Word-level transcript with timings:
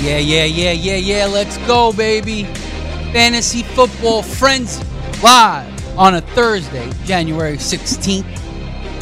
Yeah, 0.00 0.16
yeah, 0.16 0.44
yeah, 0.44 0.72
yeah, 0.72 0.96
yeah. 0.96 1.26
Let's 1.26 1.58
go, 1.66 1.92
baby. 1.92 2.44
Fantasy 3.12 3.62
Football 3.62 4.22
Frenzy 4.22 4.82
live 5.22 5.98
on 5.98 6.14
a 6.14 6.22
Thursday, 6.22 6.90
January 7.04 7.58
16th. 7.58 8.24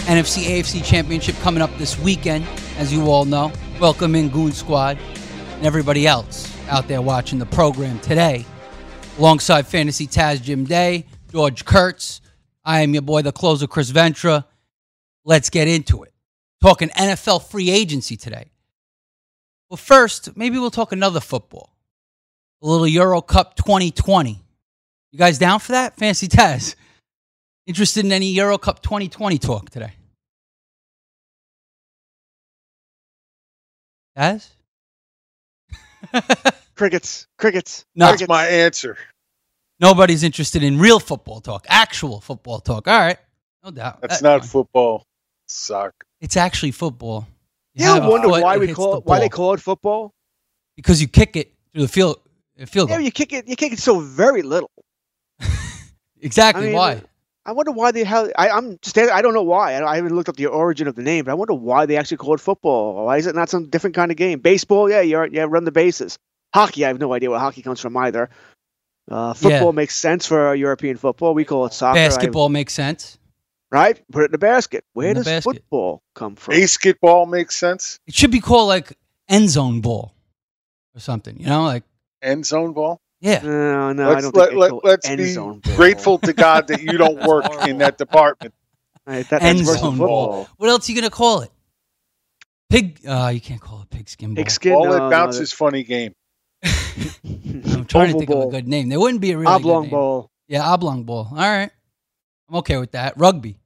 NFC 0.09 0.47
AFC 0.47 0.85
Championship 0.85 1.37
coming 1.37 1.63
up 1.63 1.71
this 1.79 1.97
weekend, 2.01 2.49
as 2.79 2.93
you 2.93 3.13
all 3.13 3.25
know. 3.25 3.53
Welcome 3.79 4.17
in, 4.17 4.29
Goon 4.29 4.51
Squad, 4.51 4.99
and 5.53 5.65
everybody 5.65 6.05
else 6.05 6.53
out 6.69 6.89
there 6.89 7.01
watching 7.01 7.39
the 7.39 7.47
program 7.47 8.01
today. 8.01 8.45
Alongside 9.19 9.69
Fantasy 9.69 10.09
Taz 10.09 10.43
Jim 10.43 10.65
Day, 10.65 11.07
George 11.31 11.65
Kurtz. 11.65 12.21
I 12.65 12.81
am 12.81 12.93
your 12.93 13.03
boy, 13.03 13.23
the 13.23 13.31
closer, 13.31 13.69
Chris 13.69 13.93
Ventra. 13.93 14.47
Let's 15.25 15.49
get 15.49 15.69
into 15.69 16.03
it. 16.03 16.13
Talking 16.61 16.89
NFL 16.89 17.49
free 17.49 17.71
agency 17.71 18.17
today. 18.17 18.51
Well, 19.71 19.77
first, 19.77 20.37
maybe 20.37 20.59
we'll 20.59 20.71
talk 20.71 20.93
another 20.93 21.21
football. 21.21 21.71
A 22.63 22.67
little 22.67 22.87
Euro 22.87 23.21
Cup 23.21 23.55
2020. 23.57 24.39
You 25.13 25.19
guys 25.19 25.39
down 25.39 25.61
for 25.61 25.73
that? 25.73 25.97
Fancy 25.97 26.27
Taz. 26.29 26.75
Interested 27.67 28.05
in 28.05 28.13
any 28.13 28.29
Euro 28.33 28.59
Cup 28.59 28.83
2020 28.83 29.39
talk 29.39 29.71
today? 29.71 29.93
Taz? 34.17 34.49
Crickets. 36.75 37.27
Crickets. 37.39 37.85
No. 37.95 38.07
Crickets. 38.07 38.21
That's 38.23 38.29
my 38.29 38.47
answer. 38.47 38.97
Nobody's 39.81 40.25
interested 40.25 40.63
in 40.63 40.79
real 40.79 40.99
football 40.99 41.41
talk, 41.41 41.67
actual 41.69 42.21
football 42.21 42.59
talk. 42.61 42.89
All 42.89 42.99
right. 42.99 43.19
No 43.63 43.71
doubt. 43.71 44.01
That's 44.01 44.15
That's 44.15 44.23
not 44.23 44.41
fine. 44.41 44.49
football. 44.49 45.05
Soccer. 45.47 45.95
It's 46.21 46.37
actually 46.37 46.73
football. 46.73 47.27
You 47.79 47.87
ever 47.97 48.09
wonder 48.09 48.29
why 48.29 48.57
we 48.59 48.73
call 48.73 48.95
the 48.95 49.01
why 49.01 49.21
they 49.21 49.29
call 49.29 49.55
it 49.55 49.61
football? 49.61 50.13
Because 50.77 51.01
you 51.01 51.09
kick 51.09 51.37
it 51.37 51.55
through 51.73 51.83
the 51.83 51.89
field, 51.89 52.21
uh, 52.61 52.67
field 52.67 52.89
Yeah, 52.91 52.97
goal. 52.97 53.05
you 53.05 53.11
kick 53.11 53.33
it. 53.33 53.49
You 53.49 53.57
kick 53.57 53.73
it 53.73 53.79
so 53.79 54.01
very 54.01 54.43
little. 54.43 54.71
exactly 56.21 56.65
I 56.65 56.67
mean, 56.67 56.75
why. 56.77 57.03
I 57.45 57.53
wonder 57.53 57.73
why 57.73 57.93
they 57.93 58.05
have. 58.05 58.31
I, 58.37 58.51
I'm 58.51 58.79
stand, 58.83 59.11
I 59.11 59.23
don't 59.23 59.33
know 59.35 59.43
why. 59.43 59.75
I, 59.75 59.93
I 59.93 59.97
haven't 59.97 60.15
looked 60.15 60.29
up 60.29 60.37
the 60.37 60.47
origin 60.47 60.87
of 60.87 60.95
the 60.97 61.03
name, 61.03 61.25
but 61.25 61.31
I 61.31 61.35
wonder 61.35 61.55
why 61.55 61.87
they 61.87 61.97
actually 61.97 62.19
call 62.19 62.35
it 62.35 62.41
football. 62.41 63.07
Why 63.07 63.17
is 63.17 63.27
it 63.27 63.35
not 63.35 63.49
some 63.49 63.69
different 63.71 63.97
kind 63.97 64.11
of 64.11 64.17
game? 64.17 64.41
Baseball, 64.41 64.91
yeah, 64.91 65.01
you're 65.01 65.27
yeah, 65.27 65.47
run 65.49 65.65
the 65.65 65.73
bases. 65.73 66.19
Hockey, 66.55 66.85
I 66.85 66.89
have 66.89 66.99
no 67.01 67.13
idea 67.13 67.31
where 67.31 67.39
hockey 67.39 67.63
comes 67.63 67.81
from 67.81 67.97
either. 67.97 68.31
Uh, 69.11 69.33
football 69.33 69.69
Yeah. 69.69 69.73
makes 69.73 69.97
sense 69.97 70.27
for 70.27 70.55
European 70.55 70.97
football. 70.99 71.33
We 71.35 71.45
call 71.45 71.67
it 71.67 71.73
soccer. 71.73 71.99
I- 71.99 72.09
Basketball 72.09 72.49
makes 72.51 72.75
sense. 72.75 73.18
Right? 73.71 74.01
Put 74.13 74.23
it 74.23 74.27
in 74.27 74.33
the 74.33 74.39
basket. 74.39 74.85
Where 74.93 75.09
the 75.09 75.15
does 75.21 75.25
basket. 75.27 75.55
football 75.55 76.03
come 76.15 76.37
from? 76.37 76.55
Basketball 76.55 77.27
makes 77.27 77.57
sense. 77.57 77.99
It 78.07 78.15
should 78.15 78.31
be 78.31 78.41
called 78.41 78.69
like 78.69 78.93
end 79.29 79.51
zone 79.51 79.81
ball 79.81 80.15
or 80.95 81.01
something. 81.01 81.39
You 81.39 81.47
know, 81.47 81.65
like 81.65 81.85
End 82.23 82.45
zone 82.45 82.73
ball. 82.73 83.01
yeah. 83.21 83.41
No, 83.43 83.93
no, 83.93 84.11
I 84.11 84.15
let's 84.15 84.23
don't 84.25 84.37
let, 84.37 84.49
think 84.49 84.61
let, 84.61 84.67
they 84.67 84.71
call 84.71 84.79
it 84.81 84.85
let's 84.85 85.09
be 85.09 85.35
ball. 85.37 85.61
grateful 85.77 86.19
to 86.19 86.33
God 86.33 86.67
that 86.69 86.83
you 86.83 86.99
don't 86.99 87.23
work 87.27 87.67
in 87.67 87.79
that 87.79 87.97
department. 87.99 88.55
Right, 89.07 89.29
that, 89.31 89.43
End 89.43 89.61
that's 89.61 89.79
zone 89.79 89.99
than 89.99 90.07
ball. 90.07 90.49
What 90.57 90.69
else 90.69 90.89
are 90.89 90.93
you 90.93 91.01
gonna 91.01 91.11
call 91.11 91.43
it? 91.43 91.51
Pig. 92.71 93.01
Uh, 93.07 93.31
you 93.33 93.41
can't 93.41 93.61
call 93.61 93.83
it 93.83 93.91
pigskin 93.91 94.35
ball. 94.35 94.45
Pigskin. 94.45 94.73
All 94.73 94.85
no, 94.85 94.93
it 94.95 94.99
no, 94.99 95.11
bounces 95.11 95.53
funny 95.53 95.83
game. 95.85 96.15
I'm 96.65 97.85
trying 97.87 98.09
to 98.09 98.17
Oval 98.17 98.19
think 98.19 98.31
of 98.31 98.43
a 98.43 98.51
good 98.51 98.69
name. 98.69 98.89
There 98.89 99.01
wouldn't 99.01 99.21
be 99.21 99.31
a 99.31 99.39
really 99.39 99.47
oblong 99.47 99.83
good 99.85 99.91
name. 99.91 99.91
ball. 99.93 100.31
Yeah, 100.49 100.69
oblong 100.69 101.05
ball. 101.05 101.29
All 101.31 101.37
right, 101.37 101.71
I'm 102.49 102.57
okay 102.57 102.77
with 102.79 102.93
that. 102.93 103.15
Rugby. 103.17 103.59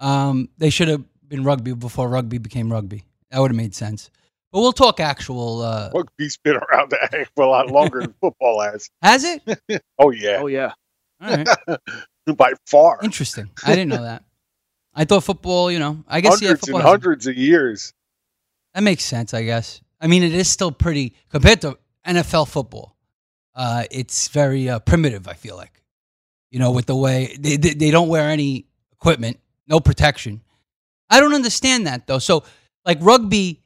Um, 0.00 0.48
they 0.58 0.70
should 0.70 0.88
have 0.88 1.04
been 1.28 1.44
rugby 1.44 1.72
before 1.74 2.08
rugby 2.08 2.38
became 2.38 2.70
rugby. 2.70 3.04
That 3.30 3.40
would 3.40 3.50
have 3.50 3.56
made 3.56 3.74
sense. 3.74 4.10
But 4.52 4.60
we'll 4.60 4.72
talk 4.72 5.00
actual. 5.00 5.60
Uh, 5.60 5.90
Rugby's 5.94 6.38
been 6.38 6.56
around 6.56 6.92
a 6.92 7.06
heck 7.10 7.30
of 7.36 7.44
a 7.44 7.46
lot 7.46 7.70
longer 7.70 8.00
than 8.00 8.14
football 8.20 8.60
has. 8.62 8.90
has 9.02 9.24
it? 9.24 9.42
Oh 9.98 10.10
yeah, 10.10 10.38
Oh 10.40 10.46
yeah. 10.46 10.72
All 11.20 11.36
right. 11.36 11.48
by 12.36 12.52
far. 12.66 12.98
Interesting. 13.02 13.50
I 13.64 13.74
didn't 13.74 13.88
know 13.88 14.02
that. 14.02 14.24
I 14.94 15.04
thought 15.04 15.24
football. 15.24 15.70
You 15.70 15.78
know, 15.78 16.04
I 16.08 16.20
guess 16.20 16.40
yeah, 16.40 16.48
hundreds 16.48 16.60
football 16.60 16.80
and 16.80 16.88
hundreds 16.88 17.26
of 17.26 17.36
years. 17.36 17.92
That 18.74 18.82
makes 18.82 19.04
sense, 19.04 19.34
I 19.34 19.44
guess. 19.44 19.80
I 20.00 20.06
mean, 20.06 20.22
it 20.22 20.32
is 20.32 20.48
still 20.48 20.70
pretty 20.70 21.14
compared 21.30 21.60
to 21.62 21.78
NFL 22.06 22.48
football. 22.48 22.96
Uh, 23.54 23.84
it's 23.90 24.28
very 24.28 24.68
uh, 24.68 24.78
primitive. 24.78 25.26
I 25.26 25.32
feel 25.34 25.56
like, 25.56 25.82
you 26.50 26.58
know, 26.58 26.70
with 26.72 26.86
the 26.86 26.96
way 26.96 27.36
they, 27.38 27.56
they 27.56 27.74
they 27.74 27.90
don't 27.90 28.08
wear 28.08 28.28
any 28.30 28.66
equipment, 28.92 29.38
no 29.66 29.80
protection. 29.80 30.40
I 31.10 31.20
don't 31.20 31.34
understand 31.34 31.86
that 31.86 32.06
though. 32.06 32.18
So, 32.18 32.44
like 32.84 32.98
rugby, 33.00 33.62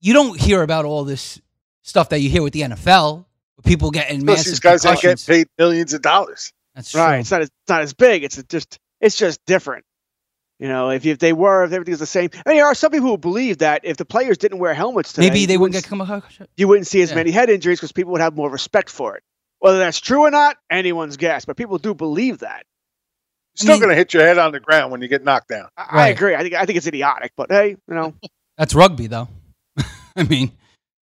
you 0.00 0.12
don't 0.14 0.38
hear 0.40 0.62
about 0.62 0.84
all 0.84 1.04
this 1.04 1.40
stuff 1.82 2.08
that 2.10 2.20
you 2.20 2.28
hear 2.30 2.42
with 2.42 2.52
the 2.52 2.62
NFL. 2.62 3.24
With 3.56 3.66
people 3.66 3.90
getting 3.90 4.20
Plus, 4.24 4.38
massive 4.38 4.52
these 4.52 4.60
guys 4.60 4.84
ain't 4.86 5.00
concussions. 5.00 5.26
getting 5.26 5.40
paid 5.44 5.48
millions 5.58 5.92
of 5.92 6.00
dollars. 6.02 6.52
That's 6.76 6.94
Right. 6.94 7.14
true. 7.14 7.20
It's 7.20 7.30
not 7.32 7.40
as 7.42 7.48
it's 7.48 7.68
not 7.68 7.82
as 7.82 7.92
big. 7.94 8.22
It's 8.24 8.40
just 8.44 8.78
it's 9.00 9.16
just 9.16 9.44
different. 9.46 9.84
You 10.60 10.68
know, 10.68 10.90
if 10.90 11.04
if 11.06 11.18
they 11.18 11.32
were, 11.32 11.64
if 11.64 11.72
everything 11.72 11.92
was 11.92 12.00
the 12.00 12.06
same. 12.06 12.30
I 12.46 12.48
mean, 12.50 12.58
there 12.58 12.66
are 12.66 12.74
some 12.74 12.90
people 12.92 13.08
who 13.08 13.18
believe 13.18 13.58
that 13.58 13.80
if 13.84 13.96
the 13.96 14.04
players 14.04 14.38
didn't 14.38 14.58
wear 14.58 14.74
helmets 14.74 15.12
today, 15.12 15.28
Maybe 15.28 15.46
they 15.46 15.56
wouldn't 15.56 15.82
get 15.82 15.90
wouldn't, 15.90 16.08
concussion. 16.08 16.46
you 16.56 16.68
wouldn't 16.68 16.86
see 16.86 17.00
as 17.02 17.10
Yeah. 17.10 17.16
many 17.16 17.30
head 17.32 17.48
injuries 17.50 17.78
because 17.78 17.92
people 17.92 18.12
would 18.12 18.20
have 18.20 18.36
more 18.36 18.50
respect 18.50 18.90
for 18.90 19.16
it. 19.16 19.22
Whether 19.60 19.78
that's 19.78 20.00
true 20.00 20.20
or 20.22 20.30
not, 20.30 20.56
anyone's 20.70 21.16
guess. 21.16 21.44
But 21.44 21.56
people 21.56 21.78
do 21.78 21.94
believe 21.94 22.38
that. 22.38 22.64
Still 23.56 23.72
mean- 23.74 23.80
going 23.80 23.90
to 23.90 23.96
hit 23.96 24.14
your 24.14 24.22
head 24.24 24.38
on 24.38 24.52
the 24.52 24.60
ground 24.60 24.92
when 24.92 25.02
you 25.02 25.08
get 25.08 25.24
knocked 25.24 25.48
down. 25.48 25.68
I, 25.76 26.04
I 26.04 26.08
agree. 26.08 26.34
I 26.34 26.42
think 26.42 26.54
I 26.54 26.64
think 26.64 26.76
it's 26.78 26.86
idiotic, 26.86 27.32
but 27.36 27.50
hey, 27.50 27.70
you 27.70 27.94
know, 27.94 28.14
That's 28.58 28.74
rugby, 28.74 29.06
though. 29.08 29.28
I 30.16 30.22
mean, 30.24 30.52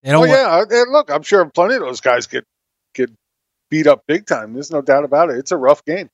they 0.02 0.10
Oh 0.10 0.12
don't. 0.12 0.28
want- 0.28 0.70
yeah, 0.70 0.80
uh, 0.80 0.90
look, 0.90 1.10
I'm 1.10 1.22
sure 1.22 1.44
plenty 1.46 1.74
of 1.74 1.80
those 1.80 2.00
guys 2.00 2.26
get 2.26 2.44
get 2.94 3.10
beat 3.70 3.86
up 3.86 4.02
big 4.06 4.26
time. 4.26 4.52
There's 4.54 4.70
no 4.70 4.80
doubt 4.82 5.04
about 5.04 5.30
it. 5.30 5.36
It's 5.38 5.52
a 5.52 5.56
rough 5.56 5.84
game, 5.84 6.08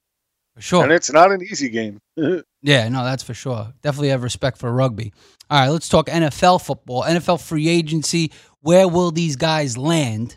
for 0.57 0.63
sure. 0.63 0.83
and 0.83 0.93
it's 0.93 1.13
not 1.13 1.31
an 1.33 1.43
easy 1.43 1.69
game. 1.69 1.99
Yeah, 2.65 2.89
no, 2.91 3.03
that's 3.03 3.25
for 3.25 3.35
sure. 3.35 3.73
Definitely 3.83 4.11
have 4.11 4.23
respect 4.23 4.57
for 4.57 4.73
rugby. 4.73 5.13
All 5.51 5.59
right, 5.59 5.69
let's 5.69 5.89
talk 5.89 6.07
NFL 6.07 6.65
football, 6.65 7.03
NFL 7.03 7.41
free 7.45 7.69
agency. 7.69 8.31
Where 8.61 8.87
will 8.87 9.11
these 9.11 9.35
guys 9.35 9.77
land? 9.77 10.37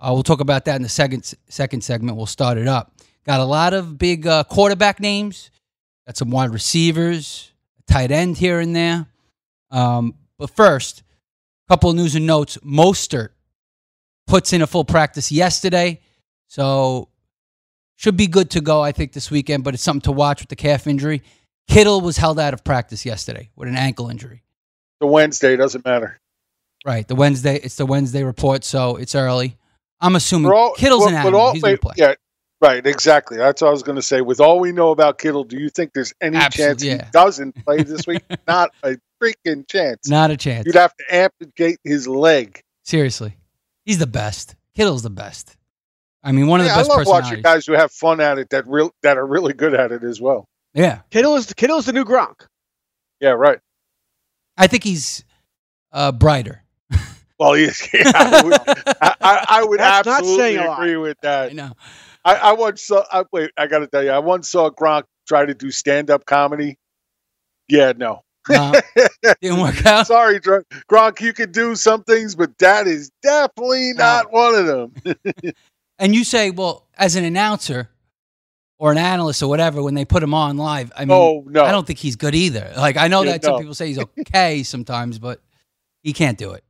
Uh, 0.00 0.10
we'll 0.12 0.22
talk 0.22 0.40
about 0.40 0.64
that 0.66 0.76
in 0.76 0.82
the 0.82 0.88
second 0.88 1.34
second 1.48 1.82
segment. 1.82 2.16
We'll 2.16 2.26
start 2.26 2.58
it 2.58 2.68
up. 2.68 2.92
Got 3.24 3.40
a 3.40 3.44
lot 3.44 3.72
of 3.72 3.96
big 3.96 4.26
uh, 4.26 4.44
quarterback 4.44 5.00
names. 5.00 5.50
Got 6.06 6.16
some 6.16 6.30
wide 6.30 6.50
receivers, 6.50 7.50
a 7.78 7.92
tight 7.92 8.10
end 8.10 8.36
here 8.36 8.60
and 8.60 8.76
there. 8.76 9.06
Um, 9.70 10.14
but 10.38 10.50
first, 10.50 11.02
a 11.66 11.72
couple 11.72 11.90
of 11.90 11.96
news 11.96 12.14
and 12.14 12.26
notes. 12.26 12.58
Mostert 12.58 13.30
puts 14.26 14.52
in 14.52 14.60
a 14.62 14.66
full 14.66 14.84
practice 14.84 15.32
yesterday, 15.32 16.00
so 16.48 17.08
should 17.96 18.16
be 18.16 18.26
good 18.26 18.50
to 18.50 18.60
go. 18.60 18.82
I 18.82 18.92
think 18.92 19.12
this 19.12 19.30
weekend, 19.30 19.64
but 19.64 19.74
it's 19.74 19.82
something 19.82 20.02
to 20.02 20.12
watch 20.12 20.40
with 20.40 20.50
the 20.50 20.56
calf 20.56 20.86
injury. 20.86 21.22
Kittle 21.66 22.02
was 22.02 22.18
held 22.18 22.38
out 22.38 22.52
of 22.52 22.62
practice 22.62 23.06
yesterday 23.06 23.48
with 23.56 23.68
an 23.68 23.76
ankle 23.76 24.10
injury. 24.10 24.42
The 25.00 25.06
Wednesday 25.06 25.56
doesn't 25.56 25.84
matter. 25.84 26.20
Right, 26.84 27.08
the 27.08 27.14
Wednesday. 27.14 27.56
It's 27.56 27.76
the 27.76 27.86
Wednesday 27.86 28.22
report, 28.24 28.64
so 28.64 28.96
it's 28.96 29.14
early. 29.14 29.56
I'm 30.04 30.16
assuming 30.16 30.52
all- 30.52 30.74
Kittle's 30.74 31.04
but- 31.04 31.08
an 31.08 31.14
but 31.14 31.20
animal. 31.28 31.40
all- 31.40 31.52
He's 31.52 31.62
going 31.62 31.76
to 31.76 31.80
play. 31.80 31.94
Yeah, 31.96 32.14
right. 32.60 32.86
Exactly. 32.86 33.36
That's 33.36 33.62
what 33.62 33.68
I 33.68 33.70
was 33.70 33.82
going 33.82 33.96
to 33.96 34.02
say. 34.02 34.20
With 34.20 34.40
all 34.40 34.60
we 34.60 34.70
know 34.72 34.90
about 34.90 35.18
Kittle, 35.18 35.44
do 35.44 35.58
you 35.58 35.68
think 35.70 35.92
there's 35.94 36.12
any 36.20 36.36
Absolute- 36.36 36.66
chance 36.66 36.84
yeah. 36.84 37.04
he 37.06 37.10
doesn't 37.12 37.64
play 37.64 37.82
this 37.82 38.06
week? 38.06 38.22
Not 38.46 38.70
a 38.82 38.96
freaking 39.22 39.66
chance. 39.68 40.08
Not 40.08 40.30
a 40.30 40.36
chance. 40.36 40.66
You'd 40.66 40.74
have 40.74 40.94
to 40.96 41.04
amputate 41.14 41.78
his 41.84 42.06
leg. 42.06 42.60
Seriously, 42.84 43.36
he's 43.84 43.98
the 43.98 44.06
best. 44.06 44.54
Kittle's 44.76 45.02
the 45.02 45.10
best. 45.10 45.56
I 46.22 46.32
mean, 46.32 46.46
one 46.48 46.60
of 46.60 46.66
Yeah, 46.66 46.82
the 46.82 46.90
I 46.90 46.96
love 46.96 47.06
watching 47.06 47.42
guys 47.42 47.66
who 47.66 47.74
have 47.74 47.92
fun 47.92 48.20
at 48.20 48.38
it 48.38 48.50
that 48.50 48.66
real 48.66 48.90
that 49.02 49.18
are 49.18 49.26
really 49.26 49.52
good 49.52 49.74
at 49.74 49.92
it 49.92 50.02
as 50.02 50.20
well. 50.20 50.46
Yeah, 50.74 51.00
Kittle 51.10 51.36
is 51.36 51.52
Kittle 51.52 51.78
is 51.78 51.86
the 51.86 51.92
new 51.92 52.04
Gronk. 52.04 52.46
Yeah, 53.20 53.30
right. 53.30 53.58
I 54.56 54.66
think 54.66 54.84
he's 54.84 55.24
uh, 55.92 56.12
brighter. 56.12 56.63
Well, 57.44 57.56
yeah, 57.58 57.72
I 58.14 58.42
would, 58.44 58.52
I, 59.00 59.14
I, 59.20 59.44
I 59.48 59.64
would 59.64 59.80
That's 59.80 60.06
not 60.06 60.18
absolutely 60.18 60.44
saying 60.44 60.58
a 60.58 60.66
lot. 60.66 60.78
agree 60.80 60.96
with 60.96 61.16
I 61.22 61.26
that. 61.26 61.54
know. 61.54 61.72
I, 62.24 62.34
I 62.36 62.52
once 62.52 62.82
saw. 62.82 63.04
I, 63.12 63.24
wait, 63.32 63.50
I 63.56 63.66
got 63.66 63.80
to 63.80 63.86
tell 63.86 64.02
you, 64.02 64.10
I 64.10 64.18
once 64.18 64.48
saw 64.48 64.70
Gronk 64.70 65.04
try 65.28 65.44
to 65.44 65.54
do 65.54 65.70
stand-up 65.70 66.24
comedy. 66.26 66.78
Yeah, 67.68 67.92
no. 67.96 68.22
Uh, 68.48 68.80
didn't 69.40 69.60
work 69.60 69.84
out. 69.86 70.06
Sorry, 70.06 70.38
Dr- 70.40 70.64
Gronk. 70.90 71.20
You 71.20 71.32
could 71.32 71.52
do 71.52 71.74
some 71.76 72.02
things, 72.04 72.34
but 72.34 72.56
that 72.58 72.86
is 72.86 73.10
definitely 73.22 73.92
not 73.94 74.32
one 74.32 74.54
of 74.54 74.66
them. 74.66 74.94
And 75.98 76.12
you 76.14 76.24
say, 76.24 76.50
well, 76.50 76.88
as 76.98 77.14
an 77.14 77.24
announcer 77.24 77.88
or 78.78 78.90
an 78.90 78.98
analyst 78.98 79.42
or 79.42 79.48
whatever, 79.48 79.80
when 79.80 79.94
they 79.94 80.04
put 80.04 80.22
him 80.24 80.34
on 80.34 80.56
live, 80.56 80.92
I 80.96 81.04
mean, 81.04 81.16
oh 81.16 81.44
no, 81.46 81.64
I 81.64 81.70
don't 81.70 81.86
think 81.86 82.00
he's 82.00 82.16
good 82.16 82.34
either. 82.34 82.72
Like 82.76 82.96
I 82.96 83.06
know 83.06 83.22
Yeah, 83.22 83.32
that 83.32 83.44
some 83.44 83.58
people 83.58 83.74
say 83.74 83.88
he's 83.88 83.98
okay 84.20 84.64
sometimes, 84.64 85.20
but 85.20 85.40
he 86.02 86.12
can't 86.12 86.36
do 86.36 86.50
it. 86.52 86.64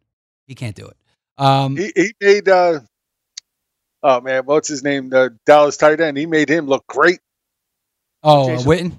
He 0.47 0.55
can't 0.55 0.77
do 0.77 0.87
it. 0.87 0.97
Um, 1.39 1.77
He, 1.77 1.93
he 1.97 2.15
made. 2.21 2.49
uh 2.49 2.81
Oh 4.03 4.21
man, 4.21 4.45
what's 4.45 4.69
his 4.69 4.83
name? 4.85 5.09
The 5.09 5.37
Dallas 5.47 5.79
tight 5.79 6.01
end. 6.01 6.19
He 6.19 6.27
made 6.27 6.49
him 6.51 6.67
look 6.67 6.87
great. 6.87 7.21
oh, 8.23 8.49
Jason- 8.49 8.71
Witten. 8.71 8.93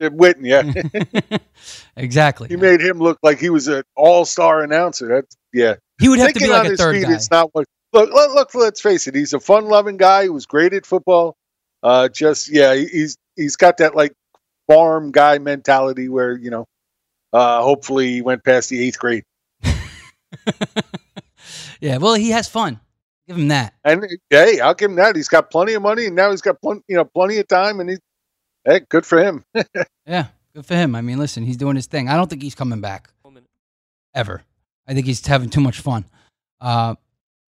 Witten, 0.00 0.44
yeah. 0.44 1.38
exactly. 1.96 2.48
he 2.48 2.56
made 2.56 2.80
him 2.80 2.98
look 2.98 3.18
like 3.22 3.38
he 3.38 3.48
was 3.50 3.66
an 3.68 3.82
all-star 3.94 4.62
announcer. 4.62 5.08
That's 5.08 5.36
yeah. 5.52 5.76
He 6.00 6.08
would 6.08 6.18
have 6.18 6.32
to 6.34 6.40
be 6.40 6.48
like 6.48 6.66
on 6.66 6.72
a 6.72 6.76
third 6.76 6.96
feet, 6.96 7.04
guy. 7.04 7.14
it's 7.14 7.30
not 7.30 7.50
what. 7.54 7.66
Look, 7.92 8.10
look, 8.12 8.34
look, 8.34 8.54
let's 8.54 8.80
face 8.80 9.06
it. 9.06 9.14
He's 9.14 9.32
a 9.32 9.40
fun-loving 9.40 9.96
guy 9.96 10.26
who 10.26 10.34
was 10.34 10.44
great 10.44 10.74
at 10.74 10.84
football. 10.84 11.34
Uh, 11.82 12.08
just 12.08 12.50
yeah, 12.50 12.74
he's 12.74 13.16
he's 13.36 13.56
got 13.56 13.78
that 13.78 13.94
like 13.94 14.12
farm 14.68 15.12
guy 15.12 15.38
mentality 15.38 16.08
where 16.08 16.36
you 16.36 16.50
know. 16.50 16.66
Uh, 17.32 17.60
hopefully, 17.62 18.12
he 18.14 18.22
went 18.22 18.44
past 18.44 18.68
the 18.70 18.82
eighth 18.86 18.98
grade. 18.98 19.24
yeah, 21.80 21.98
well, 21.98 22.14
he 22.14 22.30
has 22.30 22.48
fun. 22.48 22.80
Give 23.26 23.36
him 23.36 23.48
that. 23.48 23.74
And 23.84 24.06
hey, 24.30 24.60
I'll 24.60 24.74
give 24.74 24.90
him 24.90 24.96
that. 24.96 25.16
He's 25.16 25.28
got 25.28 25.50
plenty 25.50 25.74
of 25.74 25.82
money, 25.82 26.06
and 26.06 26.16
now 26.16 26.30
he's 26.30 26.42
got 26.42 26.60
plenty, 26.60 26.82
you 26.88 26.96
know, 26.96 27.04
plenty 27.04 27.38
of 27.38 27.48
time, 27.48 27.80
and 27.80 27.90
he, 27.90 27.96
hey, 28.64 28.80
good 28.88 29.04
for 29.06 29.18
him. 29.22 29.44
Yeah, 30.08 30.26
good 30.54 30.64
for 30.64 30.76
him. 30.76 30.94
I 30.94 31.00
mean, 31.00 31.18
listen, 31.18 31.42
he's 31.42 31.56
doing 31.56 31.74
his 31.74 31.86
thing. 31.86 32.08
I 32.08 32.16
don't 32.16 32.30
think 32.30 32.40
he's 32.40 32.54
coming 32.54 32.80
back 32.80 33.10
ever. 34.14 34.42
I 34.88 34.94
think 34.94 35.06
he's 35.06 35.24
having 35.26 35.50
too 35.50 35.60
much 35.60 35.80
fun. 35.80 36.04
Uh, 36.60 36.94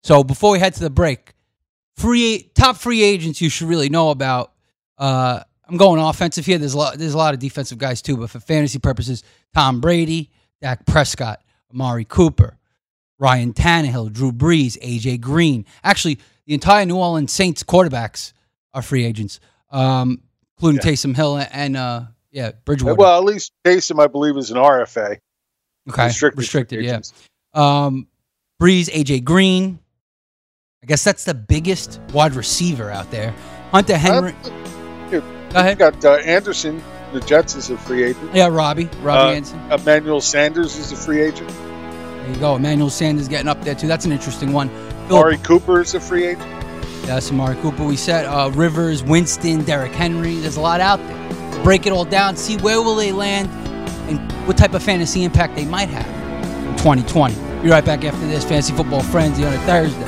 so 0.05 0.23
before 0.23 0.53
we 0.53 0.59
head 0.59 0.75
to 0.75 0.81
the 0.81 0.91
break, 0.91 1.35
free 1.97 2.51
top 2.55 2.77
free 2.77 3.03
agents 3.03 3.41
you 3.41 3.49
should 3.49 3.69
really 3.69 3.89
know 3.89 4.11
about. 4.11 4.53
Uh, 4.99 5.41
I'm 5.69 5.77
going 5.77 6.01
offensive 6.01 6.47
here. 6.47 6.59
There's 6.59 6.75
a 6.75 6.79
lot. 6.79 6.99
There's 6.99 7.15
a 7.15 7.19
lot 7.19 7.35
of 7.35 7.41
defensive 7.41 7.79
guys 7.79 8.03
too, 8.03 8.17
but 8.17 8.31
for 8.31 8.41
fantasy 8.41 8.79
purposes, 8.79 9.23
Tom 9.55 9.81
Brady, 9.81 10.31
Dak 10.61 10.87
Prescott, 10.87 11.41
Amari 11.73 12.05
Cooper, 12.05 12.58
Ryan 13.19 13.53
Tannehill, 13.53 14.13
Drew 14.13 14.33
Brees, 14.33 14.79
AJ 14.81 15.21
Green. 15.21 15.65
Actually, 15.83 16.19
the 16.47 16.55
entire 16.55 16.85
New 16.87 16.97
Orleans 16.97 17.33
Saints 17.33 17.63
quarterbacks 17.63 18.33
are 18.75 18.83
free 18.83 19.05
agents, 19.05 19.41
um, 19.71 20.23
including 20.57 20.81
Taysom 20.81 21.17
Hill 21.17 21.45
and 21.51 21.77
uh, 21.77 22.03
yeah, 22.31 22.53
Bridgewater. 22.65 22.95
well, 22.97 23.19
at 23.19 23.25
least 23.25 23.53
Taysom, 23.65 24.03
I 24.03 24.07
believe, 24.07 24.37
is 24.37 24.51
an 24.51 24.57
RFA. 24.57 25.19
okay, 25.91 26.05
restricted 26.07 26.39
restricted, 26.39 26.85
yeah. 26.85 26.91
agents. 26.91 27.13
Um, 27.55 28.07
Brees, 28.63 28.89
AJ 28.91 29.25
Green. 29.25 29.79
I 30.83 30.87
guess 30.87 31.03
that's 31.03 31.25
the 31.25 31.35
biggest 31.35 32.01
wide 32.13 32.35
receiver 32.35 32.91
out 32.91 33.11
there. 33.11 33.35
Hunter 33.73 33.97
Henry. 33.97 34.33
Here, 35.11 35.21
Go 35.21 35.59
ahead. 35.61 35.79
Got 35.79 36.05
uh, 36.05 36.13
Anderson, 36.15 36.83
the 37.13 37.21
Jets, 37.21 37.57
is 37.57 37.71
a 37.71 37.77
free 37.77 38.05
agent. 38.05 38.33
Yeah, 38.35 38.47
Robbie. 38.47 38.89
Robbie 39.03 39.19
Uh, 39.19 39.37
Anderson. 39.37 39.73
Emmanuel 39.73 40.21
Sanders 40.21 40.77
is 40.77 40.93
a 40.93 40.97
free 40.97 41.21
agent. 41.21 41.51
There 42.29 42.35
you 42.37 42.41
go. 42.43 42.57
Emmanuel 42.57 42.91
Sanders 42.91 43.27
getting 43.27 43.49
up 43.49 43.63
there 43.63 43.75
too. 43.75 43.87
That's 43.89 44.05
an 44.05 44.13
interesting 44.13 44.53
one. 44.53 44.69
Philip- 45.09 45.11
Amari 45.13 45.39
Cooper 45.39 45.81
is 45.81 45.95
a 45.95 46.01
free 46.01 46.27
agent. 46.27 46.47
That's 47.07 47.31
Amari 47.31 47.57
Cooper. 47.63 47.85
We 47.87 47.97
said 47.97 48.27
uh, 48.27 48.51
Rivers, 48.53 49.03
Winston, 49.03 49.65
Derrick 49.65 49.93
Henry. 49.93 50.35
There's 50.35 50.59
a 50.59 50.61
lot 50.61 50.83
out 50.83 50.99
there. 51.07 51.63
Break 51.65 51.87
it 51.87 51.93
all 51.93 52.05
down. 52.05 52.37
See 52.37 52.59
where 52.59 52.83
will 52.83 52.97
they 52.97 53.13
land 53.13 53.49
and 54.11 54.31
what 54.47 54.59
type 54.59 54.75
of 54.75 54.83
fantasy 54.83 55.25
impact 55.25 55.57
they 55.57 55.65
might 55.65 55.89
have 55.89 56.07
in 56.67 56.77
2020. 56.77 57.35
Be 57.63 57.71
right 57.71 57.83
back 57.85 58.05
after 58.05 58.27
this. 58.27 58.45
Fantasy 58.45 58.75
Football 58.75 59.03
Frenzy 59.05 59.47
on 59.47 59.55
a 59.55 59.59
Thursday. 59.61 60.08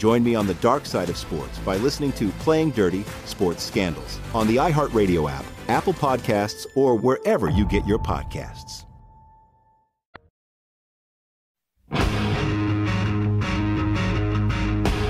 Join 0.00 0.24
me 0.24 0.34
on 0.34 0.46
the 0.46 0.54
dark 0.54 0.86
side 0.86 1.10
of 1.10 1.18
sports 1.18 1.58
by 1.58 1.76
listening 1.76 2.12
to 2.12 2.30
Playing 2.38 2.70
Dirty 2.70 3.04
Sports 3.26 3.62
Scandals 3.62 4.18
on 4.32 4.46
the 4.46 4.56
iHeartRadio 4.56 5.30
app, 5.30 5.44
Apple 5.68 5.92
Podcasts, 5.92 6.64
or 6.74 6.96
wherever 6.96 7.50
you 7.50 7.66
get 7.66 7.86
your 7.86 7.98
podcasts. 7.98 8.86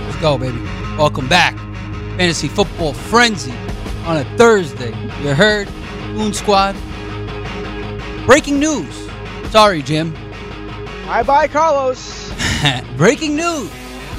Let's 0.08 0.20
go, 0.20 0.36
baby. 0.36 0.60
Welcome 0.98 1.28
back. 1.28 1.56
Fantasy 2.16 2.48
Football 2.48 2.92
Frenzy 2.92 3.54
on 4.06 4.16
a 4.16 4.24
Thursday. 4.36 4.90
You 5.22 5.34
heard? 5.36 5.70
Moon 6.14 6.34
Squad. 6.34 6.74
Breaking 8.26 8.58
news. 8.58 9.08
Sorry, 9.52 9.82
Jim. 9.82 10.12
Bye 11.06 11.22
bye, 11.22 11.46
Carlos. 11.46 12.32
Breaking 12.96 13.36
news. 13.36 13.70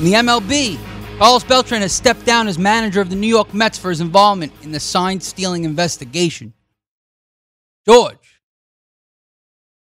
In 0.01 0.05
the 0.05 0.13
MLB, 0.13 0.79
Carlos 1.19 1.43
Beltran 1.43 1.83
has 1.83 1.93
stepped 1.93 2.25
down 2.25 2.47
as 2.47 2.57
manager 2.57 3.01
of 3.01 3.11
the 3.11 3.15
New 3.15 3.27
York 3.27 3.53
Mets 3.53 3.77
for 3.77 3.91
his 3.91 4.01
involvement 4.01 4.51
in 4.63 4.71
the 4.71 4.79
sign 4.79 5.21
stealing 5.21 5.63
investigation. 5.63 6.53
George, 7.85 8.41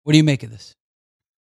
what 0.04 0.12
do 0.12 0.16
you 0.16 0.24
make 0.24 0.42
of 0.42 0.50
this? 0.50 0.74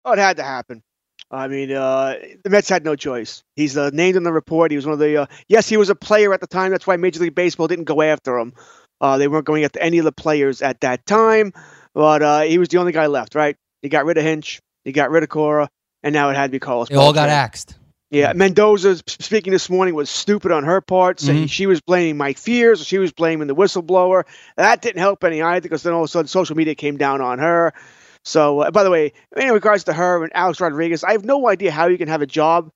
Oh, 0.03 0.13
it 0.13 0.17
had 0.17 0.37
to 0.37 0.43
happen. 0.43 0.81
I 1.29 1.47
mean, 1.47 1.71
uh, 1.71 2.15
the 2.43 2.49
Mets 2.49 2.67
had 2.67 2.83
no 2.83 2.95
choice. 2.95 3.43
He's 3.55 3.77
uh, 3.77 3.91
named 3.93 4.17
in 4.17 4.23
the 4.23 4.33
report. 4.33 4.71
He 4.71 4.75
was 4.75 4.87
one 4.87 4.93
of 4.93 4.99
the. 4.99 5.17
Uh, 5.17 5.25
yes, 5.47 5.69
he 5.69 5.77
was 5.77 5.91
a 5.91 5.95
player 5.95 6.33
at 6.33 6.41
the 6.41 6.47
time. 6.47 6.71
That's 6.71 6.87
why 6.87 6.97
Major 6.97 7.19
League 7.19 7.35
Baseball 7.35 7.67
didn't 7.67 7.85
go 7.85 8.01
after 8.01 8.39
him. 8.39 8.53
Uh, 8.99 9.19
they 9.19 9.27
weren't 9.27 9.45
going 9.45 9.65
after 9.65 9.79
any 9.79 9.99
of 9.99 10.03
the 10.03 10.11
players 10.11 10.63
at 10.63 10.81
that 10.81 11.05
time. 11.05 11.53
But 11.93 12.23
uh, 12.23 12.41
he 12.41 12.57
was 12.57 12.69
the 12.69 12.79
only 12.79 12.91
guy 12.91 13.05
left, 13.05 13.35
right? 13.35 13.55
He 13.83 13.89
got 13.89 14.05
rid 14.05 14.17
of 14.17 14.23
Hinch. 14.23 14.61
He 14.83 14.93
got 14.93 15.11
rid 15.11 15.21
of 15.21 15.29
Cora, 15.29 15.69
and 16.01 16.11
now 16.11 16.31
it 16.31 16.35
had 16.35 16.47
to 16.47 16.51
be 16.53 16.59
Carlos. 16.59 16.89
They 16.89 16.95
all 16.95 17.13
got 17.13 17.29
axed. 17.29 17.76
Yeah, 18.09 18.31
Mendoza 18.33 18.97
speaking 19.07 19.51
this 19.51 19.69
morning 19.69 19.93
was 19.93 20.09
stupid 20.09 20.51
on 20.53 20.63
her 20.63 20.79
part, 20.79 21.19
saying 21.19 21.45
Mhm. 21.45 21.49
she 21.51 21.65
was 21.65 21.81
blaming 21.81 22.15
Mike 22.15 22.37
Fiers, 22.37 22.85
she 22.85 22.99
was 22.99 23.11
blaming 23.11 23.47
the 23.47 23.55
whistleblower. 23.55 24.23
That 24.55 24.81
didn't 24.81 24.99
help 24.99 25.25
any 25.25 25.41
either 25.41 25.61
because 25.61 25.83
then 25.83 25.91
all 25.91 26.03
of 26.03 26.05
a 26.05 26.07
sudden 26.07 26.27
social 26.27 26.55
media 26.55 26.73
came 26.73 26.95
down 26.95 27.19
on 27.19 27.39
her. 27.39 27.73
So, 28.23 28.61
uh, 28.61 28.71
by 28.71 28.83
the 28.83 28.89
way, 28.91 29.11
in 29.35 29.51
regards 29.51 29.85
to 29.85 29.93
her 29.93 30.23
and 30.23 30.31
Alex 30.33 30.61
Rodriguez, 30.61 31.03
I 31.03 31.11
have 31.11 31.25
no 31.25 31.49
idea 31.49 31.71
how 31.71 31.87
you 31.87 31.97
can 31.97 32.07
have 32.07 32.21
a 32.21 32.25
job 32.25 32.69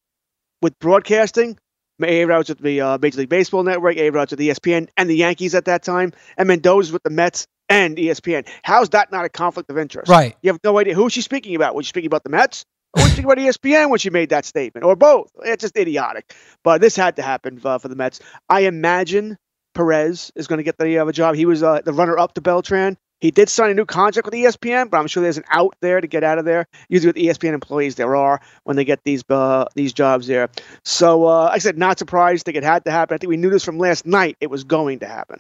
with 0.62 0.78
broadcasting. 0.80 1.58
A 2.04 2.26
Rod's 2.26 2.50
with 2.50 2.60
the 2.60 2.82
uh, 2.82 2.98
Major 3.02 3.20
League 3.20 3.30
Baseball 3.30 3.64
Network, 3.64 3.96
A 3.98 4.10
Rod's 4.10 4.32
with 4.32 4.40
ESPN 4.40 4.88
and 4.98 5.10
the 5.10 5.16
Yankees 5.16 5.54
at 5.56 5.66
that 5.66 5.84
time, 5.84 6.14
and 6.36 6.48
Mendoza's 6.48 6.92
with 6.92 7.04
the 7.04 7.10
Mets 7.12 7.46
and 7.70 7.96
ESPN. 7.96 8.48
How's 8.64 8.90
that 8.90 9.12
not 9.12 9.24
a 9.24 9.30
conflict 9.30 9.70
of 9.70 9.78
interest? 9.78 10.10
Right. 10.10 10.36
You 10.42 10.52
have 10.52 10.60
no 10.64 10.78
idea 10.80 10.96
who 10.96 11.10
she's 11.10 11.26
speaking 11.26 11.56
about. 11.56 11.76
Was 11.76 11.86
she 11.86 11.90
speaking 11.90 12.08
about 12.08 12.24
the 12.24 12.32
Mets? 12.32 12.66
Speaking 12.98 13.26
about 13.26 13.38
ESPN 13.38 13.90
when 13.90 14.00
she 14.00 14.10
made 14.10 14.30
that 14.30 14.46
statement? 14.46 14.86
Or 14.86 14.96
both? 14.96 15.32
It's 15.44 15.62
just 15.62 15.78
idiotic. 15.78 16.34
But 16.64 16.82
this 16.82 16.96
had 16.96 17.16
to 17.18 17.22
happen 17.22 17.60
uh, 17.64 17.78
for 17.78 17.88
the 17.88 17.96
Mets. 17.96 18.20
I 18.50 18.62
imagine 18.62 19.38
Perez 19.74 20.32
is 20.36 20.48
going 20.48 20.58
to 20.58 20.64
get 20.64 20.78
the 20.78 20.98
uh, 20.98 21.12
job. 21.12 21.36
He 21.36 21.46
was 21.46 21.64
uh, 21.64 21.82
the 21.84 21.94
runner 21.94 22.18
up 22.18 22.34
to 22.34 22.42
Beltran. 22.42 22.98
He 23.22 23.30
did 23.30 23.50
sign 23.50 23.70
a 23.70 23.74
new 23.76 23.86
contract 23.86 24.26
with 24.26 24.34
ESPN, 24.34 24.90
but 24.90 24.98
I'm 24.98 25.06
sure 25.06 25.22
there's 25.22 25.38
an 25.38 25.44
out 25.50 25.76
there 25.80 26.02
to 26.02 26.08
get 26.08 26.24
out 26.24 26.40
of 26.40 26.46
there. 26.46 26.66
Usually 26.90 27.10
with 27.10 27.18
ESPN 27.18 27.54
employees, 27.54 27.96
there 27.96 28.16
are 28.16 28.42
when 28.64 28.76
they 28.76 28.84
get 28.84 29.04
these 29.04 29.24
uh, 29.30 29.66
these 29.76 29.94
jobs 29.94 30.26
there. 30.26 30.50
So, 30.84 31.26
uh, 31.28 31.44
like 31.44 31.54
I 31.54 31.58
said, 31.60 31.78
not 31.78 32.00
surprised. 32.00 32.44
I 32.44 32.46
think 32.46 32.58
it 32.58 32.64
had 32.64 32.84
to 32.86 32.92
happen. 32.92 33.14
I 33.14 33.18
think 33.20 33.30
we 33.30 33.38
knew 33.38 33.52
this 33.52 33.64
from 33.64 33.78
last 33.78 34.08
night. 34.08 34.38
It 34.42 34.50
was 34.50 34.64
going 34.64 35.00
to 35.00 35.08
happen. 35.08 35.40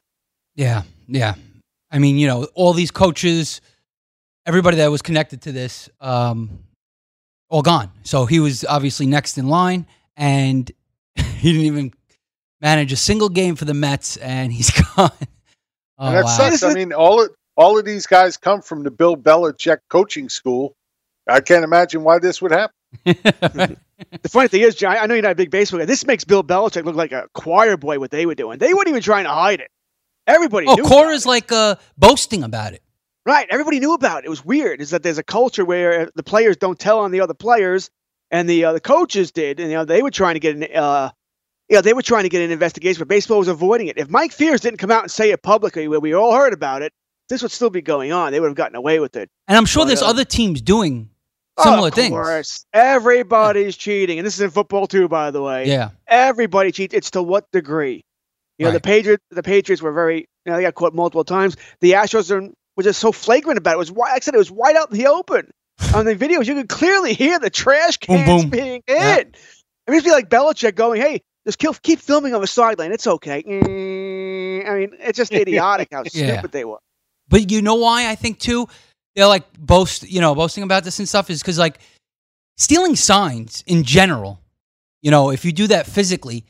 Yeah, 0.53 0.83
yeah. 1.07 1.33
I 1.89 1.97
mean, 1.97 2.17
you 2.17 2.27
know, 2.27 2.47
all 2.53 2.73
these 2.73 2.91
coaches, 2.91 3.61
everybody 4.45 4.77
that 4.77 4.91
was 4.91 5.01
connected 5.01 5.41
to 5.43 5.51
this, 5.51 5.89
um, 5.99 6.59
all 7.51 7.61
gone. 7.61 7.91
So 8.03 8.25
he 8.25 8.39
was 8.39 8.65
obviously 8.65 9.05
next 9.05 9.37
in 9.37 9.47
line, 9.47 9.85
and 10.17 10.71
he 11.15 11.51
didn't 11.51 11.67
even 11.67 11.93
manage 12.61 12.91
a 12.91 12.97
single 12.97 13.29
game 13.29 13.55
for 13.55 13.65
the 13.65 13.75
Mets, 13.75 14.17
and 14.17 14.51
he's 14.51 14.71
gone. 14.95 15.11
Oh, 15.99 16.07
and 16.07 16.15
that 16.15 16.23
wow. 16.23 16.49
sucks. 16.49 16.63
I 16.63 16.73
mean, 16.73 16.93
all 16.93 17.21
of, 17.21 17.29
all 17.55 17.77
of 17.77 17.85
these 17.85 18.07
guys 18.07 18.37
come 18.37 18.63
from 18.63 18.81
the 18.83 18.89
Bill 18.89 19.15
Belichick 19.15 19.79
coaching 19.89 20.29
school. 20.29 20.75
I 21.27 21.41
can't 21.41 21.63
imagine 21.63 22.03
why 22.03 22.17
this 22.17 22.41
would 22.41 22.51
happen. 22.51 23.77
The 24.23 24.29
funny 24.29 24.47
thing 24.47 24.61
is, 24.61 24.73
John, 24.73 24.97
I 24.97 25.05
know 25.05 25.13
you're 25.13 25.21
not 25.21 25.33
a 25.33 25.35
big 25.35 25.51
baseball 25.51 25.79
guy. 25.79 25.85
This 25.85 26.07
makes 26.07 26.23
Bill 26.23 26.43
Belichick 26.43 26.85
look 26.85 26.95
like 26.95 27.11
a 27.11 27.27
choir 27.35 27.77
boy. 27.77 27.99
What 27.99 28.09
they 28.09 28.25
were 28.25 28.33
doing, 28.33 28.57
they 28.57 28.73
weren't 28.73 28.87
even 28.87 29.03
trying 29.03 29.25
to 29.25 29.29
hide 29.29 29.59
it. 29.59 29.69
Everybody 30.25 30.65
oh, 30.65 30.73
knew. 30.73 30.83
Cora's 30.83 31.23
like 31.23 31.51
uh, 31.51 31.75
boasting 31.99 32.43
about 32.43 32.73
it. 32.73 32.81
Right. 33.25 33.47
Everybody 33.49 33.79
knew 33.79 33.93
about 33.93 34.23
it. 34.23 34.25
It 34.25 34.29
was 34.29 34.43
weird. 34.43 34.81
Is 34.81 34.89
that 34.91 35.03
there's 35.03 35.17
a 35.19 35.23
culture 35.23 35.63
where 35.63 36.09
the 36.15 36.23
players 36.23 36.57
don't 36.57 36.79
tell 36.79 36.99
on 36.99 37.11
the 37.11 37.21
other 37.21 37.33
players, 37.35 37.89
and 38.31 38.49
the 38.49 38.65
uh, 38.65 38.73
the 38.73 38.79
coaches 38.79 39.31
did, 39.31 39.59
and 39.59 39.69
you 39.69 39.77
know 39.77 39.85
they 39.85 40.01
were 40.01 40.11
trying 40.11 40.33
to 40.35 40.39
get 40.39 40.55
an 40.55 40.63
uh, 40.75 41.11
you 41.69 41.77
know, 41.77 41.81
they 41.81 41.93
were 41.93 42.01
trying 42.01 42.23
to 42.23 42.29
get 42.29 42.41
an 42.41 42.51
investigation, 42.51 42.99
but 42.99 43.07
baseball 43.07 43.39
was 43.39 43.47
avoiding 43.47 43.87
it. 43.87 43.97
If 43.97 44.09
Mike 44.09 44.33
Fiers 44.33 44.59
didn't 44.59 44.79
come 44.79 44.91
out 44.91 45.03
and 45.03 45.11
say 45.11 45.31
it 45.31 45.41
publicly, 45.41 45.87
where 45.87 46.01
we 46.01 46.13
all 46.13 46.33
heard 46.35 46.51
about 46.51 46.81
it, 46.81 46.91
this 47.29 47.41
would 47.41 47.51
still 47.51 47.69
be 47.69 47.81
going 47.81 48.11
on. 48.11 48.33
They 48.33 48.41
would 48.41 48.47
have 48.47 48.57
gotten 48.57 48.75
away 48.75 48.99
with 48.99 49.15
it. 49.15 49.29
And 49.47 49.57
I'm 49.57 49.65
sure 49.65 49.83
But, 49.83 49.87
there's 49.87 50.01
uh, 50.01 50.07
other 50.07 50.25
teams 50.25 50.61
doing 50.61 51.09
similar 51.57 51.89
things. 51.89 51.91
of 51.91 51.95
things. 51.95 52.11
course, 52.11 52.65
everybody's 52.73 53.77
cheating, 53.77 54.19
and 54.19 54.25
this 54.25 54.33
is 54.35 54.41
in 54.41 54.49
football 54.49 54.85
too, 54.85 55.07
by 55.07 55.31
the 55.31 55.41
way. 55.41 55.67
Yeah. 55.67 55.91
everybody 56.07 56.73
cheats. 56.73 56.93
It's 56.93 57.11
to 57.11 57.23
what 57.23 57.49
degree? 57.53 58.03
You 58.57 58.65
know, 58.65 58.71
the 58.71 58.75
Right. 58.75 58.83
Patriots. 58.83 59.23
The 59.31 59.43
Patriots 59.43 59.81
were 59.81 59.93
very. 59.93 60.27
You 60.45 60.51
know, 60.51 60.57
they 60.57 60.63
got 60.63 60.75
caught 60.75 60.93
multiple 60.93 61.23
times. 61.23 61.55
The 61.81 61.91
Astros 61.93 62.31
are, 62.31 62.49
were 62.75 62.83
just 62.83 62.99
so 62.99 63.11
flagrant 63.11 63.57
about 63.57 63.71
it. 63.71 63.75
It 63.75 63.79
was 63.79 63.91
wide. 63.91 64.09
Like 64.11 64.21
I 64.21 64.25
said 64.25 64.35
it 64.35 64.37
was 64.37 64.51
wide 64.51 64.75
out 64.75 64.91
in 64.91 64.97
the 64.97 65.07
open. 65.07 65.51
On 65.95 66.05
the 66.05 66.15
videos, 66.15 66.45
you 66.45 66.53
could 66.55 66.69
clearly 66.69 67.13
hear 67.13 67.39
the 67.39 67.49
trash 67.49 67.97
cans 67.97 68.43
boom. 68.43 68.49
being 68.49 68.83
hit. 68.85 68.87
Yeah. 68.87 69.15
It 69.17 69.93
used 69.93 70.05
to 70.05 70.09
be 70.09 70.13
like 70.13 70.29
Belichick 70.29 70.75
going, 70.75 71.01
"Hey, 71.01 71.21
just 71.45 71.57
kill, 71.57 71.73
keep 71.73 71.99
filming 71.99 72.35
on 72.35 72.41
the 72.41 72.47
sideline. 72.47 72.91
It's 72.91 73.07
okay." 73.07 73.41
Mm, 73.43 74.69
I 74.69 74.75
mean, 74.77 74.91
it's 74.99 75.17
just 75.17 75.33
idiotic 75.33 75.89
how 75.91 76.03
Yeah. 76.13 76.33
stupid 76.33 76.51
they 76.51 76.65
were. 76.65 76.79
But 77.29 77.49
you 77.51 77.61
know 77.61 77.75
why 77.75 78.09
I 78.09 78.15
think 78.15 78.39
too 78.39 78.67
they're 79.15 79.27
like 79.27 79.51
boast, 79.57 80.09
you 80.09 80.21
know, 80.21 80.35
boasting 80.35 80.63
about 80.63 80.83
this 80.83 80.99
and 80.99 81.09
stuff 81.09 81.29
is 81.29 81.41
because 81.41 81.57
like 81.57 81.79
stealing 82.57 82.95
signs 82.95 83.63
in 83.67 83.83
general, 83.83 84.39
you 85.01 85.11
know, 85.11 85.31
if 85.31 85.43
you 85.45 85.51
do 85.51 85.67
that 85.67 85.87
physically, 85.87 86.45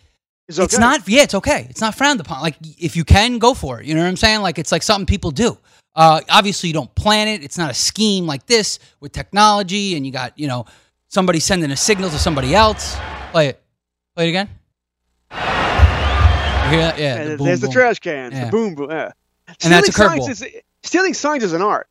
It's 0.50 0.60
it's 0.60 0.78
not. 0.78 1.08
Yeah, 1.08 1.24
it's 1.24 1.36
okay. 1.36 1.68
It's 1.70 1.82
not 1.82 1.96
frowned 1.96 2.20
upon. 2.20 2.42
Like 2.42 2.58
if 2.78 2.96
you 2.96 3.06
can, 3.06 3.40
go 3.40 3.54
for 3.54 3.80
it. 3.80 3.86
You 3.86 3.96
know 3.96 4.01
what 4.01 4.08
I'm 4.10 4.18
saying? 4.18 4.42
Like 4.42 4.60
it's 4.60 4.72
like 4.72 4.84
something 4.84 5.06
people 5.06 5.32
do. 5.32 5.58
Uh, 5.95 6.21
obviously, 6.29 6.67
you 6.67 6.74
don't 6.74 6.93
plan 6.95 7.27
it. 7.27 7.43
It's 7.43 7.57
not 7.57 7.69
a 7.69 7.74
scheme 7.74 8.25
like 8.25 8.45
this 8.45 8.79
with 9.00 9.12
technology, 9.12 9.95
and 9.95 10.05
you 10.05 10.12
got 10.12 10.38
you 10.39 10.48
know 10.48 10.65
somebody 11.10 11.39
sending 11.39 11.69
a 11.71 11.75
signal 11.77 12.10
to 12.10 12.17
somebody 12.17 12.55
else. 12.55 12.95
Play 13.31 13.48
it. 13.50 13.62
Play 14.15 14.27
it 14.27 14.29
again. 14.29 14.50
You 15.31 16.77
hear 16.77 16.86
that? 16.86 16.95
Yeah. 17.00 17.24
The 17.25 17.38
boom, 17.38 17.45
there's 17.48 17.60
the 17.60 17.67
trash 17.69 18.00
cans. 18.00 18.33
Yeah. 18.33 18.45
The 18.45 18.51
boom 18.51 18.75
boom. 18.75 18.89
Yeah. 18.89 19.12
And 19.63 19.74
that's 19.74 19.89
a 19.89 19.91
Stealing 19.91 20.19
curveball. 20.21 20.29
is- 20.29 20.45
Stealing 20.83 21.13
signs 21.13 21.43
is 21.43 21.53
an 21.53 21.62
art. 21.62 21.88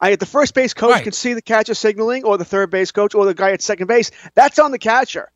I, 0.00 0.16
the 0.16 0.26
first 0.26 0.54
base 0.54 0.74
coach 0.74 0.90
Right. 0.90 1.04
can 1.04 1.12
see 1.12 1.32
the 1.34 1.42
catcher 1.42 1.74
signaling, 1.74 2.24
or 2.24 2.36
the 2.38 2.44
third 2.44 2.70
base 2.70 2.90
coach, 2.90 3.14
or 3.14 3.24
the 3.24 3.34
guy 3.34 3.52
at 3.52 3.62
second 3.62 3.86
base. 3.86 4.10
That's 4.34 4.58
on 4.58 4.72
the 4.72 4.78
catcher. 4.78 5.30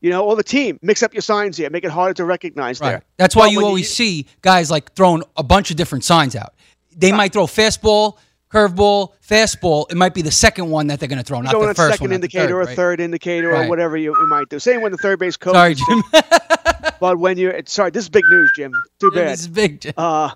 You 0.00 0.10
know, 0.10 0.24
or 0.24 0.36
the 0.36 0.44
team. 0.44 0.78
Mix 0.82 1.02
up 1.02 1.14
your 1.14 1.22
signs 1.22 1.56
here. 1.56 1.70
Make 1.70 1.82
it 1.84 1.90
harder 1.90 2.14
to 2.14 2.24
recognize 2.24 2.80
Right. 2.80 2.90
there. 2.90 3.02
That's 3.16 3.34
why 3.34 3.46
But 3.46 3.52
you 3.52 3.64
always 3.64 3.92
see 3.92 4.26
guys 4.42 4.70
like 4.70 4.92
throwing 4.94 5.22
a 5.36 5.42
bunch 5.42 5.70
of 5.70 5.76
different 5.76 6.04
signs 6.04 6.36
out. 6.36 6.53
They 6.96 7.12
might 7.12 7.32
throw 7.32 7.46
fastball, 7.46 8.18
curveball, 8.50 9.12
fastball. 9.26 9.90
It 9.90 9.96
might 9.96 10.14
be 10.14 10.22
the 10.22 10.30
second 10.30 10.70
one 10.70 10.86
that 10.88 11.00
they're 11.00 11.08
going 11.08 11.18
to 11.18 11.24
throw, 11.24 11.40
not 11.40 11.52
the 11.52 11.74
first 11.74 11.92
second 11.94 12.04
one. 12.04 12.10
the 12.10 12.14
indicator 12.16 12.46
third, 12.48 12.52
or 12.54 12.64
right? 12.64 12.76
third 12.76 13.00
indicator 13.00 13.48
Right. 13.48 13.66
or 13.66 13.68
whatever 13.68 13.96
you, 13.96 14.14
you 14.18 14.26
might 14.28 14.48
do. 14.48 14.58
Same 14.58 14.80
when 14.82 14.92
the 14.92 14.98
third 14.98 15.18
base 15.18 15.36
coach. 15.36 15.54
Sorry, 15.54 15.74
Jim. 15.74 16.02
but 17.00 17.18
when 17.18 17.36
you're 17.38 17.60
sorry, 17.66 17.90
this 17.90 18.04
is 18.04 18.08
big 18.08 18.24
news, 18.30 18.52
Jim. 18.56 18.72
Too 19.00 19.10
bad. 19.10 19.28
this 19.32 19.40
is 19.40 19.48
big. 19.48 19.80
Jim. 19.80 19.94
Uh, 19.96 20.30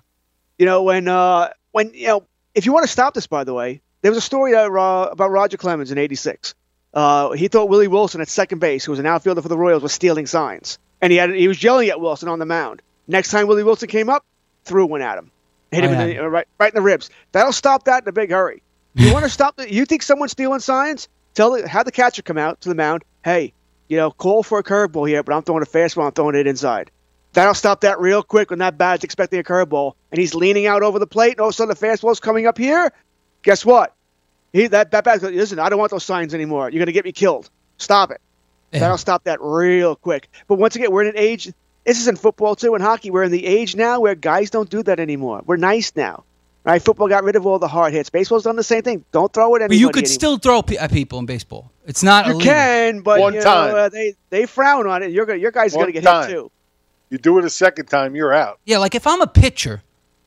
you 0.57 0.65
know 0.65 0.83
when 0.83 1.07
uh 1.07 1.49
when 1.71 1.91
you 1.93 2.07
know 2.07 2.23
if 2.55 2.65
you 2.65 2.73
want 2.73 2.83
to 2.85 2.91
stop 2.91 3.13
this, 3.13 3.27
by 3.27 3.43
the 3.43 3.53
way, 3.53 3.81
There 4.01 4.11
was 4.11 4.17
a 4.17 4.21
story 4.21 4.53
uh, 4.55 4.65
about 4.65 5.31
Roger 5.31 5.57
Clemens 5.57 5.91
in 5.91 5.97
'86. 5.97 6.55
Uh, 6.93 7.31
he 7.31 7.47
thought 7.47 7.69
Willie 7.69 7.87
Wilson 7.87 8.19
at 8.19 8.27
second 8.27 8.59
base, 8.59 8.83
who 8.83 8.91
was 8.91 8.99
an 8.99 9.05
outfielder 9.05 9.41
for 9.41 9.47
the 9.47 9.57
Royals, 9.57 9.83
was 9.83 9.93
stealing 9.93 10.25
signs, 10.25 10.79
and 11.01 11.11
he 11.11 11.17
had 11.17 11.29
he 11.33 11.47
was 11.47 11.61
yelling 11.63 11.89
at 11.89 12.01
Wilson 12.01 12.27
on 12.27 12.39
the 12.39 12.45
mound. 12.45 12.81
Next 13.07 13.29
time 13.31 13.47
Willie 13.47 13.63
Wilson 13.63 13.87
came 13.87 14.09
up, 14.09 14.25
threw 14.65 14.85
one 14.85 15.01
at 15.01 15.17
him, 15.17 15.31
hit 15.71 15.83
him 15.83 15.91
in 15.91 16.09
the, 16.09 16.23
uh, 16.23 16.27
right 16.27 16.47
right 16.59 16.71
in 16.71 16.75
the 16.75 16.81
ribs. 16.81 17.09
That'll 17.31 17.53
stop 17.53 17.85
that 17.85 18.03
in 18.03 18.09
a 18.09 18.11
big 18.11 18.31
hurry. 18.31 18.63
You 18.93 19.13
want 19.13 19.25
to 19.25 19.29
stop 19.29 19.55
the? 19.57 19.71
You 19.71 19.85
think 19.85 20.03
someone's 20.03 20.31
stealing 20.31 20.59
signs? 20.59 21.07
Tell 21.33 21.51
the, 21.51 21.67
have 21.67 21.85
the 21.85 21.91
catcher 21.91 22.21
come 22.21 22.37
out 22.37 22.61
to 22.61 22.69
the 22.69 22.75
mound. 22.75 23.03
Hey, 23.23 23.53
you 23.87 23.97
know, 23.97 24.11
call 24.11 24.43
for 24.43 24.59
a 24.59 24.63
curveball 24.63 25.07
here, 25.07 25.23
but 25.23 25.35
I'm 25.35 25.43
throwing 25.43 25.63
a 25.63 25.65
fastball. 25.65 26.05
I'm 26.05 26.11
throwing 26.11 26.35
it 26.35 26.47
inside. 26.47 26.91
That'll 27.33 27.53
stop 27.53 27.81
that 27.81 27.99
real 27.99 28.23
quick 28.23 28.49
when 28.49 28.59
that 28.59 28.77
bat's 28.77 29.03
expecting 29.03 29.39
a 29.39 29.43
curveball 29.43 29.93
and 30.11 30.19
he's 30.19 30.33
leaning 30.33 30.65
out 30.65 30.81
over 30.81 30.97
the 30.97 31.07
plate, 31.07 31.33
and 31.33 31.41
all 31.41 31.47
of 31.47 31.53
a 31.53 31.53
sudden 31.53 31.75
the 31.77 31.87
fastball's 31.87 32.19
coming 32.19 32.47
up 32.47 32.57
here. 32.57 32.91
Guess 33.43 33.65
what? 33.65 33.95
He 34.51 34.67
that 34.67 34.91
that 34.91 35.03
bat 35.03 35.21
listen, 35.21 35.59
I 35.59 35.69
don't 35.69 35.79
want 35.79 35.91
those 35.91 36.03
signs 36.03 36.33
anymore. 36.33 36.69
You're 36.69 36.79
gonna 36.79 36.91
get 36.91 37.05
me 37.05 37.11
killed. 37.11 37.49
Stop 37.77 38.11
it. 38.11 38.21
Yeah. 38.71 38.79
That'll 38.79 38.97
stop 38.97 39.23
that 39.25 39.39
real 39.41 39.95
quick. 39.95 40.29
But 40.47 40.55
once 40.55 40.75
again, 40.75 40.91
we're 40.91 41.03
in 41.03 41.09
an 41.09 41.17
age. 41.17 41.51
This 41.85 41.99
is 41.99 42.07
in 42.07 42.15
football 42.15 42.55
too, 42.55 42.75
in 42.75 42.81
hockey. 42.81 43.09
We're 43.11 43.23
in 43.23 43.31
the 43.31 43.45
age 43.45 43.75
now 43.75 43.99
where 44.01 44.15
guys 44.15 44.49
don't 44.49 44.69
do 44.69 44.83
that 44.83 44.99
anymore. 44.99 45.41
We're 45.45 45.55
nice 45.57 45.93
now, 45.95 46.23
right? 46.63 46.81
Football 46.81 47.07
got 47.07 47.23
rid 47.23 47.35
of 47.35 47.45
all 47.47 47.57
the 47.57 47.67
hard 47.67 47.93
hits. 47.93 48.09
Baseball's 48.09 48.43
done 48.43 48.55
the 48.57 48.63
same 48.63 48.83
thing. 48.83 49.03
Don't 49.11 49.31
throw 49.33 49.55
it 49.55 49.59
But 49.59 49.63
anybody. 49.63 49.77
you 49.79 49.87
could 49.89 50.03
anymore. 50.03 50.13
still 50.13 50.37
throw 50.37 50.61
pe- 50.61 50.75
at 50.77 50.91
people 50.91 51.17
in 51.19 51.25
baseball. 51.25 51.71
It's 51.87 52.03
not 52.03 52.27
You 52.27 52.33
illegal. 52.33 52.53
can, 52.53 52.99
but 53.01 53.19
One 53.19 53.33
you 53.33 53.39
know, 53.39 53.43
time. 53.45 53.75
uh, 53.75 53.89
they 53.89 54.13
they 54.29 54.45
frown 54.45 54.85
on 54.87 55.01
it. 55.03 55.11
You're 55.11 55.25
gonna, 55.25 55.39
your 55.39 55.51
guys 55.51 55.75
are 55.75 55.79
gonna 55.79 55.91
get 55.91 56.03
time. 56.03 56.27
hit 56.29 56.35
too. 56.35 56.51
You 57.09 57.17
do 57.17 57.39
it 57.39 57.45
a 57.45 57.49
second 57.49 57.87
time, 57.87 58.15
you're 58.15 58.33
out. 58.33 58.59
Yeah, 58.65 58.77
like 58.77 58.93
if 58.93 59.07
I'm 59.07 59.21
a 59.21 59.27
pitcher, 59.27 59.81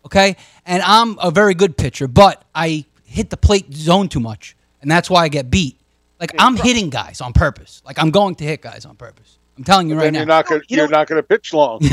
okay, 0.04 0.36
and 0.66 0.82
I'm 0.82 1.16
a 1.20 1.30
very 1.30 1.54
good 1.54 1.76
pitcher, 1.76 2.08
but 2.08 2.42
I 2.54 2.86
hit 3.04 3.30
the 3.30 3.36
plate 3.36 3.72
zone 3.72 4.08
too 4.08 4.18
much, 4.18 4.56
and 4.80 4.90
that's 4.90 5.08
why 5.08 5.22
I 5.22 5.28
get 5.28 5.48
beat. 5.48 5.78
Like 6.18 6.32
I'm 6.40 6.56
hitting 6.56 6.90
guys 6.90 7.20
on 7.20 7.32
purpose. 7.34 7.82
Like 7.84 8.00
I'm 8.00 8.10
going 8.10 8.34
to 8.36 8.44
hit 8.44 8.62
guys 8.62 8.84
on 8.84 8.96
purpose. 8.96 9.38
I'm 9.58 9.64
telling 9.64 9.88
you 9.88 9.96
right 9.96 10.04
then 10.04 10.12
now. 10.14 10.18
you're 10.20 10.26
not 10.26 10.46
gonna 10.46 10.60
you 10.68 10.76
you're 10.78 10.88
don't- 10.88 11.08
gonna 11.08 11.22
pitch 11.22 11.52
long. 11.52 11.80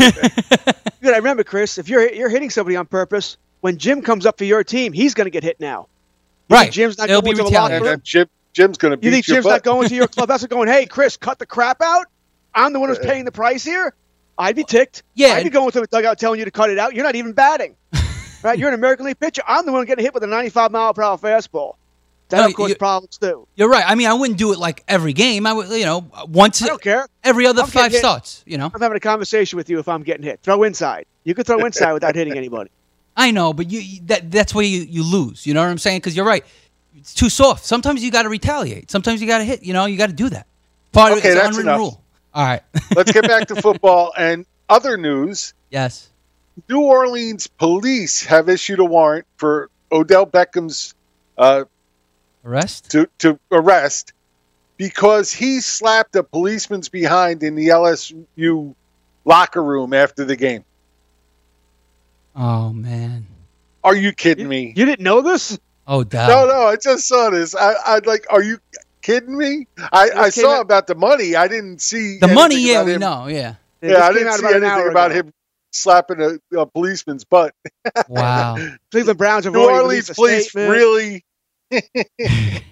You 1.02 1.06
gotta 1.08 1.22
remember, 1.22 1.46
Chris, 1.46 1.78
if 1.78 1.88
you're 1.88 2.12
you're 2.12 2.28
hitting 2.30 2.50
somebody 2.50 2.76
on 2.76 2.86
purpose, 2.86 3.38
when 3.62 3.78
Jim 3.78 4.02
comes 4.02 4.26
up 4.26 4.38
for 4.38 4.44
your 4.44 4.66
team, 4.66 4.92
he's 4.92 5.14
gonna 5.14 5.30
get 5.30 5.44
hit 5.44 5.58
now. 5.60 5.88
You 6.50 6.58
right. 6.58 6.72
Jim's 6.72 6.98
not 6.98 7.08
There'll 7.08 7.22
going 7.22 7.38
be 7.38 7.44
to 7.44 7.50
the 7.50 7.56
locker 7.56 7.74
and 7.74 7.82
room. 7.84 7.92
then 7.92 8.02
Jim 8.04 8.28
Jim's 8.52 8.78
gonna 8.78 8.98
beat 8.98 9.06
You 9.06 9.12
think 9.14 9.28
your 9.28 9.36
Jim's 9.36 9.46
butt. 9.46 9.52
not 9.52 9.64
going 9.64 9.88
to 9.88 9.96
your 9.96 10.08
club? 10.08 10.28
That's 10.28 10.46
going, 10.48 10.68
hey, 10.68 10.86
Chris, 10.88 11.16
cut 11.16 11.40
the 11.40 11.46
crap 11.46 11.82
out. 11.82 12.08
I'm 12.54 12.74
the 12.74 12.82
one 12.82 12.90
who's 12.90 13.00
paying 13.00 13.24
the 13.24 13.32
price 13.32 13.64
here. 13.64 13.94
I'd 14.38 14.58
be 14.58 14.66
ticked. 14.66 15.04
Yeah. 15.16 15.28
I'd 15.36 15.44
be 15.46 15.50
going 15.50 15.72
to 15.72 15.80
the 15.80 15.88
dugout 15.88 16.20
telling 16.20 16.40
you 16.40 16.46
to 16.46 16.52
cut 16.52 16.70
it 16.70 16.78
out. 16.80 16.94
You're 16.96 17.06
not 17.06 17.16
even 17.16 17.32
batting. 17.32 17.76
right? 18.44 18.60
You're 18.60 18.68
an 18.70 18.74
American 18.76 19.06
League 19.06 19.20
pitcher. 19.20 19.42
I'm 19.48 19.66
the 19.66 19.72
one 19.72 19.86
getting 19.86 20.04
hit 20.04 20.14
with 20.14 20.24
a 20.24 20.28
95 20.28 20.72
mile 20.72 20.94
per 20.94 21.02
hour 21.04 21.18
fastball. 21.18 21.76
That 22.30 22.38
No, 22.42 22.46
of 22.48 22.54
course 22.54 22.70
you- 22.70 22.76
problems 22.76 23.18
too. 23.18 23.48
You're 23.56 23.70
right. 23.70 23.84
I 23.88 23.96
mean, 23.96 24.08
I 24.08 24.14
wouldn't 24.14 24.38
do 24.38 24.54
it 24.54 24.60
like 24.60 24.84
every 24.88 25.14
game. 25.14 25.46
I 25.48 25.54
would, 25.54 25.70
you 25.70 25.86
know, 25.86 26.06
once 26.28 26.62
I 26.62 26.68
don't 26.68 26.82
care. 26.82 27.08
every 27.24 27.46
other 27.48 27.64
I'm 27.64 27.68
five 27.68 27.92
hit. 27.92 28.00
starts. 28.00 28.44
You 28.46 28.58
know, 28.58 28.72
I'm 28.74 28.82
having 28.82 28.98
a 28.98 29.00
conversation 29.02 29.58
with 29.58 29.70
you 29.70 29.80
if 29.80 29.88
I'm 29.88 30.04
getting 30.04 30.24
hit. 30.24 30.40
Throw 30.44 30.64
inside. 30.64 31.06
You 31.24 31.34
can 31.34 31.44
throw 31.44 31.66
inside 31.66 31.94
without 31.94 32.16
hitting 32.16 32.38
anybody. 32.38 32.70
I 33.18 33.32
know, 33.32 33.52
but 33.54 33.70
you 33.72 33.80
you- 33.80 34.02
that 34.06 34.32
that's 34.32 34.54
where 34.54 34.64
you, 34.66 34.82
you 34.82 35.04
lose. 35.04 35.46
You 35.48 35.54
know 35.54 35.62
what 35.62 35.70
I'm 35.70 35.78
saying? 35.80 35.98
Because 36.02 36.16
you're 36.16 36.26
right. 36.26 36.46
It's 36.98 37.14
too 37.14 37.30
soft. 37.30 37.66
Sometimes 37.66 38.04
you 38.04 38.12
got 38.12 38.24
to 38.24 38.30
retaliate. 38.30 38.92
Sometimes 38.92 39.22
you 39.22 39.28
got 39.28 39.40
to 39.40 39.44
hit. 39.44 39.64
You 39.64 39.74
know, 39.74 39.86
you 39.86 39.98
got 39.98 40.08
to 40.08 40.14
do 40.14 40.30
that. 40.30 40.46
Part 40.92 41.14
Okay, 41.14 41.30
it, 41.30 41.32
it's 41.32 41.36
an 41.40 41.44
that's 41.46 41.58
enough. 41.58 41.78
rule. 41.80 42.04
All 42.34 42.46
right. 42.46 42.62
Let's 42.96 43.12
get 43.12 43.26
back 43.28 43.48
to 43.48 43.56
football 43.62 44.14
and 44.18 44.46
other 44.70 44.98
news. 44.98 45.54
yes. 45.72 46.10
New 46.68 46.82
Orleans 46.82 47.48
police 47.48 48.26
have 48.26 48.50
issued 48.50 48.80
a 48.80 48.86
warrant 48.86 49.26
for 49.38 49.70
Odell 49.94 50.26
Beckham's 50.26 50.94
uh, 51.38 51.64
Arrest. 52.46 52.92
to 52.92 53.10
to 53.20 53.40
arrest 53.52 54.14
because 54.78 55.32
he 55.34 55.60
slapped 55.60 56.16
a 56.16 56.24
policeman's 56.24 56.90
behind 56.90 57.44
in 57.44 57.56
the 57.56 57.68
LSU 57.68 58.74
locker 59.26 59.64
room 59.64 59.94
after 59.94 60.24
the 60.26 60.36
game. 60.36 60.64
Oh 62.36 62.72
man. 62.72 63.28
Are 63.84 63.96
you 63.96 64.12
kidding 64.12 64.48
me? 64.48 64.74
You 64.76 64.86
didn't 64.86 65.04
know 65.04 65.22
this? 65.22 65.58
Oh, 65.88 66.04
damn. 66.04 66.30
No, 66.30 66.46
no, 66.46 66.68
I 66.68 66.76
just 66.76 67.08
saw 67.08 67.30
this. 67.30 67.56
I, 67.56 67.74
I'd 67.88 68.06
like, 68.06 68.28
are 68.30 68.44
you 68.44 68.60
kidding 69.02 69.36
me? 69.36 69.68
I, 69.92 70.10
I 70.16 70.30
saw 70.30 70.58
out- 70.58 70.62
about 70.62 70.86
the 70.88 70.96
money. 70.96 71.36
I 71.36 71.48
didn't 71.48 71.82
see 71.82 72.20
The 72.20 72.28
money, 72.28 72.60
yeah, 72.60 72.74
about 72.82 72.86
we 72.86 72.94
him. 72.94 73.00
know. 73.00 73.28
Yeah. 73.28 73.56
This 73.80 73.92
Yeah, 73.94 74.06
I 74.06 74.14
didn't 74.14 74.28
out 74.28 74.40
see 74.40 74.46
anything 74.48 74.64
hour 74.66 74.90
about 74.90 75.12
him 75.12 75.34
slapping 75.72 76.22
a, 76.22 76.60
a 76.60 76.66
policeman's 76.66 77.24
butt. 77.24 77.56
Wow. 78.10 78.58
Cleveland 78.92 79.18
Browns 79.18 79.46
have 79.46 79.54
New 79.54 79.62
already 79.62 79.80
Orleans 79.84 80.10
police 80.12 80.50
statement. 80.50 80.70
really. 80.72 81.26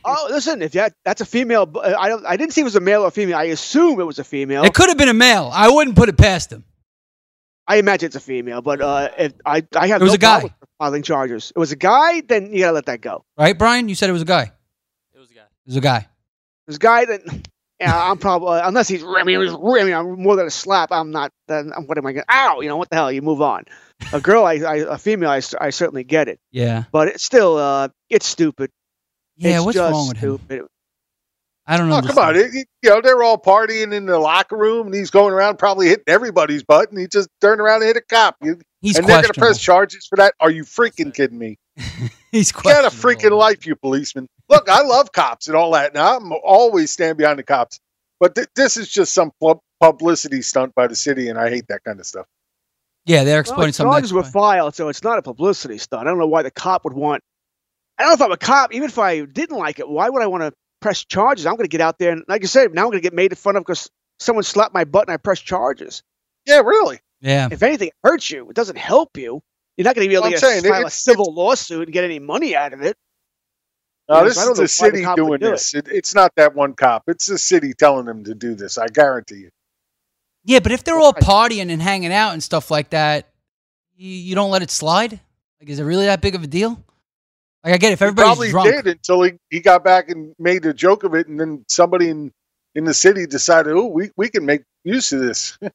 Oh, 0.09 0.27
listen, 0.29 0.61
if 0.61 0.71
that 0.71 0.93
that's 1.03 1.19
a 1.19 1.25
female, 1.25 1.69
I 1.83 2.07
don't, 2.07 2.25
I 2.25 2.37
didn't 2.37 2.53
see 2.53 2.61
it 2.61 2.63
was 2.63 2.77
a 2.77 2.79
male 2.79 3.01
or 3.03 3.11
female. 3.11 3.37
I 3.37 3.45
assume 3.45 3.99
it 3.99 4.05
was 4.05 4.19
a 4.19 4.23
female. 4.23 4.63
It 4.63 4.73
could 4.73 4.87
have 4.87 4.97
been 4.97 5.09
a 5.09 5.13
male. 5.13 5.49
I 5.53 5.69
wouldn't 5.69 5.97
put 5.97 6.07
it 6.07 6.17
past 6.17 6.49
him. 6.51 6.63
I 7.67 7.75
imagine 7.77 8.07
it's 8.07 8.15
a 8.15 8.21
female, 8.21 8.61
but 8.61 8.79
uh, 8.81 9.09
if 9.17 9.33
I 9.45 9.65
I 9.75 9.87
have 9.87 9.99
It 10.01 10.05
was 10.05 10.11
no 10.13 10.15
a 10.15 10.17
guy. 10.17 10.55
filing 10.79 11.03
charges. 11.03 11.51
It 11.53 11.59
was 11.59 11.73
a 11.73 11.75
guy, 11.75 12.21
then 12.21 12.53
you 12.53 12.59
gotta 12.61 12.71
let 12.71 12.85
that 12.85 13.01
go. 13.01 13.25
Right, 13.37 13.57
Brian? 13.57 13.89
You 13.89 13.95
said 13.95 14.09
it 14.09 14.13
was 14.13 14.21
a 14.21 14.25
guy. 14.25 14.51
It 15.13 15.19
was 15.19 15.29
a 15.29 15.33
guy. 15.33 15.41
It 15.41 15.67
was 15.67 15.75
a 15.75 15.81
guy. 15.81 15.97
It 15.97 16.07
was 16.67 16.75
a 16.77 16.79
guy, 16.79 17.03
then 17.05 17.43
yeah, 17.81 18.09
I'm 18.09 18.17
probably 18.17 18.61
unless 18.63 18.87
he's 18.87 19.03
I 19.03 19.23
mean, 19.23 19.35
it 19.35 19.39
was, 19.39 19.53
I 19.53 19.83
mean, 19.83 19.93
I'm 19.93 20.23
more 20.23 20.37
than 20.37 20.47
a 20.47 20.51
slap. 20.51 20.93
I'm 20.93 21.11
not. 21.11 21.33
Then 21.49 21.73
what 21.85 21.97
am 21.97 22.05
I 22.05 22.13
going? 22.13 22.23
to 22.25 22.33
Ow! 22.33 22.61
You 22.61 22.69
know 22.69 22.77
what 22.77 22.89
the 22.89 22.95
hell? 22.95 23.11
You 23.11 23.21
move 23.21 23.41
on. 23.41 23.65
A 24.13 24.21
girl, 24.21 24.45
I, 24.45 24.53
I 24.53 24.75
a 24.77 24.97
female, 24.97 25.29
I, 25.29 25.41
I 25.59 25.71
certainly 25.71 26.05
get 26.05 26.29
it, 26.29 26.39
Yeah. 26.51 26.85
but 26.93 27.09
it's 27.09 27.25
still 27.25 27.57
uh, 27.57 27.89
it's 28.09 28.25
stupid. 28.25 28.71
Yeah, 29.37 29.57
It's 29.57 29.65
what's 29.65 29.77
wrong 29.77 30.07
with 30.09 30.17
him? 30.17 30.67
I 31.69 31.75
don't 31.77 31.89
know. 31.89 31.97
Oh, 31.97 32.01
come 32.01 32.17
on. 32.17 32.35
It- 32.37 32.55
it- 32.55 32.67
you 32.81 32.89
know, 32.89 33.01
they're 33.01 33.21
all 33.23 33.37
partying 33.37 33.93
in 33.93 34.05
the 34.05 34.17
locker 34.17 34.55
room, 34.55 34.87
and 34.87 34.95
he's 34.95 35.09
going 35.11 35.33
around 35.33 35.57
probably 35.59 35.87
hitting 35.87 36.05
everybody's 36.07 36.63
butt, 36.63 36.89
and 36.91 36.99
he 36.99 37.07
just 37.07 37.27
turned 37.41 37.59
around 37.59 37.81
and 37.81 37.87
hit 37.87 37.97
a 37.97 38.01
cop. 38.01 38.37
You, 38.41 38.59
He's 38.81 38.97
and 38.97 39.05
they're 39.07 39.21
going 39.21 39.33
to 39.33 39.39
press 39.39 39.59
charges 39.59 40.05
for 40.07 40.15
that? 40.17 40.33
Are 40.39 40.49
you 40.51 40.63
freaking 40.63 41.13
kidding 41.13 41.37
me? 41.37 41.57
He's 42.31 42.51
Get 42.53 42.85
a 42.85 42.89
freaking 42.89 43.31
life, 43.37 43.65
you 43.65 43.75
policeman. 43.75 44.27
Look, 44.49 44.69
I 44.69 44.81
love 44.83 45.11
cops 45.11 45.47
and 45.47 45.57
all 45.57 45.71
that, 45.71 45.91
and 45.91 45.97
I'm 46.01 46.31
always 46.31 46.91
stand 46.91 47.17
behind 47.17 47.37
the 47.39 47.43
cops. 47.43 47.79
But 48.19 48.35
th- 48.35 48.47
this 48.55 48.77
is 48.77 48.87
just 48.87 49.13
some 49.13 49.31
pub- 49.41 49.59
publicity 49.81 50.41
stunt 50.41 50.73
by 50.73 50.87
the 50.87 50.95
city, 50.95 51.27
and 51.27 51.37
I 51.37 51.49
hate 51.49 51.67
that 51.67 51.83
kind 51.83 51.99
of 51.99 52.05
stuff. 52.05 52.25
Yeah, 53.05 53.23
they're 53.25 53.35
Well, 53.35 53.41
exploiting 53.41 53.67
the 53.69 53.73
something. 53.73 53.91
charges 53.91 54.13
were 54.13 54.23
filed, 54.23 54.75
so 54.75 54.87
it's 54.89 55.03
not 55.03 55.17
a 55.17 55.21
publicity 55.21 55.77
stunt. 55.77 56.07
I 56.07 56.09
don't 56.09 56.19
know 56.19 56.27
why 56.27 56.43
the 56.43 56.51
cop 56.51 56.83
would 56.85 56.93
want. 56.93 57.23
I 57.97 58.03
don't 58.03 58.09
know 58.09 58.13
if 58.13 58.21
I'm 58.21 58.31
a 58.31 58.37
cop, 58.37 58.73
even 58.73 58.89
if 58.89 58.97
I 58.99 59.25
didn't 59.25 59.57
like 59.57 59.79
it. 59.79 59.89
Why 59.89 60.09
would 60.09 60.21
I 60.21 60.27
want 60.27 60.43
to 60.43 60.53
press 60.81 61.03
charges? 61.03 61.45
I'm 61.45 61.53
going 61.53 61.65
to 61.65 61.69
get 61.69 61.81
out 61.81 61.97
there 61.99 62.11
and, 62.11 62.23
like 62.27 62.43
I 62.43 62.47
said, 62.47 62.73
now 62.73 62.83
I'm 62.83 62.87
going 62.89 62.99
to 62.99 63.01
get 63.01 63.13
made 63.13 63.35
fun 63.37 63.55
of 63.55 63.63
because 63.63 63.89
someone 64.19 64.43
slapped 64.43 64.73
my 64.73 64.83
butt 64.85 65.07
and 65.07 65.13
I 65.13 65.17
pressed 65.17 65.45
charges. 65.45 66.03
Yeah, 66.45 66.59
really. 66.59 66.99
Yeah. 67.21 67.49
If 67.51 67.63
anything, 67.63 67.87
it 67.89 67.93
hurts 68.03 68.29
you. 68.29 68.49
It 68.49 68.55
doesn't 68.55 68.77
help 68.77 69.17
you. 69.17 69.41
You're 69.75 69.85
not 69.85 69.95
going 69.95 70.05
to 70.05 70.09
be 70.09 70.15
able 70.15 70.23
Well, 70.23 70.31
to 70.31 70.35
I'm 70.37 70.61
saying, 70.61 70.63
file 70.63 70.85
a 70.85 70.91
civil 70.91 71.33
lawsuit 71.33 71.83
and 71.87 71.93
get 71.93 72.03
any 72.03 72.19
money 72.19 72.55
out 72.55 72.73
of 72.73 72.81
it. 72.81 72.95
No, 74.09 74.23
Yes, 74.23 74.35
this 74.35 74.37
I 74.37 74.41
is 74.41 74.47
know 74.47 74.53
the 74.53 74.59
why 74.61 74.63
the 74.63 74.67
city 74.67 75.15
doing 75.15 75.39
do 75.39 75.47
it. 75.47 75.51
this. 75.51 75.73
It, 75.73 75.87
it's 75.89 76.15
not 76.15 76.31
that 76.35 76.55
one 76.55 76.73
cop. 76.73 77.03
It's 77.07 77.25
the 77.25 77.37
city 77.37 77.73
telling 77.73 78.05
them 78.05 78.23
to 78.23 78.33
do 78.33 78.55
this. 78.55 78.77
I 78.77 78.87
guarantee 78.87 79.35
you. 79.37 79.49
Yeah, 80.45 80.59
but 80.59 80.71
if 80.71 80.83
they're 80.83 80.97
all 80.97 81.13
partying 81.13 81.69
and 81.71 81.81
hanging 81.81 82.13
out 82.13 82.31
and 82.31 82.41
stuff 82.41 82.71
like 82.71 82.91
that, 82.91 83.27
you, 83.97 84.09
you 84.09 84.35
don't 84.35 84.49
let 84.49 84.61
it 84.61 84.71
slide. 84.71 85.19
Like, 85.59 85.69
is 85.69 85.79
it 85.79 85.83
really 85.83 86.05
that 86.05 86.21
big 86.21 86.35
of 86.35 86.43
a 86.43 86.47
deal? 86.47 86.81
Like, 87.63 87.73
I 87.73 87.77
get 87.77 87.89
it, 87.89 87.93
if 87.93 88.01
everybody 88.01 88.25
probably 88.27 88.49
drunk. 88.49 88.71
did 88.71 88.87
until 88.87 89.23
he, 89.23 89.33
he 89.49 89.59
got 89.59 89.83
back 89.83 90.09
and 90.09 90.33
made 90.39 90.65
a 90.65 90.73
joke 90.73 91.03
of 91.03 91.13
it, 91.15 91.27
and 91.27 91.39
then 91.39 91.65
somebody 91.67 92.09
in, 92.09 92.31
in 92.75 92.85
the 92.85 92.93
city 92.93 93.25
decided, 93.25 93.73
oh, 93.73 93.87
we, 93.87 94.11
we 94.15 94.29
can 94.29 94.45
make 94.45 94.61
use 94.83 95.11
of 95.13 95.19
this. 95.19 95.57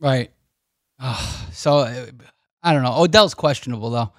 Right. 0.00 0.30
Ah, 1.00 1.48
so 1.52 1.78
uh, 1.78 2.06
I 2.62 2.72
don't 2.72 2.84
know. 2.84 2.94
Odell's 2.96 3.34
questionable 3.34 3.90
though. 3.90 4.12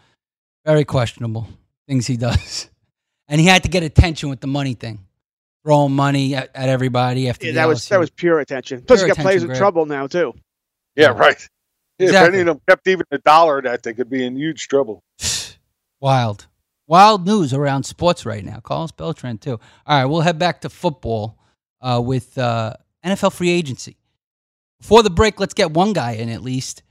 Very 0.65 0.84
questionable 0.84 1.48
things 1.88 2.06
he 2.06 2.17
does, 2.17 2.69
and 3.30 3.39
he 3.39 3.48
had 3.48 3.63
to 3.63 3.69
get 3.69 3.84
attention 3.84 4.28
with 4.30 4.41
the 4.41 4.48
money 4.48 4.74
thing, 4.74 5.00
throwing 5.63 5.93
money 5.93 6.36
at, 6.36 6.50
at 6.54 6.67
everybody 6.67 7.30
after 7.30 7.45
Yeah, 7.48 7.54
that 7.54 7.69
was 7.69 7.80
LSU. 7.84 7.89
that 7.89 8.00
was 8.02 8.10
pure 8.10 8.39
attention. 8.41 8.82
Plus, 8.82 9.00
Pure 9.00 9.08
you 9.08 9.15
got 9.15 9.22
players 9.22 9.43
attention 9.43 9.52
in 9.56 9.58
trouble 9.58 9.86
now 9.86 10.08
too. 10.08 10.34
yeah, 10.98 11.08
right. 11.08 11.48
If 11.98 12.13
any 12.13 12.39
of 12.41 12.45
them 12.48 12.62
kept 12.67 12.86
even 12.88 13.06
a 13.12 13.17
dollar 13.19 13.62
that, 13.62 13.84
they 13.84 13.93
could 13.93 14.10
be 14.10 14.26
in 14.26 14.36
huge 14.36 14.67
trouble. 14.67 15.02
wild, 16.02 16.48
wild 16.89 17.25
news 17.25 17.54
around 17.54 17.84
sports 17.84 18.25
right 18.25 18.43
now. 18.43 18.60
Carlos 18.60 18.91
Beltran 18.91 19.38
too. 19.38 19.60
All 19.86 19.99
right, 19.99 20.06
we'll 20.06 20.21
head 20.21 20.38
back 20.39 20.62
to 20.62 20.69
football 20.69 21.38
uh, 21.82 22.02
with 22.04 22.38
uh, 22.38 22.73
NFL 23.06 23.32
free 23.32 23.52
agency. 23.52 23.95
Before 24.82 25.04
the 25.04 25.10
break, 25.10 25.39
let's 25.39 25.54
get 25.54 25.71
one 25.71 25.93
guy 25.93 26.13
in 26.13 26.30
at 26.30 26.41
least. 26.41 26.84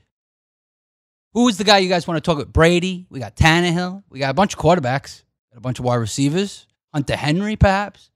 Who 1.33 1.47
is 1.47 1.57
the 1.57 1.63
guy 1.63 1.79
you 1.79 1.89
guys 1.89 2.07
want 2.07 2.17
to 2.17 2.21
talk 2.21 2.37
about? 2.41 2.51
Brady. 2.53 3.05
We 3.09 3.19
got 3.19 3.35
Tannehill. 3.35 4.03
We 4.09 4.17
got 4.19 4.31
a 4.31 4.33
bunch 4.33 4.55
of 4.55 4.59
quarterbacks. 4.59 5.23
Got 5.51 5.57
a 5.57 5.61
bunch 5.61 5.77
of 5.77 5.85
wide 5.85 5.95
receivers. 5.95 6.65
Hunter 6.93 7.15
Henry, 7.15 7.55
perhaps. 7.55 8.09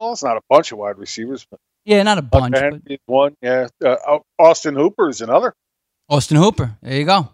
Well, 0.00 0.12
it's 0.12 0.22
not 0.22 0.36
a 0.38 0.42
bunch 0.48 0.72
of 0.72 0.78
wide 0.78 0.96
receivers, 0.98 1.46
but 1.50 1.60
Yeah, 1.84 2.02
not 2.02 2.18
a 2.18 2.22
bunch. 2.22 2.54
Hunter 2.54 2.70
But 2.70 2.72
Henry 2.72 2.94
is 2.94 3.00
one. 3.06 3.34
Yeah, 3.42 3.68
uh, 3.84 4.18
Austin 4.38 4.74
Hooper 4.74 5.08
is 5.10 5.20
another. 5.20 5.54
Austin 6.08 6.36
Hooper. 6.36 6.76
There 6.82 6.96
you 6.96 7.04
go. 7.04 7.28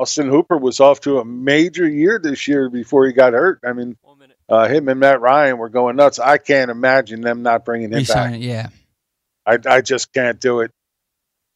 Austin 0.00 0.30
Hooper 0.30 0.56
was 0.56 0.80
off 0.80 1.00
to 1.00 1.18
a 1.18 1.24
major 1.26 1.86
year 1.86 2.18
this 2.18 2.48
year 2.48 2.70
before 2.70 3.06
he 3.06 3.12
got 3.12 3.34
hurt. 3.34 3.60
I 3.62 3.74
mean, 3.74 3.98
uh, 4.48 4.66
him 4.66 4.88
and 4.88 4.98
Matt 4.98 5.20
Ryan 5.20 5.58
were 5.58 5.68
going 5.68 5.96
nuts. 5.96 6.18
I 6.18 6.38
can't 6.38 6.70
imagine 6.70 7.20
them 7.20 7.42
not 7.42 7.66
bringing 7.66 7.90
him 7.90 7.98
Resign 7.98 8.32
back. 8.32 8.40
it, 8.40 8.44
yeah. 8.44 8.68
I, 9.44 9.58
I 9.66 9.80
just 9.82 10.10
can't 10.14 10.40
do 10.40 10.60
it. 10.60 10.70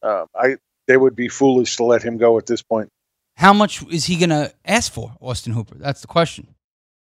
Uh, 0.03 0.27
I 0.35 0.57
they 0.87 0.97
would 0.97 1.17
be 1.17 1.29
foolish 1.29 1.77
to 1.79 1.85
let 1.85 2.03
him 2.03 2.19
go 2.19 2.37
at 2.37 2.45
this 2.45 2.61
point. 2.61 2.91
How 3.37 3.55
much 3.55 3.83
is 3.91 4.05
he 4.05 4.17
going 4.17 4.29
to 4.29 4.53
ask 4.67 4.93
for, 4.93 5.15
Austin 5.21 5.55
Hooper? 5.55 5.77
That's 5.79 6.03
the 6.03 6.07
question. 6.07 6.49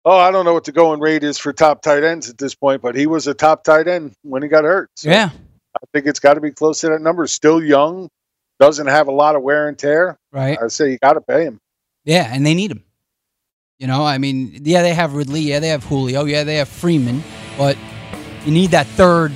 Oh, 0.05 0.17
I 0.17 0.31
don't 0.31 0.45
know 0.45 0.55
what 0.55 0.65
the 0.65 0.73
going 0.73 1.01
rate 1.01 1.25
is 1.25 1.39
for 1.39 1.53
top 1.53 1.83
tight 1.83 2.05
ends 2.05 2.31
at 2.31 2.39
this 2.39 2.55
point, 2.55 2.81
but 2.81 2.95
he 2.95 3.09
was 3.09 3.27
a 3.27 3.35
top 3.35 3.65
tight 3.65 3.89
end 3.89 4.13
when 4.23 4.43
he 4.43 4.49
got 4.49 4.63
hurt. 4.63 4.91
So 4.95 5.11
yeah. 5.11 5.31
I 5.75 5.87
think 5.93 6.07
it's 6.07 6.21
got 6.21 6.35
to 6.35 6.41
be 6.41 6.53
close 6.53 6.83
to 6.83 6.91
that 6.91 7.03
number. 7.03 7.27
Still 7.27 7.63
young, 7.63 8.09
doesn't 8.59 8.87
have 8.87 9.09
a 9.09 9.13
lot 9.13 9.37
of 9.37 9.43
wear 9.43 9.69
and 9.69 9.79
tear. 9.79 10.19
Right. 10.33 10.59
I 10.61 10.69
say 10.69 10.91
you 10.91 10.99
got 10.99 11.15
to 11.15 11.21
pay 11.21 11.45
him. 11.45 11.61
Yeah, 12.05 12.29
and 12.31 12.45
they 12.47 12.55
need 12.55 12.71
him. 12.71 12.85
You 13.79 13.89
know, 13.89 14.05
I 14.05 14.19
mean, 14.19 14.61
yeah, 14.63 14.83
they 14.83 14.95
have 14.95 15.15
Ridley, 15.15 15.41
yeah, 15.41 15.59
they 15.59 15.69
have 15.69 15.85
Julio, 15.85 16.25
yeah, 16.25 16.45
they 16.45 16.57
have 16.57 16.69
Freeman, 16.69 17.23
but 17.59 17.77
you 18.45 18.53
need 18.53 18.71
that 18.71 18.87
third 18.87 19.33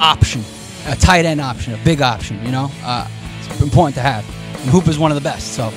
option, 0.00 0.42
a 0.86 0.96
tight 0.96 1.26
end 1.26 1.40
option, 1.40 1.74
a 1.74 1.84
big 1.84 2.00
option. 2.00 2.44
You 2.44 2.52
know, 2.52 2.70
uh, 2.82 3.08
it's 3.38 3.60
important 3.60 3.94
to 3.96 4.00
have. 4.00 4.24
And 4.62 4.70
Hooper's 4.70 4.98
one 4.98 5.10
of 5.10 5.16
the 5.16 5.20
best. 5.20 5.52
So 5.54 5.72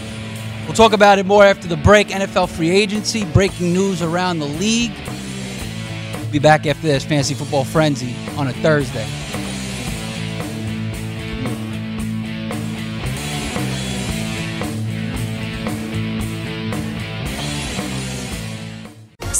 we'll 0.65 0.73
talk 0.73 0.93
about 0.93 1.19
it 1.19 1.25
more 1.25 1.43
after 1.43 1.67
the 1.67 1.77
break. 1.77 2.07
NFL 2.07 2.49
free 2.49 2.69
agency, 2.69 3.25
breaking 3.25 3.73
news 3.73 4.01
around 4.01 4.39
the 4.39 4.47
league. 4.47 4.93
We'll 6.13 6.31
be 6.31 6.39
back 6.39 6.65
after 6.65 6.87
this 6.87 7.03
fantasy 7.03 7.33
football 7.33 7.65
frenzy 7.65 8.15
on 8.37 8.47
a 8.47 8.53
Thursday. 8.53 9.07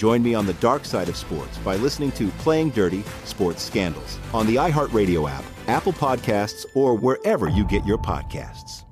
Join 0.00 0.22
me 0.22 0.32
on 0.32 0.46
the 0.46 0.54
dark 0.54 0.86
side 0.86 1.10
of 1.10 1.16
sports 1.16 1.58
by 1.58 1.76
listening 1.76 2.10
to 2.12 2.28
Playing 2.38 2.70
Dirty 2.70 3.04
Sports 3.26 3.62
Scandals 3.62 4.18
on 4.32 4.46
the 4.46 4.54
iHeartRadio 4.54 5.30
app, 5.30 5.44
Apple 5.68 5.92
Podcasts, 5.92 6.64
or 6.74 6.94
wherever 6.94 7.50
you 7.50 7.66
get 7.66 7.84
your 7.84 7.98
podcasts. 7.98 8.84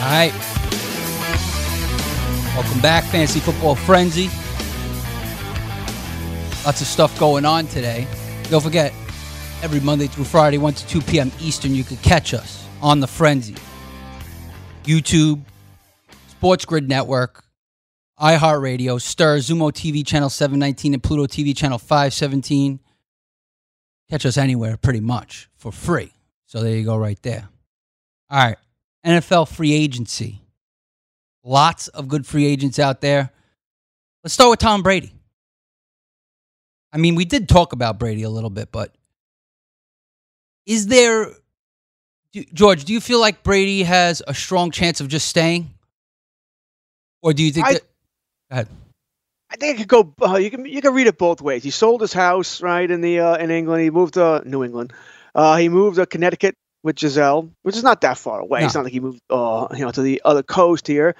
All 0.00 0.10
right. 0.10 0.32
Welcome 2.56 2.80
back, 2.80 3.04
Fantasy 3.04 3.38
Football 3.38 3.76
Frenzy. 3.76 4.24
Lots 6.64 6.80
of 6.80 6.88
stuff 6.88 7.16
going 7.20 7.44
on 7.44 7.68
today. 7.68 8.08
Don't 8.50 8.64
forget, 8.64 8.92
every 9.62 9.80
Monday 9.80 10.06
through 10.06 10.24
Friday, 10.24 10.58
1 10.58 10.74
to 10.74 10.86
2 10.86 11.00
p.m. 11.02 11.30
Eastern, 11.40 11.74
you 11.74 11.84
could 11.84 12.00
catch 12.02 12.34
us 12.34 12.66
on 12.80 13.00
the 13.00 13.06
Frenzy. 13.06 13.54
YouTube, 14.84 15.42
Sports 16.28 16.64
Grid 16.64 16.88
Network, 16.88 17.44
iHeartRadio, 18.18 18.98
Stirr, 18.98 19.38
Xumo 19.38 19.70
TV 19.70 20.06
channel 20.06 20.30
719, 20.30 20.94
and 20.94 21.02
Pluto 21.02 21.26
TV 21.26 21.56
channel 21.56 21.78
517. 21.78 22.80
Catch 24.08 24.26
us 24.26 24.36
anywhere 24.36 24.76
pretty 24.76 25.00
much 25.00 25.48
for 25.56 25.70
free. 25.70 26.12
So 26.46 26.62
there 26.62 26.74
you 26.74 26.84
go, 26.84 26.96
right 26.96 27.20
there. 27.22 27.48
All 28.30 28.38
right. 28.38 28.56
NFL 29.06 29.48
free 29.48 29.72
agency. 29.72 30.40
Lots 31.44 31.88
of 31.88 32.08
good 32.08 32.26
free 32.26 32.46
agents 32.46 32.78
out 32.78 33.00
there. 33.00 33.30
Let's 34.22 34.34
start 34.34 34.50
with 34.50 34.58
Tom 34.58 34.82
Brady. 34.82 35.12
I 36.92 36.98
mean, 36.98 37.14
we 37.14 37.24
did 37.24 37.48
talk 37.48 37.72
about 37.72 37.98
Brady 37.98 38.24
a 38.24 38.30
little 38.30 38.50
bit, 38.50 38.72
but 38.72 38.94
is 40.70 40.86
there, 40.86 41.32
do, 42.32 42.44
George, 42.54 42.84
do 42.84 42.92
you 42.92 43.00
feel 43.00 43.18
like 43.18 43.42
Brady 43.42 43.82
has 43.82 44.22
a 44.26 44.32
strong 44.32 44.70
chance 44.70 45.00
of 45.00 45.08
just 45.08 45.26
staying? 45.26 45.74
Or 47.22 47.32
do 47.32 47.42
you 47.42 47.50
think 47.50 47.66
I- 47.66 47.72
that. 47.74 47.82
Go 47.82 48.52
ahead. 48.52 48.68
I 49.52 49.56
think 49.56 49.80
it 49.80 49.88
could 49.88 50.16
go. 50.16 50.24
Uh, 50.24 50.36
you 50.36 50.48
can 50.48 50.64
you 50.64 50.80
can 50.80 50.94
read 50.94 51.08
it 51.08 51.18
both 51.18 51.42
ways. 51.42 51.64
He 51.64 51.70
sold 51.70 52.02
his 52.02 52.12
house 52.12 52.62
right 52.62 52.88
in 52.88 53.00
the 53.00 53.18
uh, 53.18 53.36
in 53.36 53.50
England. 53.50 53.82
He 53.82 53.90
moved 53.90 54.14
to 54.14 54.42
New 54.46 54.62
England. 54.62 54.92
Uh, 55.34 55.56
he 55.56 55.68
moved 55.68 55.96
to 55.96 56.06
Connecticut 56.06 56.54
with 56.84 56.94
Gisele, 56.94 57.50
which 57.62 57.76
is 57.76 57.82
not 57.82 58.02
that 58.02 58.16
far 58.16 58.38
away. 58.38 58.64
It's 58.64 58.76
not 58.76 58.84
like 58.84 58.92
he 58.92 59.00
moved 59.00 59.18
uh, 59.28 59.66
you 59.72 59.84
know 59.84 59.90
to 59.90 60.02
the 60.02 60.22
other 60.24 60.44
coast 60.44 60.86
here. 60.86 61.16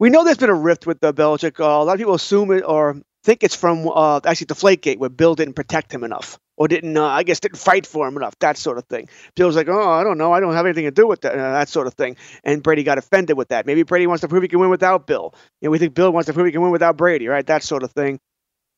We 0.00 0.10
know 0.10 0.24
there's 0.24 0.36
been 0.36 0.50
a 0.50 0.54
rift 0.54 0.84
with 0.84 1.02
uh, 1.04 1.12
Belichick. 1.12 1.60
Uh, 1.60 1.64
a 1.64 1.84
lot 1.84 1.92
of 1.92 1.98
people 1.98 2.14
assume 2.14 2.50
it 2.50 2.62
or 2.62 3.00
think 3.22 3.44
it's 3.44 3.54
from 3.54 3.88
uh, 3.88 4.20
actually 4.24 4.48
Deflategate, 4.48 4.98
where 4.98 5.10
Bill 5.10 5.36
didn't 5.36 5.54
protect 5.54 5.94
him 5.94 6.02
enough, 6.02 6.40
or 6.56 6.68
didn't 6.68 6.96
uh, 6.96 7.06
I 7.06 7.22
guess 7.22 7.40
didn't 7.40 7.58
fight 7.58 7.86
for 7.86 8.06
him 8.06 8.16
enough. 8.16 8.38
That 8.40 8.56
sort 8.56 8.78
of 8.78 8.84
thing. 8.84 9.08
Bill's 9.34 9.56
like, 9.56 9.68
oh, 9.68 9.90
I 9.90 10.04
don't 10.04 10.18
know, 10.18 10.32
I 10.32 10.40
don't 10.40 10.54
have 10.54 10.66
anything 10.66 10.84
to 10.84 10.90
do 10.90 11.06
with 11.06 11.22
that, 11.22 11.32
uh, 11.32 11.52
that 11.52 11.68
sort 11.68 11.86
of 11.86 11.94
thing. 11.94 12.16
And 12.44 12.62
Brady 12.62 12.82
got 12.82 12.98
offended 12.98 13.36
with 13.36 13.48
that. 13.48 13.66
Maybe 13.66 13.82
Brady 13.82 14.06
wants 14.06 14.22
to 14.22 14.28
prove 14.28 14.42
he 14.42 14.48
can 14.48 14.60
win 14.60 14.70
without 14.70 15.06
Bill. 15.06 15.34
Know, 15.62 15.70
we 15.70 15.78
think 15.78 15.94
Bill 15.94 16.12
wants 16.12 16.26
to 16.26 16.32
prove 16.32 16.46
he 16.46 16.52
can 16.52 16.62
win 16.62 16.70
without 16.70 16.96
Brady, 16.96 17.28
right? 17.28 17.46
That 17.46 17.62
sort 17.62 17.82
of 17.82 17.92
thing. 17.92 18.20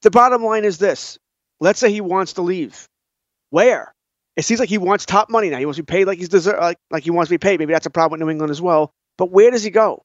The 0.02 0.10
bottom 0.10 0.44
line 0.44 0.64
is 0.64 0.78
this: 0.78 1.18
Let's 1.60 1.78
say 1.78 1.90
he 1.90 2.00
wants 2.00 2.34
to 2.34 2.42
leave. 2.42 2.88
Where? 3.50 3.92
It 4.36 4.44
seems 4.44 4.60
like 4.60 4.68
he 4.68 4.78
wants 4.78 5.06
top 5.06 5.30
money 5.30 5.48
now. 5.48 5.58
He 5.58 5.64
wants 5.64 5.76
to 5.76 5.82
be 5.82 5.86
paid 5.86 6.06
like 6.06 6.18
he's 6.18 6.28
deserve, 6.28 6.60
like, 6.60 6.78
like 6.90 7.04
he 7.04 7.10
wants 7.10 7.28
to 7.28 7.34
be 7.34 7.38
paid. 7.38 7.58
Maybe 7.58 7.72
that's 7.72 7.86
a 7.86 7.90
problem 7.90 8.18
with 8.18 8.26
New 8.26 8.30
England 8.30 8.50
as 8.50 8.60
well. 8.60 8.92
But 9.16 9.30
where 9.30 9.50
does 9.50 9.64
he 9.64 9.70
go? 9.70 10.02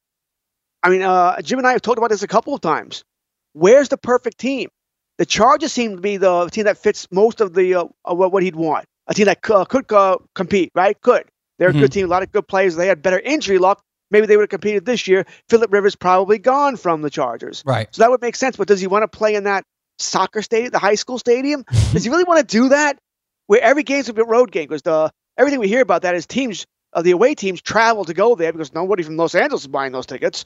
I 0.82 0.90
mean, 0.90 1.02
uh, 1.02 1.42
Jim 1.42 1.60
and 1.60 1.68
I 1.68 1.74
have 1.74 1.82
talked 1.82 1.98
about 1.98 2.10
this 2.10 2.24
a 2.24 2.28
couple 2.28 2.54
of 2.54 2.62
times. 2.62 3.04
Where's 3.54 3.90
the 3.90 3.98
perfect 3.98 4.38
team? 4.38 4.70
The 5.22 5.28
Chargers 5.28 5.72
seem 5.72 5.98
to 5.98 6.02
be 6.02 6.18
the 6.18 6.50
team 6.50 6.64
that 6.64 6.80
fits 6.80 7.08
most 7.12 7.42
of 7.42 7.54
the 7.54 7.76
uh, 7.76 7.84
uh, 8.10 8.16
what, 8.16 8.42
he'd 8.42 8.56
want. 8.56 8.86
A 9.06 9.14
team 9.14 9.26
that 9.26 9.48
uh, 9.52 9.66
could 9.66 9.92
uh, 9.92 10.18
compete, 10.34 10.72
right? 10.74 11.00
Could. 11.00 11.26
They're 11.60 11.70
a 11.70 11.74
good 11.74 11.92
team, 11.92 12.08
a 12.08 12.10
lot 12.10 12.24
of 12.24 12.32
good 12.32 12.48
players. 12.48 12.76
They 12.76 12.88
had 12.88 13.04
better 13.04 13.20
injury 13.20 13.60
luck. 13.60 13.84
Maybe 14.10 14.26
they 14.26 14.36
would 14.36 14.46
have 14.46 14.50
competed 14.50 14.84
this 14.84 15.08
year. 15.08 15.28
Philip 15.48 15.72
Rivers 15.72 15.96
probably 15.96 16.40
gone 16.40 16.76
from 16.76 17.04
the 17.04 17.12
Chargers. 17.12 17.62
Right. 17.64 17.88
So 17.92 18.02
that 18.02 18.10
would 18.10 18.24
make 18.24 18.36
sense. 18.36 18.56
But 18.56 18.68
does 18.68 18.82
he 18.82 18.88
want 18.88 19.04
to 19.04 19.08
play 19.08 19.36
in 19.36 19.44
that 19.44 19.64
soccer 20.00 20.42
stadium, 20.42 20.72
the 20.72 20.80
high 20.80 20.96
school 20.96 21.20
stadium? 21.20 21.66
does 21.94 22.04
he 22.04 22.10
really 22.10 22.24
want 22.24 22.40
to 22.40 22.58
do 22.58 22.70
that? 22.70 22.98
Where 23.46 23.62
every 23.62 23.84
game's 23.84 24.10
a 24.10 24.14
road 24.14 24.52
game 24.52 24.70
because 24.70 24.82
the 24.82 25.12
everything 25.38 25.60
we 25.60 25.68
hear 25.68 25.82
about 25.82 26.02
that 26.02 26.16
is 26.16 26.26
teams 26.26 26.66
of 26.94 27.04
the 27.04 27.12
away 27.12 27.36
teams 27.36 27.62
travel 27.62 28.06
to 28.06 28.16
go 28.16 28.34
there 28.34 28.52
because 28.52 28.74
nobody 28.74 29.04
from 29.04 29.18
Los 29.18 29.36
Angeles 29.36 29.62
is 29.62 29.68
buying 29.68 29.92
those 29.92 30.08
tickets. 30.08 30.46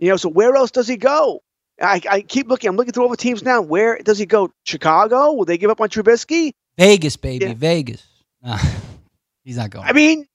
You 0.00 0.08
know, 0.08 0.16
so 0.16 0.28
where 0.28 0.56
else 0.56 0.72
does 0.72 0.88
he 0.88 0.96
go? 0.96 1.40
I, 1.80 2.00
I 2.08 2.20
keep 2.22 2.48
looking. 2.48 2.68
I'm 2.68 2.76
looking 2.76 2.92
through 2.92 3.04
all 3.04 3.08
the 3.10 3.16
teams 3.16 3.42
now. 3.42 3.60
Where 3.62 3.98
does 3.98 4.18
he 4.18 4.26
go? 4.26 4.52
Chicago? 4.64 5.32
Will 5.32 5.44
they 5.44 5.58
give 5.58 5.70
up 5.70 5.80
on 5.80 5.88
Trubisky? 5.88 6.52
Vegas, 6.78 7.16
baby, 7.16 7.46
Yeah. 7.46 7.54
Vegas. 7.54 8.04
He's 9.44 9.56
not 9.56 9.70
going. 9.70 9.86
I 9.86 9.92
mean, 9.92 10.26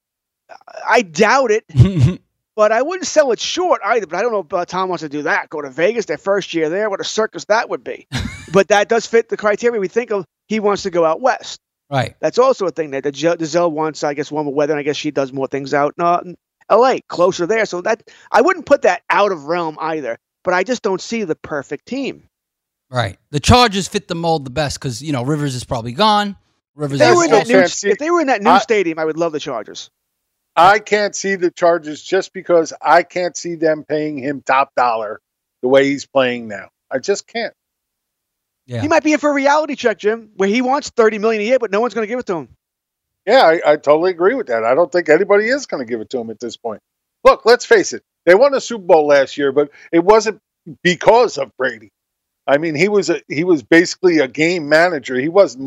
I 0.88 1.02
doubt 1.02 1.52
it, 1.52 1.66
but 2.56 2.72
I 2.72 2.82
wouldn't 2.82 3.08
sell 3.08 3.32
it 3.32 3.40
short 3.40 3.82
either. 3.84 4.06
But 4.08 4.18
I 4.18 4.22
don't 4.22 4.32
know 4.32 4.40
if 4.42 4.54
uh, 4.54 4.66
Tom 4.66 4.90
wants 4.90 5.02
to 5.04 5.10
do 5.10 5.24
that. 5.24 5.50
Go 5.50 5.62
to 5.62 5.70
Vegas, 5.70 6.06
their 6.06 6.18
first 6.18 6.54
year 6.54 6.70
there. 6.70 6.90
What 6.90 7.00
a 7.02 7.06
circus 7.06 7.46
that 7.46 7.70
would 7.70 7.84
be. 7.84 8.08
but 8.52 8.68
that 8.70 8.90
does 8.90 9.06
fit 9.06 9.30
the 9.30 9.38
criteria 9.38 9.80
we 9.80 9.88
think 9.88 10.12
of. 10.12 10.26
He 10.48 10.60
wants 10.60 10.84
to 10.84 10.90
go 10.90 11.06
out 11.06 11.22
west. 11.22 11.60
right. 11.90 12.16
That's 12.20 12.38
also 12.38 12.66
a 12.68 12.72
thing 12.72 12.92
that 12.92 13.04
the 13.04 13.12
Gisele 13.12 13.72
wants. 13.72 14.04
I 14.04 14.14
guess 14.14 14.32
warmer 14.32 14.52
weather. 14.52 14.74
And 14.74 14.80
I 14.80 14.84
guess 14.84 14.98
she 14.98 15.12
does 15.12 15.32
more 15.32 15.48
things 15.48 15.74
out 15.74 15.94
in 15.98 16.04
uh, 16.04 16.22
L.A. 16.70 17.02
closer 17.08 17.46
there. 17.46 17.66
So 17.66 17.82
that 17.82 18.04
I 18.32 18.42
wouldn't 18.42 18.66
put 18.66 18.82
that 18.84 19.04
out 19.10 19.32
of 19.32 19.46
realm 19.46 19.78
either. 19.80 20.18
But 20.48 20.54
I 20.54 20.64
just 20.64 20.82
don't 20.82 21.02
see 21.02 21.26
the 21.26 21.36
perfect 21.36 21.88
team. 21.88 22.30
Right. 22.90 23.18
The 23.32 23.40
Chargers 23.42 23.90
fit 23.90 24.08
the 24.08 24.16
mold 24.16 24.46
the 24.46 24.50
best 24.50 24.80
because 24.80 25.02
you 25.02 25.12
know 25.12 25.24
Rivers 25.24 25.56
is 25.56 25.66
probably 25.66 25.92
gone. 25.92 26.38
Rivers. 26.74 27.02
If 27.02 27.06
they, 27.06 27.12
is 27.12 27.18
were 27.18 27.26
in 27.26 27.32
that 27.32 27.48
new, 27.50 27.90
if 27.92 27.98
they 27.98 28.10
were 28.10 28.22
in 28.22 28.28
that 28.28 28.42
new 28.42 28.52
I- 28.52 28.60
stadium, 28.60 28.98
I 28.98 29.04
would 29.04 29.18
love 29.18 29.34
the 29.34 29.42
Chargers. 29.42 29.92
I 30.56 30.80
can't 30.80 31.14
see 31.14 31.36
the 31.36 31.52
Chargers 31.52 32.02
just 32.02 32.32
because 32.32 32.72
I 32.82 33.04
can't 33.04 33.36
see 33.36 33.56
them 33.56 33.84
paying 33.84 34.18
him 34.18 34.42
top 34.42 34.74
dollar 34.74 35.20
the 35.62 35.68
way 35.68 35.84
he's 35.84 36.06
playing 36.06 36.48
now. 36.48 36.70
I 36.90 37.00
just 37.00 37.28
can't. 37.28 37.54
Yeah. 38.68 38.80
He 38.80 38.88
might 38.88 39.04
be 39.04 39.12
in 39.12 39.20
for 39.20 39.32
a 39.32 39.34
reality 39.34 39.76
check, 39.76 39.98
Jim, 39.98 40.30
where 40.38 40.48
he 40.48 40.62
wants 40.62 40.92
thirty 40.92 41.18
million 41.18 41.42
a 41.42 41.46
year, 41.46 41.60
but 41.60 41.72
no 41.72 41.82
one's 41.82 41.94
going 41.94 42.08
to 42.08 42.10
give 42.10 42.20
it 42.20 42.26
to 42.28 42.38
him. 42.38 42.48
Yeah, 43.26 43.44
I, 43.44 43.74
I 43.74 43.76
totally 43.76 44.12
agree 44.12 44.36
with 44.36 44.48
that. 44.48 44.64
I 44.64 44.76
don't 44.76 44.94
think 44.94 45.10
anybody 45.10 45.50
is 45.50 45.66
going 45.66 45.86
to 45.86 45.92
give 45.92 46.00
it 46.00 46.10
to 46.12 46.20
him 46.20 46.30
at 46.30 46.40
this 46.40 46.56
point. 46.56 46.80
Look, 47.26 47.46
let's 47.46 47.66
face 47.66 47.92
it. 47.92 48.04
They 48.28 48.36
won 48.36 48.54
a 48.54 48.62
Super 48.62 48.84
Bowl 48.84 49.08
last 49.08 49.38
year, 49.38 49.52
but 49.52 49.72
it 49.92 50.04
wasn't 50.04 50.40
because 50.84 51.40
of 51.40 51.52
Brady. 51.58 51.92
I 52.46 52.58
mean, 52.58 52.76
he 52.76 52.90
was 52.90 53.10
a, 53.10 53.22
he 53.30 53.46
was 53.46 53.64
basically 53.64 54.20
a 54.20 54.28
game 54.28 54.70
manager. 54.70 55.16
He 55.16 55.30
was 55.30 55.58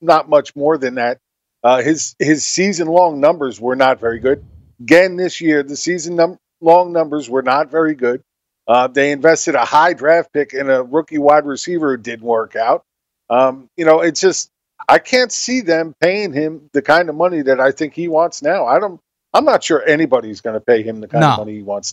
not 0.00 0.28
much 0.28 0.54
more 0.56 0.78
than 0.78 0.94
that. 0.94 1.18
Uh, 1.64 1.82
his 1.82 2.14
his 2.20 2.46
season 2.46 2.86
long 2.86 3.20
numbers 3.20 3.60
were 3.60 3.76
not 3.76 3.98
very 3.98 4.20
good. 4.20 4.44
Again, 4.80 5.16
this 5.16 5.40
year 5.40 5.64
the 5.64 5.76
season 5.76 6.16
num- 6.16 6.38
long 6.60 6.92
numbers 6.92 7.28
were 7.28 7.42
not 7.42 7.70
very 7.72 7.94
good. 7.94 8.22
Uh, 8.68 8.86
they 8.86 9.10
invested 9.10 9.56
a 9.56 9.64
high 9.64 9.92
draft 9.92 10.32
pick 10.32 10.52
in 10.52 10.70
a 10.70 10.82
rookie 10.82 11.18
wide 11.18 11.44
receiver 11.44 11.96
who 11.96 12.02
didn't 12.02 12.24
work 12.26 12.54
out. 12.56 12.84
Um, 13.30 13.68
you 13.76 13.84
know, 13.84 14.00
it's 14.00 14.20
just 14.20 14.50
I 14.88 14.98
can't 14.98 15.32
see 15.32 15.60
them 15.60 15.94
paying 16.00 16.32
him 16.32 16.70
the 16.72 16.82
kind 16.82 17.08
of 17.08 17.16
money 17.16 17.42
that 17.42 17.60
I 17.60 17.72
think 17.72 17.94
he 17.94 18.06
wants 18.06 18.42
now. 18.42 18.66
I 18.66 18.78
don't. 18.78 19.00
I'm 19.36 19.44
not 19.44 19.62
sure 19.62 19.82
anybody's 19.86 20.40
going 20.40 20.54
to 20.54 20.60
pay 20.60 20.82
him 20.82 21.00
the 21.00 21.08
kind 21.08 21.22
of 21.24 21.38
money 21.38 21.56
he 21.56 21.62
wants. 21.62 21.92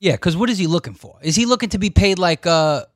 Yeah, 0.00 0.12
because 0.12 0.36
what 0.36 0.48
is 0.50 0.58
he 0.58 0.66
looking 0.66 0.94
for? 0.94 1.16
Is 1.22 1.34
he 1.34 1.46
looking 1.46 1.70
to 1.70 1.78
be 1.78 1.90
paid 1.90 2.18
like 2.18 2.46
a 2.46 2.86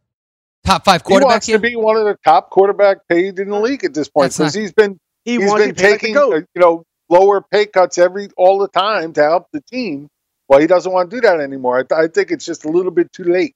top 0.65 0.85
five 0.85 1.03
quarterback? 1.03 1.03
He 1.03 1.05
quarterback 1.05 1.29
wants 1.35 1.47
here? 1.47 1.57
to 1.57 1.63
be 1.63 1.77
one 1.77 1.97
of 1.97 2.05
the 2.05 2.17
top 2.25 2.51
quarterback 2.51 2.99
paid 3.09 3.39
in 3.39 3.49
the 3.51 3.59
league 3.59 3.85
at 3.85 3.95
this 3.95 4.09
point 4.09 4.33
because 4.33 4.55
he's 4.55 4.73
been 4.73 4.99
He 5.25 5.39
he's 5.39 5.49
wants 5.49 5.65
been 5.67 5.75
be 5.75 5.81
paid 5.83 5.91
like 5.93 6.01
taking 6.01 6.17
uh, 6.17 6.29
you 6.55 6.61
know 6.61 6.85
lower 7.09 7.41
pay 7.43 7.67
cuts 7.67 7.99
every 7.99 8.29
all 8.37 8.59
the 8.59 8.69
time 8.69 9.13
to 9.15 9.23
help 9.23 9.49
the 9.53 9.61
team. 9.63 10.09
Well, 10.49 10.61
he 10.61 10.67
doesn't 10.67 10.93
want 10.93 11.11
to 11.11 11.17
do 11.17 11.21
that 11.23 11.41
anymore. 11.41 11.79
I, 11.79 11.83
th- 11.83 11.99
I 11.99 12.09
think 12.09 12.31
it's 12.31 12.45
just 12.45 12.65
a 12.65 12.69
little 12.69 12.91
bit 12.93 13.13
too 13.13 13.25
late. 13.25 13.55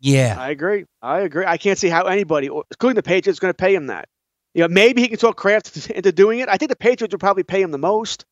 yeah. 0.00 0.36
I 0.38 0.50
agree. 0.50 0.84
I 1.02 1.20
agree. 1.20 1.44
I 1.44 1.56
can't 1.58 1.78
see 1.78 1.88
how 1.88 2.04
anybody, 2.04 2.48
or- 2.48 2.64
including 2.70 2.94
the 2.94 3.02
Patriots, 3.02 3.36
is 3.36 3.40
going 3.40 3.52
to 3.52 3.56
pay 3.56 3.74
him 3.74 3.88
that. 3.88 4.08
You 4.54 4.62
know, 4.62 4.68
maybe 4.68 5.02
he 5.02 5.08
can 5.08 5.18
talk 5.18 5.36
Kraft 5.36 5.90
into 5.94 6.12
doing 6.12 6.38
it. 6.38 6.48
I 6.48 6.56
think 6.56 6.70
the 6.70 6.76
Patriots 6.76 7.12
would 7.12 7.20
probably 7.20 7.42
pay 7.42 7.60
him 7.60 7.70
the 7.72 7.78
most 7.78 8.24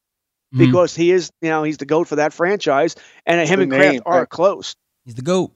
Mhm. 0.57 0.67
because 0.67 0.95
he 0.95 1.11
is, 1.11 1.31
you 1.43 1.51
know, 1.51 1.63
he's 1.63 1.77
the 1.77 1.87
goat 1.87 2.09
for 2.09 2.17
that 2.17 2.33
franchise, 2.33 2.95
and 3.27 3.47
him 3.49 3.61
and 3.61 3.71
Kraft 3.71 3.93
name, 3.93 4.03
are 4.07 4.21
right. 4.21 4.29
close. 4.29 4.75
He's 5.05 5.15
the 5.15 5.23
GOAT. 5.23 5.53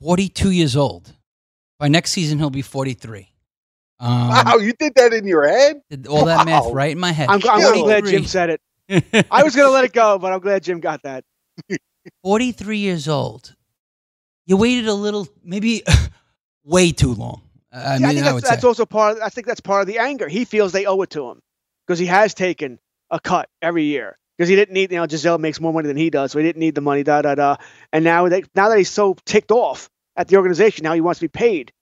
42 0.00 0.50
years 0.50 0.76
old. 0.76 1.12
By 1.78 1.88
next 1.88 2.12
season, 2.12 2.38
he'll 2.38 2.50
be 2.50 2.62
43. 2.62 3.28
Um, 4.00 4.28
wow, 4.28 4.56
you 4.56 4.72
did 4.72 4.94
that 4.96 5.12
in 5.12 5.26
your 5.26 5.46
head? 5.46 5.80
did 5.88 6.06
all 6.06 6.24
that 6.26 6.44
math 6.46 6.72
right 6.72 6.90
in 6.90 6.98
my 6.98 7.12
head. 7.12 7.28
I'm, 7.28 7.40
I'm 7.48 7.60
really 7.60 7.82
glad 7.82 8.04
Jim 8.06 8.24
said 8.24 8.50
it. 8.50 8.60
I 9.30 9.42
was 9.42 9.54
going 9.54 9.68
to 9.68 9.72
let 9.72 9.84
it 9.84 9.92
go, 9.92 10.18
but 10.18 10.32
I'm 10.32 10.40
glad 10.40 10.62
Jim 10.62 10.80
got 10.80 11.02
that. 11.02 11.24
43 12.22 12.78
years 12.78 13.08
old. 13.08 13.54
You 14.46 14.56
waited 14.56 14.88
a 14.88 14.94
little, 14.94 15.26
maybe 15.42 15.82
way 16.64 16.92
too 16.92 17.14
long. 17.14 17.42
I 17.72 17.96
Yeah, 17.96 18.08
I 18.08 18.12
think 18.12 18.20
that's, 18.20 18.34
would 18.34 18.44
that's 18.44 18.64
also 18.64 18.84
part. 18.84 19.16
Of, 19.16 19.22
I 19.22 19.28
think 19.28 19.46
that's 19.46 19.60
part 19.60 19.80
of 19.80 19.86
the 19.86 19.98
anger. 19.98 20.28
He 20.28 20.44
feels 20.44 20.72
they 20.72 20.86
owe 20.86 21.00
it 21.02 21.10
to 21.10 21.30
him 21.30 21.40
because 21.86 21.98
he 21.98 22.06
has 22.06 22.34
taken 22.34 22.78
a 23.14 23.20
cut 23.20 23.48
every 23.62 23.84
year 23.84 24.18
because 24.36 24.48
he 24.50 24.56
didn't 24.56 24.74
need. 24.74 24.90
You 24.92 24.98
know, 24.98 25.06
Gisele 25.06 25.38
makes 25.38 25.58
more 25.60 25.72
money 25.72 25.86
than 25.88 25.96
he 25.96 26.10
does, 26.10 26.32
so 26.32 26.38
he 26.38 26.44
didn't 26.44 26.60
need 26.60 26.74
the 26.74 26.80
money. 26.82 27.02
Da 27.02 27.22
da 27.22 27.34
da. 27.34 27.56
And 27.92 28.04
now 28.04 28.28
that 28.28 28.44
now 28.54 28.68
that 28.68 28.76
he's 28.76 28.90
so 28.90 29.16
ticked 29.24 29.50
off 29.52 29.88
at 30.16 30.28
the 30.28 30.36
organization, 30.36 30.82
now 30.82 30.92
he 30.92 31.00
wants 31.00 31.20
to 31.20 31.24
be 31.24 31.28
paid 31.28 31.72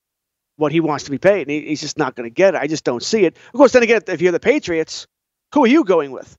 what 0.57 0.71
he 0.71 0.81
wants 0.81 1.05
to 1.05 1.11
be 1.11 1.19
paid, 1.19 1.49
and 1.49 1.51
he, 1.51 1.63
he's 1.69 1.81
just 1.81 1.97
not 1.99 2.15
going 2.15 2.29
to 2.29 2.33
get 2.35 2.55
it. 2.55 2.59
I 2.61 2.67
just 2.67 2.85
don't 2.85 3.03
see 3.03 3.25
it. 3.25 3.37
Of 3.49 3.53
course, 3.55 3.73
then 3.73 3.83
again, 3.83 4.03
if 4.07 4.21
you're 4.21 4.33
the 4.33 4.39
Patriots, 4.39 5.07
who 5.55 5.65
are 5.65 5.69
you 5.69 5.83
going 5.83 6.13
with? 6.13 6.37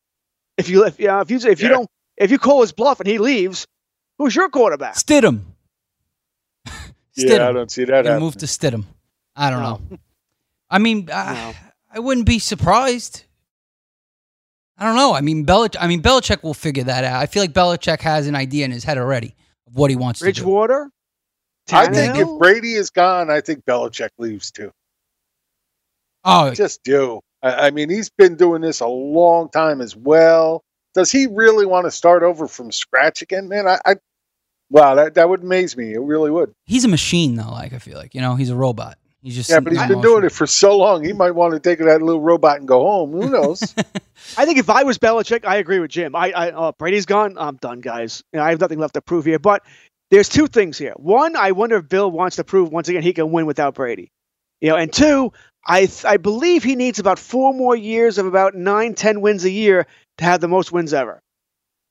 If 0.58 0.70
you 0.70 0.86
if, 0.86 1.00
you 1.00 1.08
know, 1.08 1.20
if 1.22 1.32
you 1.32 1.38
if 1.38 1.60
you 1.62 1.68
Yeah. 1.70 1.76
don't 1.76 1.90
if 2.16 2.30
you 2.32 2.38
call 2.38 2.62
his 2.62 2.72
bluff 2.72 3.00
and 3.00 3.08
he 3.10 3.18
leaves, 3.18 3.66
who's 4.20 4.36
your 4.36 4.50
quarterback? 4.50 4.96
Stidham. 4.96 5.42
Yeah, 7.16 7.48
I 7.48 7.52
don't 7.52 7.70
see 7.72 7.84
that. 7.86 7.92
Gonna 7.92 8.04
happening. 8.10 8.20
move 8.24 8.38
to 8.38 8.48
Stidham. 8.48 8.86
I 9.36 9.50
don't 9.52 9.62
No. 9.62 9.82
know. 9.92 9.98
I 10.70 10.80
mean, 10.80 11.10
I, 11.14 11.34
No. 11.34 11.54
I 11.94 12.00
wouldn't 12.00 12.26
be 12.26 12.40
surprised. 12.40 13.24
I 14.78 14.86
don't 14.86 14.96
know. 14.96 15.14
I 15.14 15.22
mean, 15.22 15.46
Belich- 15.46 15.76
I 15.80 15.88
mean, 15.88 16.02
Belichick 16.02 16.44
will 16.44 16.54
figure 16.54 16.84
that 16.86 17.04
out. 17.04 17.22
I 17.22 17.28
feel 17.28 17.44
like 17.44 17.54
Belichick 17.54 18.02
has 18.02 18.28
an 18.28 18.36
idea 18.36 18.66
in 18.66 18.72
his 18.72 18.84
head 18.84 18.98
already 18.98 19.36
of 19.68 19.76
what 19.76 19.90
he 19.90 19.96
wants 19.96 20.20
to 20.20 20.26
do. 20.26 20.32
Bridgewater. 20.32 20.90
I 21.72 21.88
think 21.88 22.18
if 22.18 22.28
Brady 22.40 22.74
is 22.74 22.90
gone, 22.90 23.30
I 23.30 23.42
think 23.42 23.64
Belichick 23.66 24.10
leaves 24.18 24.52
too. 24.52 24.72
Oh, 26.26 26.54
Just 26.54 26.84
do. 26.84 27.22
I, 27.42 27.68
I 27.68 27.72
mean, 27.72 27.90
he's 27.90 28.10
been 28.10 28.36
doing 28.36 28.62
this 28.62 28.80
a 28.80 28.88
long 28.88 29.50
time 29.50 29.82
as 29.82 29.96
well. 29.96 30.64
Does 30.94 31.12
he 31.12 31.28
really 31.28 31.66
want 31.66 31.86
to 31.86 31.92
start 31.92 32.24
over 32.24 32.48
from 32.48 32.72
scratch 32.72 33.22
again, 33.22 33.48
man? 33.50 33.68
I, 33.68 33.80
I 33.86 33.96
wow, 34.70 34.96
that, 34.96 35.16
that 35.16 35.28
would 35.28 35.44
amaze 35.44 35.76
me. 35.76 35.94
It 35.94 36.00
really 36.00 36.32
would. 36.32 36.54
he's 36.66 36.86
a 36.86 36.90
machine, 36.90 37.36
though. 37.36 37.52
Like 37.52 37.74
I 37.74 37.80
feel 37.80 37.98
like 37.98 38.14
you 38.14 38.22
know, 38.22 38.36
he's 38.36 38.50
a 38.50 38.56
robot. 38.56 38.98
He's 39.24 39.36
just 39.36 39.50
Yeah, 39.50 39.62
but 39.62 39.72
he's 39.72 39.88
been 39.88 40.02
doing 40.02 40.26
it 40.26 40.34
for 40.34 40.46
so 40.46 40.78
long. 40.78 41.04
He 41.04 41.14
might 41.14 41.32
want 41.32 41.54
to 41.54 41.60
take 41.60 41.80
that 41.80 42.02
little 42.02 42.20
robot 42.20 42.60
and 42.60 42.68
go 42.68 42.82
home. 42.82 43.12
Who 43.12 43.30
knows? 43.30 43.74
I 44.38 44.46
think 44.46 44.58
if 44.58 44.70
I 44.70 44.84
was 44.84 44.98
Belichick, 44.98 45.46
I 45.46 45.58
agree 45.58 45.80
with 45.80 45.92
Jim. 45.92 46.14
I, 46.14 46.32
I 46.32 46.52
uh, 46.52 46.72
Brady's 46.74 47.06
gone. 47.06 47.38
I'm 47.38 47.56
done, 47.56 47.80
guys. 47.80 48.22
You 48.34 48.40
know, 48.40 48.46
I 48.46 48.50
have 48.50 48.60
nothing 48.60 48.80
left 48.80 48.96
to 48.96 49.02
prove 49.02 49.24
here. 49.24 49.40
But 49.40 49.64
there's 50.12 50.28
two 50.28 50.48
things 50.48 50.78
here. 50.78 50.94
One, 50.98 51.38
I 51.38 51.54
wonder 51.54 51.78
if 51.78 51.88
Bill 51.88 52.12
wants 52.12 52.36
to 52.36 52.44
prove 52.44 52.70
once 52.70 52.90
again 52.90 53.02
he 53.02 53.14
can 53.14 53.32
win 53.32 53.46
without 53.46 53.76
Brady. 53.76 54.12
You 54.60 54.70
know, 54.70 54.76
and 54.76 54.92
two, 54.92 55.32
I 55.66 55.86
th- 55.86 56.06
I 56.06 56.18
believe 56.18 56.64
he 56.64 56.76
needs 56.76 57.00
about 57.00 57.18
four 57.18 57.54
more 57.54 57.76
years 57.78 58.18
of 58.18 58.26
about 58.26 58.56
nine, 58.56 58.94
ten 58.94 59.22
wins 59.22 59.46
a 59.46 59.50
year 59.50 59.88
to 60.18 60.26
have 60.26 60.42
the 60.42 60.50
most 60.50 60.74
wins 60.74 60.94
ever. 60.94 61.22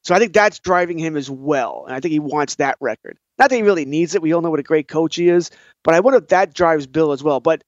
So 0.05 0.15
I 0.15 0.19
think 0.19 0.33
that's 0.33 0.59
driving 0.59 0.99
him 0.99 1.17
as 1.17 1.31
well, 1.31 1.85
and 1.87 1.95
I 1.95 2.01
think 2.01 2.13
he 2.13 2.19
wants 2.19 2.57
that 2.57 2.77
record. 2.81 3.19
Not 3.39 3.51
that 3.51 3.57
he 3.57 3.63
really 3.63 3.85
needs 3.85 4.15
it. 4.15 4.23
We 4.23 4.33
all 4.33 4.41
know 4.43 4.51
what 4.51 4.61
a 4.61 4.65
great 4.65 4.89
coach 4.89 5.17
he 5.17 5.29
is, 5.29 5.51
but 5.85 5.95
I 5.95 6.01
wonder 6.01 6.19
if 6.19 6.29
that 6.29 6.53
drives 6.55 6.87
Bill 6.87 7.13
as 7.13 7.23
well. 7.23 7.39
But 7.41 7.63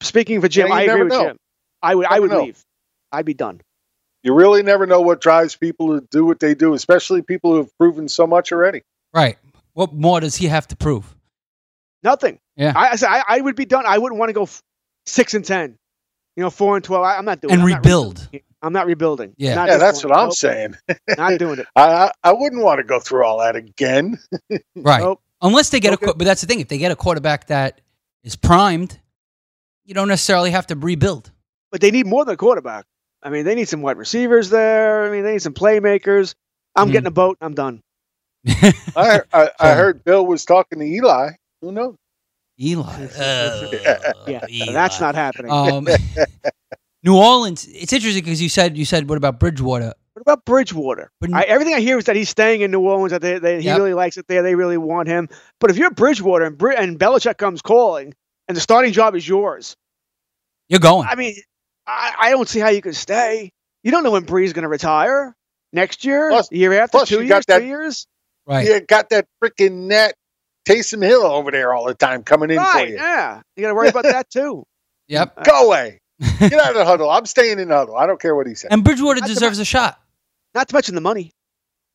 speaking 0.00 0.40
for 0.40 0.48
Jim, 0.48 0.68
Yeah, 0.68 0.74
I 0.74 0.82
agree 0.82 1.02
with 1.04 1.12
know. 1.12 1.24
Jim. 1.28 1.36
I 1.82 1.94
would 1.94 2.06
I 2.06 2.20
would 2.20 2.30
know. 2.30 2.44
leave. 2.44 2.62
I'd 3.10 3.24
be 3.26 3.34
done. 3.34 3.60
you 4.22 4.32
really 4.34 4.62
never 4.62 4.86
know 4.86 5.00
what 5.00 5.20
drives 5.20 5.56
people 5.56 5.98
to 6.00 6.06
do 6.10 6.24
what 6.24 6.38
they 6.38 6.54
do, 6.54 6.74
especially 6.74 7.22
people 7.22 7.50
who 7.52 7.56
have 7.58 7.76
proven 7.78 8.08
so 8.08 8.26
much 8.26 8.52
already. 8.52 8.82
right. 9.12 9.36
What 9.74 9.92
more 9.94 10.20
does 10.20 10.36
he 10.36 10.46
have 10.48 10.68
to 10.68 10.76
prove? 10.76 11.16
Nothing. 12.02 12.38
Yeah. 12.56 12.72
I, 12.76 12.88
I, 12.90 12.96
I, 13.06 13.22
I 13.28 13.40
would 13.40 13.56
be 13.56 13.64
done. 13.64 13.84
I 13.86 13.96
wouldn't 13.98 14.18
want 14.18 14.28
to 14.28 14.34
go 14.34 14.42
f- 14.42 14.62
six 15.06 15.34
and 15.34 15.44
ten. 15.44 15.76
You 16.36 16.42
know, 16.42 16.50
four 16.50 16.76
and 16.76 16.84
twelve. 16.84 17.04
I, 17.04 17.16
I'm 17.16 17.24
not 17.24 17.40
doing. 17.40 17.52
And 17.54 17.62
it. 17.62 17.64
I'm 17.64 17.76
rebuild. 17.76 18.18
rebuilding. 18.32 18.40
I'm 18.62 18.72
not 18.72 18.86
rebuilding. 18.86 19.34
Yeah. 19.36 19.54
Not 19.56 19.68
Yeah, 19.68 19.76
that's 19.78 20.02
point. 20.02 20.10
what 20.12 20.18
I'm 20.20 20.26
Nope. 20.28 20.34
saying. 20.36 20.76
Not 21.18 21.38
doing 21.38 21.58
it. 21.58 21.66
I, 21.74 21.82
I 21.82 22.12
I 22.22 22.32
wouldn't 22.32 22.62
want 22.62 22.78
to 22.78 22.84
go 22.84 23.00
through 23.00 23.24
all 23.24 23.38
that 23.40 23.56
again. 23.56 24.18
Right. 24.76 25.00
Nope. 25.02 25.20
Unless 25.42 25.70
they 25.70 25.80
get 25.80 25.92
Okay. 25.94 26.06
a, 26.06 26.08
qu- 26.12 26.18
but 26.18 26.24
that's 26.24 26.40
the 26.40 26.46
thing. 26.46 26.60
If 26.60 26.68
they 26.68 26.78
get 26.78 26.92
a 26.92 26.96
quarterback 26.96 27.48
that 27.48 27.80
is 28.22 28.36
primed, 28.36 28.98
you 29.84 29.94
don't 29.94 30.06
necessarily 30.08 30.50
have 30.52 30.66
to 30.68 30.76
rebuild. 30.76 31.32
But 31.72 31.80
they 31.80 31.90
need 31.90 32.06
more 32.06 32.24
than 32.24 32.34
a 32.34 32.36
quarterback. 32.36 32.84
I 33.22 33.30
mean, 33.30 33.44
they 33.44 33.54
need 33.56 33.68
some 33.68 33.82
wide 33.82 33.96
receivers 33.96 34.50
there. 34.50 35.04
I 35.06 35.10
mean, 35.10 35.24
they 35.24 35.32
need 35.32 35.42
some 35.42 35.54
playmakers. 35.54 36.34
I'm 36.76 36.88
Mhm. 36.88 36.92
getting 36.92 37.06
a 37.08 37.10
boat. 37.12 37.38
I'm 37.40 37.54
done. 37.54 37.80
I, 38.96 39.22
I, 39.32 39.50
I 39.60 39.74
heard 39.74 40.04
Bill 40.04 40.24
was 40.26 40.44
talking 40.44 40.78
to 40.78 40.84
Eli. 40.84 41.30
Who 41.60 41.72
knows? 41.72 41.96
Eli. 42.60 43.06
Yeah, 44.28 44.40
that's 44.72 45.00
not 45.00 45.14
happening. 45.16 45.50
Um, 45.50 45.86
New 47.02 47.16
Orleans. 47.16 47.66
It's 47.70 47.92
interesting 47.92 48.22
because 48.22 48.40
you 48.40 48.48
said 48.48 48.76
you 48.76 48.84
said 48.84 49.08
what 49.08 49.18
about 49.18 49.40
Bridgewater? 49.40 49.92
what 50.14 50.20
about 50.22 50.44
Bridgewater? 50.44 51.10
But- 51.20 51.32
I, 51.32 51.42
everything 51.42 51.74
I 51.74 51.80
hear 51.80 51.98
is 51.98 52.04
that 52.04 52.16
he's 52.16 52.28
staying 52.28 52.60
in 52.60 52.70
New 52.70 52.80
Orleans. 52.80 53.12
That 53.12 53.22
they, 53.22 53.38
they, 53.38 53.58
he 53.60 53.66
Yep. 53.66 53.78
really 53.78 53.94
likes 53.94 54.16
it 54.18 54.26
there. 54.28 54.42
They 54.42 54.54
really 54.54 54.76
want 54.76 55.08
him. 55.08 55.28
But 55.58 55.70
if 55.70 55.78
you're 55.78 55.90
Bridgewater 55.90 56.44
and 56.44 56.56
Bri- 56.58 56.76
and 56.76 56.98
Belichick 56.98 57.38
comes 57.38 57.62
calling, 57.62 58.14
and 58.48 58.56
the 58.56 58.60
starting 58.60 58.92
job 58.92 59.14
is 59.16 59.26
yours, 59.26 59.74
You're 60.68 60.80
going. 60.80 61.08
I 61.08 61.14
mean, 61.16 61.34
I, 61.86 62.14
I 62.20 62.30
don't 62.30 62.48
see 62.48 62.60
how 62.60 62.68
you 62.68 62.82
can 62.82 62.92
stay. 62.92 63.50
You 63.82 63.90
don't 63.90 64.04
know 64.04 64.10
when 64.12 64.24
Brees 64.26 64.52
going 64.54 64.62
to 64.64 64.68
retire 64.68 65.34
next 65.72 66.04
year, 66.04 66.28
Plus- 66.30 66.52
year 66.52 66.72
after, 66.74 66.98
plus 66.98 67.08
two 67.08 67.16
you 67.16 67.20
years, 67.22 67.30
got 67.30 67.46
that- 67.48 67.58
three 67.60 67.68
years. 67.68 68.06
Right. 68.46 68.66
You 68.66 68.80
got 68.80 69.08
that 69.10 69.26
freaking 69.42 69.86
net 69.86 70.14
Taysom 70.68 71.02
Hill 71.02 71.22
over 71.22 71.50
there 71.52 71.72
all 71.72 71.86
the 71.86 71.94
time 71.94 72.22
coming 72.24 72.50
in 72.50 72.56
Right, 72.58 72.86
for 72.86 72.90
you. 72.92 72.96
yeah. 72.96 73.40
You 73.56 73.62
got 73.62 73.68
to 73.68 73.74
worry 73.74 73.88
about 73.88 74.02
that 74.04 74.28
too. 74.30 74.64
Yep. 75.08 75.34
Uh, 75.38 75.42
Go 75.44 75.66
away. 75.68 76.00
Get 76.38 76.52
out 76.54 76.70
of 76.70 76.76
the 76.76 76.84
huddle. 76.84 77.10
I'm 77.10 77.26
staying 77.26 77.58
in 77.58 77.68
the 77.68 77.76
huddle. 77.76 77.96
I 77.96 78.06
don't 78.06 78.20
care 78.20 78.34
what 78.34 78.46
he 78.46 78.54
says. 78.54 78.68
And 78.70 78.84
Bridgewater 78.84 79.20
Not 79.20 79.28
to 79.28 79.34
deserves 79.34 79.58
a 79.58 79.64
shot. 79.64 80.00
Not 80.54 80.68
to 80.68 80.74
mention 80.74 80.94
the 80.94 81.00
money. 81.00 81.32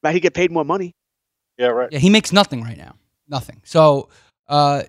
Right, 0.03 0.13
he 0.13 0.19
get 0.19 0.33
paid 0.33 0.51
more 0.51 0.65
money. 0.65 0.95
Yeah, 1.57 1.67
right. 1.67 1.91
Yeah, 1.91 1.99
he 1.99 2.09
makes 2.09 2.31
nothing 2.31 2.63
right 2.63 2.77
now. 2.77 2.95
Nothing. 3.27 3.61
So, 3.65 4.09
uh, 4.47 4.83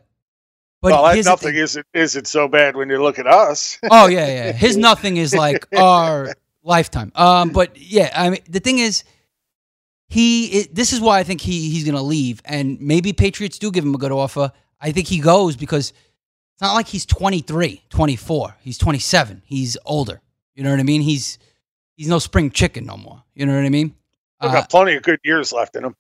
but 0.81 0.93
well, 0.93 1.03
that 1.05 1.15
here's 1.15 1.25
the 1.27 1.33
nothing 1.33 1.49
thing. 1.55 1.63
isn't 1.63 1.87
isn't 1.95 2.27
so 2.27 2.47
bad 2.47 2.77
when 2.77 2.89
you 2.89 3.03
look 3.03 3.19
at 3.19 3.27
us. 3.27 3.79
Oh 3.91 4.07
yeah, 4.07 4.27
yeah. 4.27 4.53
His 4.53 4.77
nothing 4.77 5.17
is 5.17 5.35
like 5.35 5.67
our 5.77 6.35
lifetime. 6.63 7.11
Um, 7.15 7.51
but 7.51 7.77
yeah, 7.77 8.11
I 8.15 8.31
mean, 8.31 8.41
the 8.49 8.61
thing 8.61 8.79
is, 8.79 9.03
he. 10.09 10.47
It, 10.47 10.75
this 10.75 10.93
is 10.93 11.01
why 11.01 11.19
I 11.19 11.23
think 11.25 11.41
he 11.41 11.71
he's 11.71 11.85
gonna 11.85 12.03
leave, 12.03 12.43
and 12.45 12.81
maybe 12.81 13.13
Patriots 13.13 13.59
do 13.59 13.71
give 13.71 13.85
him 13.85 13.95
a 13.95 13.99
good 13.99 14.13
offer. 14.13 14.53
I 14.81 14.93
think 14.93 15.09
he 15.09 15.19
goes 15.19 15.57
because 15.57 15.93
it's 16.59 16.63
not 16.63 16.75
like 16.75 16.89
he's 16.89 17.07
23, 17.07 17.85
24. 17.89 18.57
He's 18.61 18.79
27. 18.79 19.43
He's 19.47 19.77
older. 19.85 20.21
You 20.57 20.65
know 20.65 20.71
what 20.71 20.81
I 20.81 20.83
mean? 20.83 21.03
He's 21.03 21.39
he's 21.97 22.09
no 22.09 22.19
spring 22.19 22.51
chicken 22.51 22.85
no 22.85 22.97
more. 22.97 23.23
You 23.35 23.47
know 23.47 23.55
what 23.55 23.65
I 23.65 23.69
mean? 23.69 23.95
He's 24.41 24.51
Uh, 24.51 24.53
got 24.55 24.69
plenty 24.71 24.95
of 24.97 25.03
good 25.05 25.21
years 25.25 25.53
left 25.53 25.77
in 25.77 25.85
him. 25.85 25.95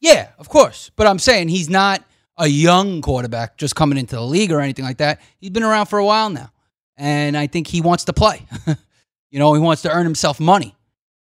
yeah, 0.00 0.28
of 0.38 0.48
course. 0.48 0.90
But 0.94 1.08
I'm 1.08 1.18
saying 1.18 1.48
he's 1.48 1.68
not 1.68 2.04
a 2.38 2.46
young 2.46 3.02
quarterback 3.02 3.56
just 3.56 3.74
coming 3.74 3.98
into 3.98 4.14
the 4.14 4.22
league 4.22 4.52
or 4.52 4.60
anything 4.60 4.84
like 4.84 4.98
that. 4.98 5.20
He's 5.38 5.50
been 5.50 5.62
around 5.64 5.86
for 5.86 5.98
a 5.98 6.04
while 6.04 6.30
now. 6.30 6.52
And 6.96 7.36
I 7.36 7.46
think 7.48 7.66
he 7.66 7.80
wants 7.80 8.04
to 8.04 8.12
play. 8.12 8.46
you 9.30 9.38
know, 9.40 9.52
he 9.54 9.60
wants 9.60 9.82
to 9.82 9.90
earn 9.90 10.04
himself 10.04 10.38
money. 10.38 10.76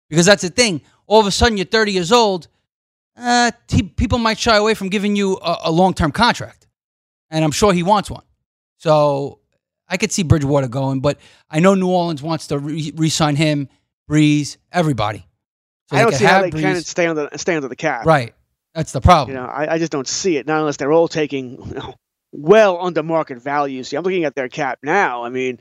Because 0.08 0.24
that's 0.26 0.42
the 0.42 0.50
thing. 0.50 0.82
All 1.08 1.20
of 1.20 1.26
a 1.26 1.30
sudden, 1.30 1.56
you're 1.58 1.66
30 1.66 1.92
years 1.92 2.12
old. 2.12 2.46
Uh, 3.16 3.50
t- 3.66 3.82
people 3.82 4.18
might 4.18 4.38
shy 4.38 4.56
away 4.56 4.74
from 4.74 4.88
giving 4.88 5.16
you 5.16 5.36
a, 5.42 5.56
a 5.64 5.70
long 5.72 5.94
term 5.94 6.12
contract. 6.12 6.66
And 7.30 7.44
I'm 7.44 7.50
sure 7.50 7.72
he 7.72 7.82
wants 7.82 8.08
one. 8.10 8.22
So 8.78 9.40
I 9.88 9.96
could 9.96 10.12
see 10.12 10.22
Bridgewater 10.22 10.68
going, 10.68 11.00
but 11.00 11.18
I 11.50 11.60
know 11.60 11.74
New 11.74 11.88
Orleans 11.88 12.22
wants 12.22 12.46
to 12.48 12.58
re 12.58 13.08
sign 13.08 13.36
him, 13.36 13.68
Brees, 14.10 14.56
everybody. 14.72 15.26
So 15.90 15.96
I 15.96 16.02
don't 16.02 16.14
see 16.14 16.24
how 16.24 16.42
they 16.42 16.50
Brees- 16.50 16.60
can 16.60 16.82
stay 16.82 17.06
under 17.06 17.28
stay 17.36 17.56
under 17.56 17.68
the 17.68 17.76
cap. 17.76 18.06
Right. 18.06 18.34
That's 18.74 18.92
the 18.92 19.00
problem. 19.00 19.36
You 19.36 19.42
know, 19.42 19.48
I, 19.48 19.74
I 19.74 19.78
just 19.78 19.90
don't 19.90 20.06
see 20.06 20.36
it. 20.36 20.46
Not 20.46 20.60
unless 20.60 20.76
they're 20.76 20.92
all 20.92 21.08
taking 21.08 21.52
you 21.66 21.74
know, 21.74 21.94
well 22.32 22.78
under 22.80 23.02
market 23.02 23.38
value. 23.42 23.82
See, 23.82 23.96
I'm 23.96 24.04
looking 24.04 24.24
at 24.24 24.34
their 24.34 24.48
cap 24.48 24.78
now. 24.82 25.24
I 25.24 25.30
mean, 25.30 25.58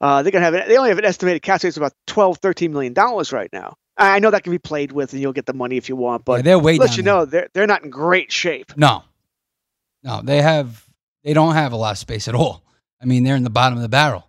uh, 0.00 0.22
they're 0.22 0.32
gonna 0.32 0.44
have 0.44 0.54
an, 0.54 0.68
they 0.68 0.76
only 0.76 0.90
have 0.90 0.98
an 0.98 1.04
estimated 1.04 1.42
cap 1.42 1.60
space 1.60 1.76
of 1.76 1.82
about 1.82 1.92
12, 2.06 2.38
13 2.38 2.72
million 2.72 2.92
dollars 2.92 3.32
right 3.32 3.50
now. 3.52 3.76
I 3.96 4.18
know 4.18 4.30
that 4.30 4.42
can 4.42 4.50
be 4.50 4.58
played 4.58 4.90
with, 4.92 5.12
and 5.12 5.22
you'll 5.22 5.32
get 5.32 5.46
the 5.46 5.52
money 5.52 5.76
if 5.76 5.88
you 5.88 5.94
want. 5.96 6.24
But 6.24 6.38
Yeah, 6.38 6.42
they're 6.42 6.58
way 6.58 6.78
let 6.78 6.96
you 6.96 7.02
there. 7.02 7.12
know 7.14 7.24
they're 7.24 7.48
they're 7.52 7.66
not 7.66 7.84
in 7.84 7.90
great 7.90 8.32
shape. 8.32 8.72
No, 8.76 9.02
no, 10.02 10.20
they 10.22 10.40
have 10.40 10.83
they 11.24 11.32
don't 11.32 11.54
have 11.54 11.72
a 11.72 11.76
lot 11.76 11.92
of 11.92 11.98
space 11.98 12.28
at 12.28 12.34
all. 12.34 12.62
I 13.00 13.06
mean, 13.06 13.24
they're 13.24 13.36
in 13.36 13.44
the 13.44 13.50
bottom 13.50 13.76
of 13.76 13.82
the 13.82 13.88
barrel. 13.88 14.28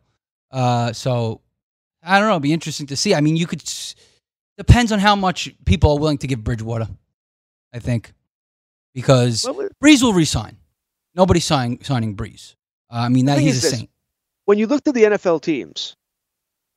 Uh, 0.51 0.93
so 0.93 1.41
I 2.01 2.19
don't 2.19 2.27
know. 2.27 2.35
It'd 2.35 2.43
be 2.43 2.53
interesting 2.53 2.87
to 2.87 2.95
see. 2.95 3.13
I 3.13 3.21
mean, 3.21 3.35
you 3.35 3.45
could 3.45 3.63
depends 4.57 4.91
on 4.91 4.99
how 4.99 5.15
much 5.15 5.53
people 5.65 5.91
are 5.91 5.99
willing 5.99 6.17
to 6.19 6.27
give 6.27 6.43
Bridgewater. 6.43 6.87
I 7.73 7.79
think 7.79 8.13
because 8.93 9.45
Well, 9.45 9.69
Brees 9.83 10.01
will 10.01 10.13
resign. 10.13 10.57
Nobody's 11.13 11.45
signing 11.45 11.83
signing 11.83 12.15
Brees. 12.15 12.55
Uh, 12.89 12.97
I 12.97 13.09
mean, 13.09 13.25
that 13.25 13.39
he's 13.39 13.57
is 13.57 13.63
a 13.63 13.67
this, 13.69 13.79
saint. 13.79 13.89
When 14.45 14.57
you 14.57 14.67
look 14.67 14.87
at 14.87 14.93
the 14.93 15.03
NFL 15.03 15.41
teams, 15.41 15.95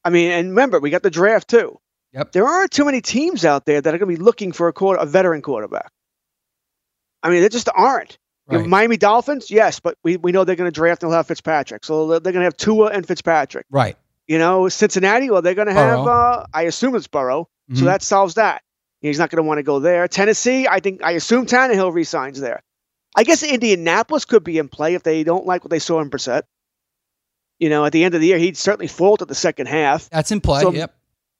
I 0.04 0.10
mean, 0.10 0.30
and 0.30 0.48
remember 0.50 0.80
we 0.80 0.90
got 0.90 1.02
the 1.02 1.10
draft 1.10 1.48
too. 1.48 1.78
Yep. 2.12 2.32
There 2.32 2.46
aren't 2.46 2.70
too 2.70 2.84
many 2.84 3.00
teams 3.00 3.44
out 3.44 3.66
there 3.66 3.80
that 3.80 3.94
are 3.94 3.98
going 3.98 4.10
to 4.10 4.18
be 4.18 4.24
looking 4.24 4.52
for 4.52 4.68
a 4.68 4.72
quarter, 4.72 5.00
a 5.00 5.06
veteran 5.06 5.42
quarterback. 5.42 5.92
I 7.22 7.28
mean, 7.30 7.40
there 7.40 7.48
just 7.48 7.68
aren't. 7.74 8.18
Right. 8.48 8.66
Miami 8.66 8.96
Dolphins, 8.96 9.50
yes, 9.50 9.78
but 9.78 9.96
we, 10.02 10.16
we 10.16 10.32
know 10.32 10.44
they're 10.44 10.56
going 10.56 10.70
to 10.70 10.74
draft 10.74 11.02
and 11.02 11.10
they'll 11.12 11.18
have 11.18 11.26
Fitzpatrick. 11.26 11.84
So 11.84 12.08
they're 12.08 12.32
going 12.32 12.34
to 12.36 12.44
have 12.44 12.56
Tua 12.56 12.86
and 12.86 13.06
Fitzpatrick. 13.06 13.66
Right. 13.70 13.96
You 14.26 14.38
know, 14.38 14.68
Cincinnati, 14.68 15.30
well, 15.30 15.42
they're 15.42 15.54
going 15.54 15.68
to 15.68 15.74
have, 15.74 16.00
uh, 16.06 16.44
I 16.54 16.62
assume 16.62 16.94
it's 16.94 17.06
Burrow. 17.06 17.48
Mhm. 17.70 17.78
So 17.78 17.84
that 17.84 18.02
solves 18.02 18.34
that. 18.34 18.62
He's 19.00 19.18
not 19.18 19.30
going 19.30 19.36
to 19.42 19.46
want 19.46 19.58
to 19.58 19.62
go 19.62 19.78
there. 19.80 20.08
Tennessee, 20.08 20.66
I 20.66 20.80
think, 20.80 21.02
I 21.04 21.12
assume 21.12 21.46
Tannehill 21.46 21.92
resigns 21.92 22.40
there. 22.40 22.62
I 23.16 23.24
guess 23.24 23.42
Indianapolis 23.42 24.24
could 24.24 24.44
be 24.44 24.58
in 24.58 24.68
play 24.68 24.94
if 24.94 25.02
they 25.02 25.24
don't 25.24 25.46
like 25.46 25.62
what 25.64 25.70
they 25.70 25.78
saw 25.78 26.00
in 26.00 26.10
Brissett. 26.10 26.42
You 27.58 27.68
know, 27.68 27.84
at 27.84 27.92
the 27.92 28.04
end 28.04 28.14
of 28.14 28.20
the 28.20 28.26
year, 28.28 28.38
he'd 28.38 28.56
certainly 28.56 28.86
falter 28.86 29.24
the 29.24 29.34
second 29.34 29.66
half, 29.66 30.08
That's 30.10 30.30
in 30.30 30.40
play. 30.40 30.62
So- 30.62 30.72
yep. 30.72 30.94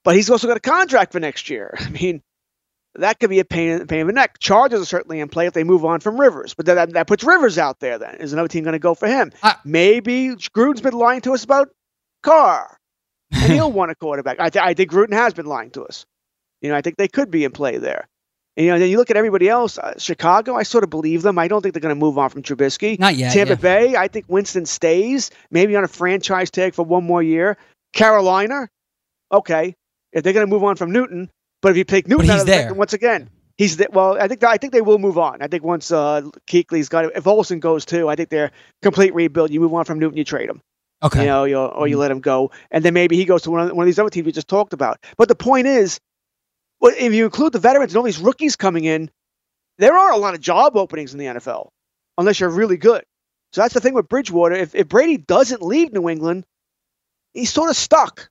but 0.04 0.14
he's 0.16 0.28
also 0.30 0.46
got 0.48 0.56
a 0.56 0.60
contract 0.60 1.12
for 1.12 1.20
next 1.20 1.48
year. 1.50 1.74
I 1.80 1.88
mean, 1.90 2.22
that 2.98 3.20
could 3.20 3.30
be 3.30 3.40
a 3.40 3.44
pain, 3.44 3.86
pain 3.86 4.00
in 4.00 4.06
the 4.06 4.12
neck. 4.12 4.38
Chargers 4.38 4.80
are 4.80 4.86
certainly 4.86 5.20
in 5.20 5.28
play 5.28 5.46
if 5.46 5.54
they 5.54 5.64
move 5.64 5.84
on 5.84 6.00
from 6.00 6.20
Rivers, 6.20 6.54
but 6.54 6.66
that, 6.66 6.92
that 6.92 7.06
puts 7.06 7.24
Rivers 7.24 7.58
out 7.58 7.80
there. 7.80 7.98
Then 7.98 8.16
is 8.16 8.32
another 8.32 8.48
team 8.48 8.64
going 8.64 8.72
to 8.72 8.78
go 8.78 8.94
for 8.94 9.08
him? 9.08 9.32
Ah. 9.42 9.60
Maybe 9.64 10.28
Gruden's 10.28 10.80
been 10.80 10.94
lying 10.94 11.20
to 11.22 11.34
us 11.34 11.44
about 11.44 11.70
Carr, 12.22 12.76
and 13.32 13.52
he'll 13.52 13.72
want 13.72 13.90
a 13.90 13.94
quarterback. 13.94 14.40
I, 14.40 14.50
th- 14.50 14.64
I 14.64 14.74
think 14.74 14.90
Gruden 14.90 15.12
has 15.12 15.34
been 15.34 15.46
lying 15.46 15.70
to 15.72 15.84
us. 15.84 16.06
You 16.60 16.70
know, 16.70 16.76
I 16.76 16.82
think 16.82 16.96
they 16.96 17.08
could 17.08 17.30
be 17.30 17.44
in 17.44 17.52
play 17.52 17.78
there. 17.78 18.08
And, 18.56 18.66
you 18.66 18.72
know, 18.72 18.78
then 18.80 18.90
you 18.90 18.96
look 18.96 19.10
at 19.10 19.16
everybody 19.16 19.48
else. 19.48 19.78
Uh, 19.78 19.94
Chicago, 19.98 20.56
I 20.56 20.64
sort 20.64 20.82
of 20.82 20.90
believe 20.90 21.22
them. 21.22 21.38
I 21.38 21.46
don't 21.46 21.62
think 21.62 21.74
they're 21.74 21.80
going 21.80 21.94
to 21.94 22.00
move 22.00 22.18
on 22.18 22.28
from 22.28 22.42
Trubisky. 22.42 22.98
Not 22.98 23.14
yet. 23.14 23.32
Tampa 23.32 23.52
yeah. 23.52 23.54
Bay, 23.54 23.96
I 23.96 24.08
think 24.08 24.24
Winston 24.28 24.66
stays, 24.66 25.30
maybe 25.50 25.76
on 25.76 25.84
a 25.84 25.88
franchise 25.88 26.50
tag 26.50 26.74
for 26.74 26.84
one 26.84 27.04
more 27.04 27.22
year. 27.22 27.56
Carolina, 27.92 28.68
okay, 29.30 29.76
if 30.12 30.24
they're 30.24 30.32
going 30.32 30.46
to 30.46 30.50
move 30.50 30.64
on 30.64 30.74
from 30.74 30.90
Newton, 30.92 31.30
but 31.62 31.70
if 31.70 31.76
you 31.76 31.84
take 31.84 32.06
Newton, 32.08 32.30
out 32.30 32.40
of 32.40 32.46
the 32.46 32.52
there. 32.52 32.74
once 32.74 32.92
again, 32.92 33.30
he's 33.56 33.76
the, 33.76 33.88
well. 33.92 34.16
I 34.20 34.28
think 34.28 34.42
I 34.44 34.56
think 34.56 34.72
they 34.72 34.80
will 34.82 34.98
move 34.98 35.18
on. 35.18 35.42
I 35.42 35.48
think 35.48 35.62
once 35.64 35.90
uh, 35.90 36.22
Kuechly's 36.46 36.88
got 36.88 37.04
it, 37.06 37.12
if 37.16 37.26
Olsen 37.26 37.60
goes 37.60 37.84
too, 37.84 38.08
I 38.08 38.16
think 38.16 38.28
they're 38.28 38.50
complete 38.82 39.14
rebuild. 39.14 39.50
You 39.50 39.60
move 39.60 39.74
on 39.74 39.84
from 39.84 39.98
Newton, 39.98 40.16
you 40.16 40.24
trade 40.24 40.48
him, 40.48 40.60
Okay. 41.02 41.20
you 41.22 41.26
know, 41.26 41.44
you, 41.44 41.58
or 41.58 41.88
you 41.88 41.96
Mhm. 41.96 42.00
let 42.00 42.10
him 42.10 42.20
go, 42.20 42.50
and 42.70 42.84
then 42.84 42.94
maybe 42.94 43.16
he 43.16 43.24
goes 43.24 43.42
to 43.42 43.50
one 43.50 43.68
of, 43.68 43.76
one 43.76 43.84
of 43.84 43.86
these 43.86 43.98
other 43.98 44.10
teams 44.10 44.26
we 44.26 44.32
just 44.32 44.48
talked 44.48 44.72
about. 44.72 44.98
But 45.16 45.28
the 45.28 45.34
point 45.34 45.66
is, 45.66 45.98
if 46.82 47.12
you 47.12 47.24
include 47.24 47.52
the 47.52 47.58
veterans 47.58 47.92
and 47.92 47.98
all 47.98 48.04
these 48.04 48.18
rookies 48.18 48.54
coming 48.56 48.84
in, 48.84 49.10
there 49.78 49.96
are 49.98 50.12
a 50.12 50.16
lot 50.16 50.34
of 50.34 50.40
job 50.40 50.76
openings 50.76 51.12
in 51.12 51.18
the 51.18 51.26
NFL, 51.26 51.70
unless 52.18 52.38
you're 52.40 52.50
really 52.50 52.76
good. 52.76 53.04
So 53.52 53.62
that's 53.62 53.74
the 53.74 53.80
thing 53.80 53.94
with 53.94 54.08
Bridgewater. 54.08 54.54
If, 54.54 54.74
if 54.74 54.88
Brady 54.88 55.16
doesn't 55.16 55.62
leave 55.62 55.92
New 55.92 56.08
England, 56.08 56.44
he's 57.32 57.50
sort 57.52 57.70
of 57.70 57.76
stuck, 57.76 58.28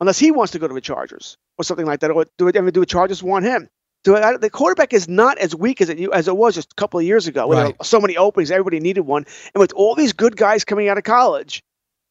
unless 0.00 0.18
he 0.18 0.30
wants 0.32 0.52
to 0.52 0.58
go 0.58 0.68
to 0.68 0.74
the 0.74 0.80
Chargers 0.80 1.36
or 1.60 1.64
something 1.64 1.86
like 1.86 2.00
that. 2.00 2.10
Or 2.10 2.26
do 2.38 2.48
it, 2.48 2.56
ever 2.56 2.70
do 2.70 2.80
the 2.80 2.86
Chargers 2.86 3.22
want 3.22 3.44
him? 3.44 3.68
So 4.04 4.16
I, 4.16 4.36
the 4.38 4.48
quarterback 4.48 4.92
is 4.94 5.08
not 5.08 5.38
as 5.38 5.54
weak 5.54 5.80
as 5.80 5.90
it 5.90 6.00
as 6.12 6.26
it 6.26 6.36
was 6.36 6.54
just 6.54 6.72
a 6.72 6.74
couple 6.76 6.98
of 6.98 7.06
years 7.06 7.26
ago. 7.26 7.46
Where 7.46 7.56
there 7.56 7.64
Right. 7.66 7.78
were 7.78 7.84
so 7.84 8.00
many 8.00 8.16
openings, 8.16 8.50
everybody 8.50 8.80
needed 8.80 9.02
one, 9.02 9.26
and 9.54 9.60
with 9.60 9.72
all 9.74 9.94
these 9.94 10.14
good 10.14 10.36
guys 10.36 10.64
coming 10.64 10.88
out 10.88 10.96
of 10.96 11.04
college, 11.04 11.62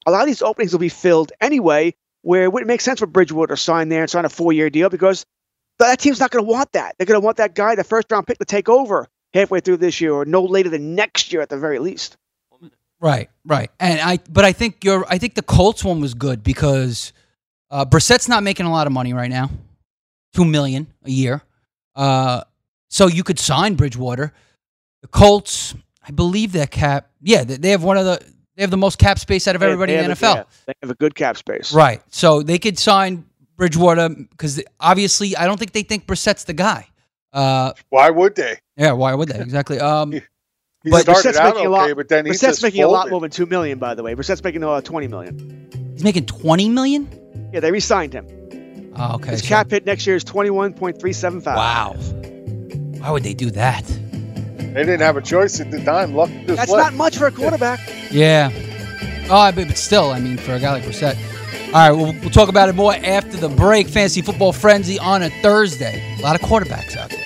a 0.06 0.12
lot 0.12 0.22
of 0.22 0.28
these 0.28 0.42
openings 0.44 0.72
will 0.72 0.80
be 0.80 0.90
filled 0.90 1.32
anyway. 1.42 1.96
Where 2.22 2.44
it 2.44 2.52
wouldn't 2.54 2.68
make 2.68 2.82
sense 2.82 3.00
for 3.00 3.08
Bridgewater 3.08 3.56
to 3.56 3.62
sign 3.62 3.90
there 3.90 4.02
and 4.02 4.10
sign 4.10 4.26
a 4.26 4.30
four-year 4.30 4.70
deal 4.70 4.90
because 4.90 5.26
that 5.80 6.00
team's 6.00 6.20
not 6.20 6.32
going 6.32 6.44
to 6.44 6.52
want 6.52 6.74
that. 6.74 6.96
They're 6.98 7.06
going 7.06 7.20
to 7.20 7.24
want 7.26 7.38
that 7.38 7.56
guy, 7.56 7.76
the 7.76 7.84
first-round 7.86 8.28
pick, 8.28 8.38
to 8.40 8.46
take 8.46 8.68
over 8.68 9.08
halfway 9.34 9.62
through 9.62 9.78
this 9.78 10.02
year 10.02 10.12
or 10.12 10.26
no 10.26 10.44
later 10.44 10.70
than 10.70 10.96
next 10.96 11.32
year 11.32 11.42
at 11.42 11.48
the 11.48 11.58
very 11.58 11.80
least. 11.80 12.18
Right, 13.00 13.30
right. 13.46 13.72
And 13.80 14.02
I, 14.02 14.20
but 14.30 14.44
I 14.44 14.52
think 14.52 14.84
you're. 14.84 15.06
I 15.10 15.18
think 15.18 15.36
the 15.36 15.42
Colts 15.42 15.86
one 15.86 16.02
was 16.02 16.14
good 16.14 16.44
because 16.44 17.14
uh, 17.72 17.86
Brissett's 17.86 18.28
not 18.28 18.44
making 18.44 18.66
a 18.66 18.72
lot 18.72 18.88
of 18.88 18.94
money 18.94 19.14
right 19.14 19.30
now, 19.30 19.50
two 20.34 20.46
million 20.46 20.88
a 21.04 21.10
year. 21.10 21.42
Uh, 21.96 22.42
so 22.90 23.08
you 23.08 23.24
could 23.24 23.40
sign 23.40 23.76
Bridgewater. 23.76 24.34
The 25.02 25.08
Colts, 25.08 25.76
I 26.06 26.12
believe 26.12 26.52
their 26.52 26.68
cap. 26.68 27.10
Yeah, 27.22 27.44
they, 27.44 27.58
they 27.58 27.70
have 27.72 27.84
one 27.84 27.98
of 27.98 28.06
the. 28.06 28.20
They 28.56 28.64
have 28.64 28.72
the 28.72 28.78
most 28.78 29.00
cap 29.00 29.18
space 29.20 29.48
out 29.48 29.56
of 29.56 29.64
everybody 29.64 29.94
They 29.94 30.00
in 30.04 30.10
the 30.10 30.16
NFL. 30.16 30.34
a- 30.34 30.36
yeah, 30.38 30.44
they 30.66 30.74
have 30.82 30.92
a 30.92 30.96
good 30.96 31.16
cap 31.16 31.38
space. 31.38 31.72
Right. 31.74 32.02
So 32.10 32.42
they 32.44 32.60
could 32.60 32.78
sign 32.78 33.24
Bridgewater 33.56 34.10
because 34.10 34.62
obviously 34.82 35.38
I 35.38 35.46
don't 35.46 35.58
think 35.58 35.72
they 35.72 35.84
think 35.84 36.06
Brissett's 36.06 36.44
the 36.44 36.52
guy. 36.54 36.88
Uh, 37.32 37.72
Why 37.90 38.10
would 38.10 38.36
they? 38.36 38.58
yeah. 38.76 38.92
Why 38.92 39.14
would 39.14 39.30
they 39.30 39.40
exactly? 39.40 39.80
Um, 39.82 40.12
He 40.12 40.22
But 40.92 41.02
started 41.04 41.22
Brissett's 41.24 41.38
out 41.38 41.44
making 41.56 41.60
okay, 41.60 41.66
a 41.68 41.70
lot- 41.70 41.96
but 41.96 42.10
then 42.10 42.26
he 42.26 42.32
Brissett's 42.32 42.54
just 42.58 42.64
making 42.64 42.84
a 42.84 42.88
lot 42.90 43.10
more 43.10 43.22
than 43.22 43.32
two 43.32 43.46
million, 43.46 43.80
by 43.80 43.96
the 43.96 44.04
way. 44.04 44.14
Brissett's 44.14 44.44
making 44.44 44.62
uh, 44.64 44.82
twenty 44.82 45.08
million. 45.08 45.70
he's 45.94 46.04
making 46.04 46.26
twenty 46.26 46.68
million. 46.68 47.08
Yeah, 47.52 47.60
they 47.60 47.72
re-signed 47.72 48.14
him. 48.14 48.94
Oh, 48.96 49.16
okay. 49.16 49.32
His 49.32 49.42
so- 49.42 49.48
cap 49.48 49.72
hit 49.72 49.86
next 49.86 50.06
year 50.08 50.16
is 50.16 50.24
twenty-one 50.24 50.74
point 50.74 51.00
three 51.00 51.14
seven 51.14 51.42
five. 51.42 51.56
Wow. 51.58 51.94
Why 53.00 53.12
would 53.12 53.24
they 53.24 53.34
do 53.34 53.50
that? 53.52 53.86
They 53.86 54.84
didn't 54.84 55.00
have 55.00 55.18
a 55.18 55.22
choice 55.22 55.60
at 55.60 55.72
the 55.72 55.84
time. 55.84 56.14
Luck 56.16 56.30
just 56.30 56.48
That's 56.48 56.72
left. 56.72 56.92
not 56.92 56.98
much 56.98 57.18
for 57.18 57.28
a 57.28 57.32
quarterback. 57.32 57.80
Yeah. 58.12 58.52
Oh, 59.32 59.52
but, 59.52 59.68
but 59.68 59.78
still, 59.78 60.12
I 60.12 60.20
mean, 60.20 60.38
for 60.38 60.54
a 60.54 60.60
guy 60.60 60.74
like 60.74 60.84
Brissett. 60.84 61.18
All 61.68 61.74
right, 61.74 61.92
we'll, 61.92 62.14
we'll 62.22 62.30
talk 62.32 62.50
about 62.50 62.68
it 62.70 62.74
more 62.76 62.94
after 62.96 63.38
the 63.38 63.50
break. 63.50 63.88
Fantasy 63.88 64.22
Football 64.22 64.54
Frenzy 64.54 64.98
on 65.00 65.22
a 65.24 65.30
Thursday. 65.42 66.16
A 66.20 66.22
lot 66.22 66.36
of 66.36 66.42
quarterbacks 66.42 66.98
out 66.98 67.10
there. 67.10 67.26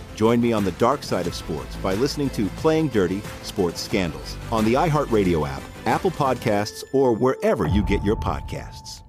Join 0.21 0.39
me 0.39 0.53
on 0.53 0.63
the 0.63 0.71
dark 0.73 1.01
side 1.01 1.25
of 1.25 1.33
sports 1.33 1.75
by 1.77 1.95
listening 1.95 2.29
to 2.29 2.45
Playing 2.57 2.89
Dirty 2.89 3.23
Sports 3.41 3.81
Scandals 3.81 4.37
on 4.51 4.63
the 4.63 4.75
iHeartRadio 4.75 5.49
app, 5.49 5.63
Apple 5.87 6.11
Podcasts, 6.11 6.83
or 6.93 7.11
wherever 7.11 7.65
you 7.65 7.81
get 7.81 8.03
your 8.03 8.15
podcasts. 8.15 9.01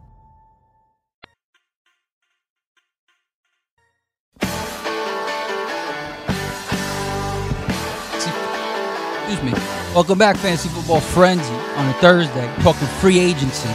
Excuse 9.26 9.42
me. 9.42 9.52
Welcome 9.94 10.16
back, 10.16 10.38
Fantasy 10.38 10.70
Football 10.70 11.00
Frenzy, 11.00 11.44
on 11.76 11.90
a 11.90 11.92
Thursday. 12.00 12.50
Talking 12.62 12.88
free 12.88 13.18
agency 13.18 13.68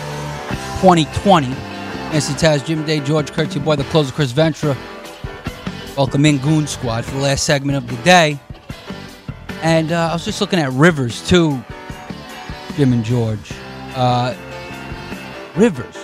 2020. 0.81 1.49
Nancy 1.49 2.33
Taz, 2.33 2.65
Jim 2.65 2.83
Day, 2.83 2.99
George 2.99 3.31
Kurtz, 3.31 3.53
your 3.53 3.63
boy, 3.63 3.75
the 3.75 3.83
closer, 3.83 4.11
Chris 4.11 4.31
Ventura. 4.31 4.75
Welcome 5.97 6.27
in 6.27 6.37
Goon 6.37 6.67
Squad 6.67 7.05
for 7.05 7.11
the 7.15 7.21
last 7.23 7.43
segment 7.43 7.75
of 7.77 7.87
the 7.87 7.95
day. 8.03 8.39
And 9.63 9.91
uh, 9.91 10.09
I 10.11 10.13
was 10.13 10.23
just 10.23 10.39
looking 10.41 10.59
at 10.59 10.71
Rivers, 10.73 11.27
too, 11.27 11.63
Jim 12.75 12.93
and 12.93 13.03
George. 13.03 13.51
Uh, 13.95 14.35
Rivers 15.55 15.97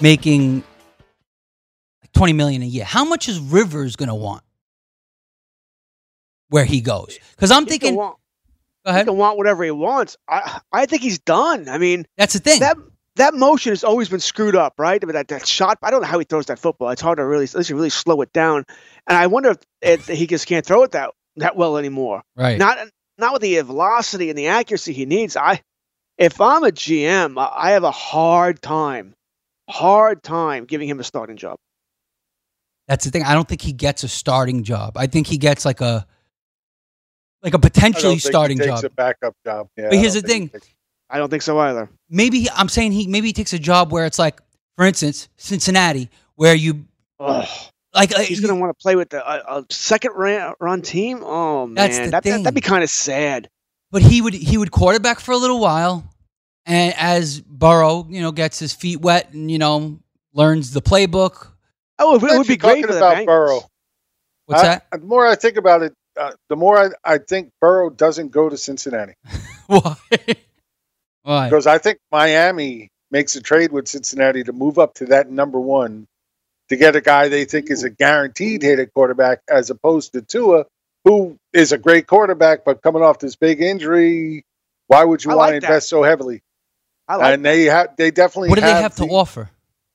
making 0.00 0.62
20 2.12 2.32
million 2.34 2.62
a 2.62 2.66
year. 2.66 2.84
How 2.84 3.04
much 3.04 3.28
is 3.28 3.40
Rivers 3.40 3.96
going 3.96 4.10
to 4.10 4.14
want 4.14 4.44
where 6.50 6.64
he 6.64 6.80
goes? 6.80 7.18
Because 7.32 7.50
I'm 7.50 7.64
He 7.64 7.70
thinking. 7.70 7.96
want, 7.96 8.16
Go 8.84 8.90
ahead. 8.90 9.00
He 9.06 9.10
can 9.10 9.16
want 9.18 9.36
whatever 9.38 9.64
he 9.64 9.72
wants. 9.72 10.16
I 10.28 10.60
I 10.72 10.86
think 10.86 11.02
he's 11.02 11.18
done. 11.18 11.68
I 11.68 11.78
mean, 11.78 12.06
that's 12.16 12.34
the 12.34 12.38
thing. 12.38 12.60
That 12.60 12.76
that 13.18 13.34
motion 13.34 13.72
has 13.72 13.84
always 13.84 14.08
been 14.08 14.20
screwed 14.20 14.56
up, 14.56 14.74
right? 14.78 15.00
But 15.00 15.12
that, 15.12 15.28
that 15.28 15.46
shot, 15.46 15.78
I 15.82 15.90
don't 15.90 16.00
know 16.02 16.06
how 16.06 16.18
he 16.18 16.24
throws 16.24 16.46
that 16.46 16.58
football. 16.58 16.88
It's 16.90 17.02
hard 17.02 17.18
to 17.18 17.24
really, 17.24 17.46
unless 17.52 17.68
you 17.68 17.76
really 17.76 17.90
slow 17.90 18.20
it 18.22 18.32
down. 18.32 18.64
And 19.06 19.18
I 19.18 19.26
wonder 19.26 19.50
if, 19.50 19.58
if 19.82 20.06
he 20.06 20.26
just 20.26 20.46
can't 20.46 20.64
throw 20.64 20.82
it 20.84 20.92
that 20.92 21.10
that 21.36 21.56
well 21.56 21.76
anymore. 21.78 22.22
Right. 22.36 22.58
Not 22.58 22.78
not 23.18 23.32
with 23.34 23.42
the 23.42 23.60
velocity 23.60 24.30
and 24.30 24.38
the 24.38 24.48
accuracy 24.48 24.92
he 24.92 25.04
needs. 25.06 25.36
I, 25.36 25.60
if 26.16 26.40
I'm 26.40 26.64
a 26.64 26.70
GM, 26.70 27.38
I 27.38 27.68
I 27.68 27.70
have 27.72 27.84
a 27.84 27.90
hard 27.90 28.62
time, 28.62 29.14
hard 29.68 30.22
time 30.22 30.64
giving 30.64 30.88
him 30.88 31.00
a 31.00 31.04
starting 31.04 31.36
job. 31.36 31.58
That's 32.86 33.04
the 33.04 33.10
thing. 33.10 33.22
I 33.24 33.34
don't 33.34 33.46
think 33.46 33.60
he 33.60 33.72
gets 33.72 34.02
a 34.02 34.08
starting 34.08 34.62
job. 34.62 34.96
I 34.96 35.08
think 35.08 35.26
he 35.26 35.38
gets 35.38 35.64
like 35.64 35.80
a 35.80 36.06
like 37.42 37.54
a 37.54 37.58
I 37.58 37.60
don't 37.60 37.62
potentially 37.62 38.12
think 38.14 38.22
he 38.22 38.28
starting 38.28 38.58
takes 38.58 38.68
job. 38.68 38.84
a 38.84 38.90
backup 38.90 39.34
job. 39.44 39.68
Yeah, 39.76 39.88
but 39.90 39.98
here's 39.98 40.14
the 40.14 40.22
don't 40.22 40.28
think 40.28 40.52
thing. 40.52 40.62
I 41.10 41.18
don't 41.18 41.30
think 41.30 41.42
so 41.42 41.58
either. 41.58 41.88
Maybe 42.10 42.40
he- 42.40 42.50
I'm 42.54 42.68
saying 42.68 42.92
he 42.92 43.06
maybe 43.06 43.28
he 43.28 43.32
takes 43.32 43.52
a 43.52 43.58
job 43.58 43.92
where 43.92 44.04
it's 44.06 44.18
like, 44.18 44.40
for 44.76 44.84
instance, 44.84 45.28
Cincinnati, 45.36 46.10
where 46.36 46.54
you 46.54 46.84
like 47.94 48.14
uh, 48.14 48.20
he's 48.20 48.40
going 48.40 48.54
to 48.54 48.60
want 48.60 48.76
to 48.76 48.80
play 48.82 48.96
with 48.96 49.10
the, 49.10 49.26
a, 49.26 49.58
a 49.60 49.64
second 49.70 50.12
ran, 50.14 50.52
run 50.60 50.82
team. 50.82 51.20
Oh 51.22 51.66
man, 51.66 51.74
That's 51.74 51.96
the 51.98 52.02
that, 52.04 52.10
that, 52.10 52.22
thing. 52.24 52.42
that'd 52.42 52.54
be 52.54 52.60
kind 52.60 52.82
of 52.84 52.90
sad. 52.90 53.48
but 53.90 54.02
he 54.02 54.20
would 54.22 54.34
he 54.34 54.58
would 54.58 54.70
quarterback 54.70 55.20
for 55.20 55.32
a 55.32 55.36
little 55.36 55.60
while, 55.60 56.04
and 56.66 56.94
as 56.96 57.40
Burrow, 57.40 58.06
you 58.08 58.20
know, 58.20 58.32
gets 58.32 58.58
his 58.58 58.72
feet 58.72 59.00
wet 59.00 59.32
and 59.32 59.50
you 59.50 59.58
know 59.58 59.98
learns 60.34 60.72
the 60.72 60.82
playbook. 60.82 61.48
Oh, 61.98 62.14
it, 62.14 62.22
would- 62.22 62.30
it 62.30 62.38
would 62.38 62.46
be 62.46 62.56
great 62.56 62.84
for 62.86 62.96
about 62.96 63.16
Bengals. 63.16 63.26
Burrow. 63.26 63.60
What's 64.46 64.62
I- 64.62 64.66
that? 64.66 64.86
The 64.92 64.98
more 65.06 65.26
I 65.26 65.34
think 65.34 65.56
about 65.56 65.82
it, 65.82 65.92
uh, 66.18 66.32
the 66.48 66.56
more 66.56 66.78
I, 66.78 66.88
I 67.14 67.18
think 67.18 67.50
Burrow 67.60 67.90
doesn't 67.90 68.30
go 68.30 68.48
to 68.48 68.56
Cincinnati 68.56 69.14
Why? 69.66 69.96
Why? 71.22 71.48
because 71.48 71.66
I 71.66 71.78
think 71.78 71.98
Miami 72.10 72.90
makes 73.10 73.36
a 73.36 73.40
trade 73.40 73.72
with 73.72 73.88
Cincinnati 73.88 74.44
to 74.44 74.52
move 74.52 74.78
up 74.78 74.94
to 74.94 75.06
that 75.06 75.30
number 75.30 75.60
one 75.60 76.06
to 76.68 76.76
get 76.76 76.96
a 76.96 77.00
guy 77.00 77.28
they 77.28 77.44
think 77.44 77.70
is 77.70 77.84
a 77.84 77.90
guaranteed 77.90 78.62
hit 78.62 78.78
at 78.78 78.92
quarterback 78.92 79.40
as 79.48 79.70
opposed 79.70 80.12
to 80.12 80.22
Tua, 80.22 80.66
who 81.04 81.36
is 81.52 81.72
a 81.72 81.78
great 81.78 82.06
quarterback, 82.06 82.64
but 82.64 82.82
coming 82.82 83.02
off 83.02 83.18
this 83.18 83.36
big 83.36 83.62
injury, 83.62 84.44
why 84.86 85.04
would 85.04 85.24
you 85.24 85.30
I 85.30 85.34
want 85.34 85.52
like 85.52 85.54
to 85.56 85.60
that. 85.60 85.66
invest 85.72 85.88
so 85.88 86.02
heavily? 86.02 86.42
I 87.06 87.16
like 87.16 87.34
and 87.34 87.44
they 87.44 87.64
have 87.64 87.96
they 87.96 88.10
definitely 88.10 88.50
What 88.50 88.56
do 88.56 88.60
they 88.60 88.70
have 88.70 88.82
have 88.82 88.96
to 88.96 89.04
offer? 89.04 89.50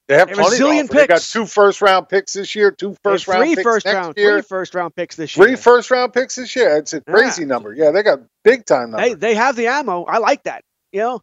They 0.07 0.15
have 0.15 0.27
They 0.27 0.35
have 0.35 0.39
a 0.39 0.41
plenty 0.41 0.57
to 0.57 0.63
zillion 0.63 0.83
offer. 0.85 0.93
They 0.93 1.07
got 1.07 1.21
two 1.21 1.45
first 1.45 1.81
round 1.81 2.09
picks 2.09 2.33
this 2.33 2.55
year, 2.55 2.71
two 2.71 2.95
They 3.03 3.11
have 3.11 3.21
first 3.21 3.27
round 3.27 3.43
three 3.45 3.55
picks 3.55 3.63
first 3.63 3.85
next 3.85 3.95
round, 3.95 4.17
year, 4.17 4.33
three 4.33 4.41
first 4.41 4.75
round 4.75 4.95
picks 4.95 5.15
this 5.15 5.37
year. 5.37 5.45
three 5.45 5.55
first 5.55 5.91
round 5.91 6.13
picks 6.13 6.35
this 6.35 6.55
year. 6.55 6.77
It's 6.77 6.93
a 6.93 7.01
crazy 7.01 7.45
number. 7.45 7.73
Yeah, 7.73 7.91
they 7.91 8.01
got 8.01 8.19
big 8.43 8.65
time 8.65 8.91
number. 8.91 9.09
They 9.09 9.13
they 9.13 9.35
have 9.35 9.55
the 9.55 9.67
ammo. 9.67 10.03
I 10.05 10.17
like 10.17 10.43
that. 10.43 10.63
You 10.93 10.99
know, 10.99 11.21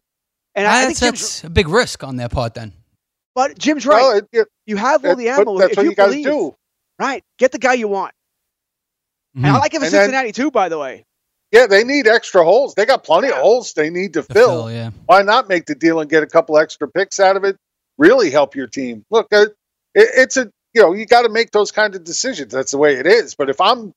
and 0.53 0.67
I, 0.67 0.81
I 0.83 0.85
think 0.85 0.97
that's, 0.99 0.99
Jim's, 0.99 1.19
that's 1.21 1.43
a 1.45 1.49
big 1.49 1.67
risk 1.69 2.03
on 2.03 2.17
their 2.17 2.29
part. 2.29 2.53
Then 2.53 2.73
but 3.33 3.57
Jim's 3.57 3.85
right. 3.85 4.01
Well, 4.01 4.17
it- 4.17 4.27
it- 4.33 4.47
you 4.67 4.75
have 4.77 5.03
all 5.05 5.11
that- 5.11 5.17
the 5.17 5.29
ammo. 5.29 5.57
that's 5.57 5.71
if 5.71 5.77
what 5.77 5.83
you, 5.83 5.89
you 5.91 5.95
gotta 5.95 6.11
believe, 6.11 6.25
do. 6.25 6.55
Right, 6.99 7.23
get 7.39 7.51
the 7.51 7.57
guy 7.57 7.73
you 7.73 7.87
want. 7.87 8.13
And 9.35 9.47
I 9.47 9.57
like 9.57 9.73
him 9.73 9.81
in 9.81 9.85
And 9.85 9.93
then- 9.93 10.01
Cincinnati 10.03 10.31
too. 10.33 10.51
By 10.51 10.67
the 10.69 10.77
way, 10.77 11.05
Yeah, 11.51 11.67
they 11.67 11.83
need 11.85 12.05
extra 12.07 12.43
holes. 12.43 12.75
They 12.75 12.85
got 12.85 13.03
plenty 13.03 13.29
of 13.29 13.35
holes 13.35 13.73
they 13.73 13.89
need 13.89 14.13
to 14.13 14.21
To 14.23 14.33
fill. 14.33 14.49
fill, 14.67 14.71
yeah. 14.71 14.91
Why 15.05 15.21
not 15.23 15.47
make 15.49 15.65
the 15.65 15.75
deal 15.75 15.99
and 16.01 16.09
get 16.09 16.21
a 16.23 16.27
couple 16.27 16.57
extra 16.57 16.87
picks 16.89 17.19
out 17.19 17.37
of 17.37 17.43
it? 17.45 17.55
Really 17.97 18.29
help 18.29 18.55
your 18.55 18.67
team. 18.67 19.05
Look, 19.09 19.27
uh, 19.31 19.45
it, 19.95 20.09
it's 20.15 20.37
a 20.37 20.51
you 20.73 20.81
know 20.81 20.93
you 20.93 21.05
got 21.05 21.21
to 21.23 21.29
make 21.29 21.51
those 21.51 21.71
kind 21.71 21.95
of 21.95 22.03
decisions. 22.03 22.51
That's 22.51 22.71
the 22.71 22.77
way 22.77 22.95
it 22.97 23.07
is. 23.07 23.35
But 23.35 23.49
if 23.49 23.59
I'm 23.61 23.93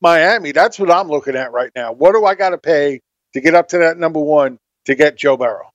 Miami, 0.00 0.52
that's 0.52 0.78
what 0.78 0.90
I'm 0.90 1.08
looking 1.08 1.36
at 1.36 1.52
right 1.52 1.70
now. 1.74 1.92
What 1.92 2.12
do 2.12 2.24
I 2.24 2.34
got 2.34 2.50
to 2.50 2.58
pay 2.58 3.00
to 3.34 3.40
get 3.40 3.54
up 3.54 3.68
to 3.68 3.78
that 3.78 3.98
number 3.98 4.20
one 4.20 4.58
to 4.86 4.94
get 4.94 5.16
Joe 5.16 5.36
Burrow? 5.36 5.70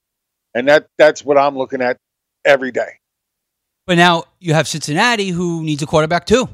And 0.53 0.67
that 0.67 0.87
that's 0.97 1.23
what 1.23 1.37
I'm 1.37 1.57
looking 1.57 1.81
at 1.81 1.97
every 2.43 2.71
day. 2.71 2.99
But 3.87 3.97
now 3.97 4.23
you 4.39 4.53
have 4.53 4.67
Cincinnati, 4.67 5.29
who 5.29 5.63
needs 5.63 5.83
a 5.83 5.85
quarterback 5.85 6.25
too, 6.25 6.49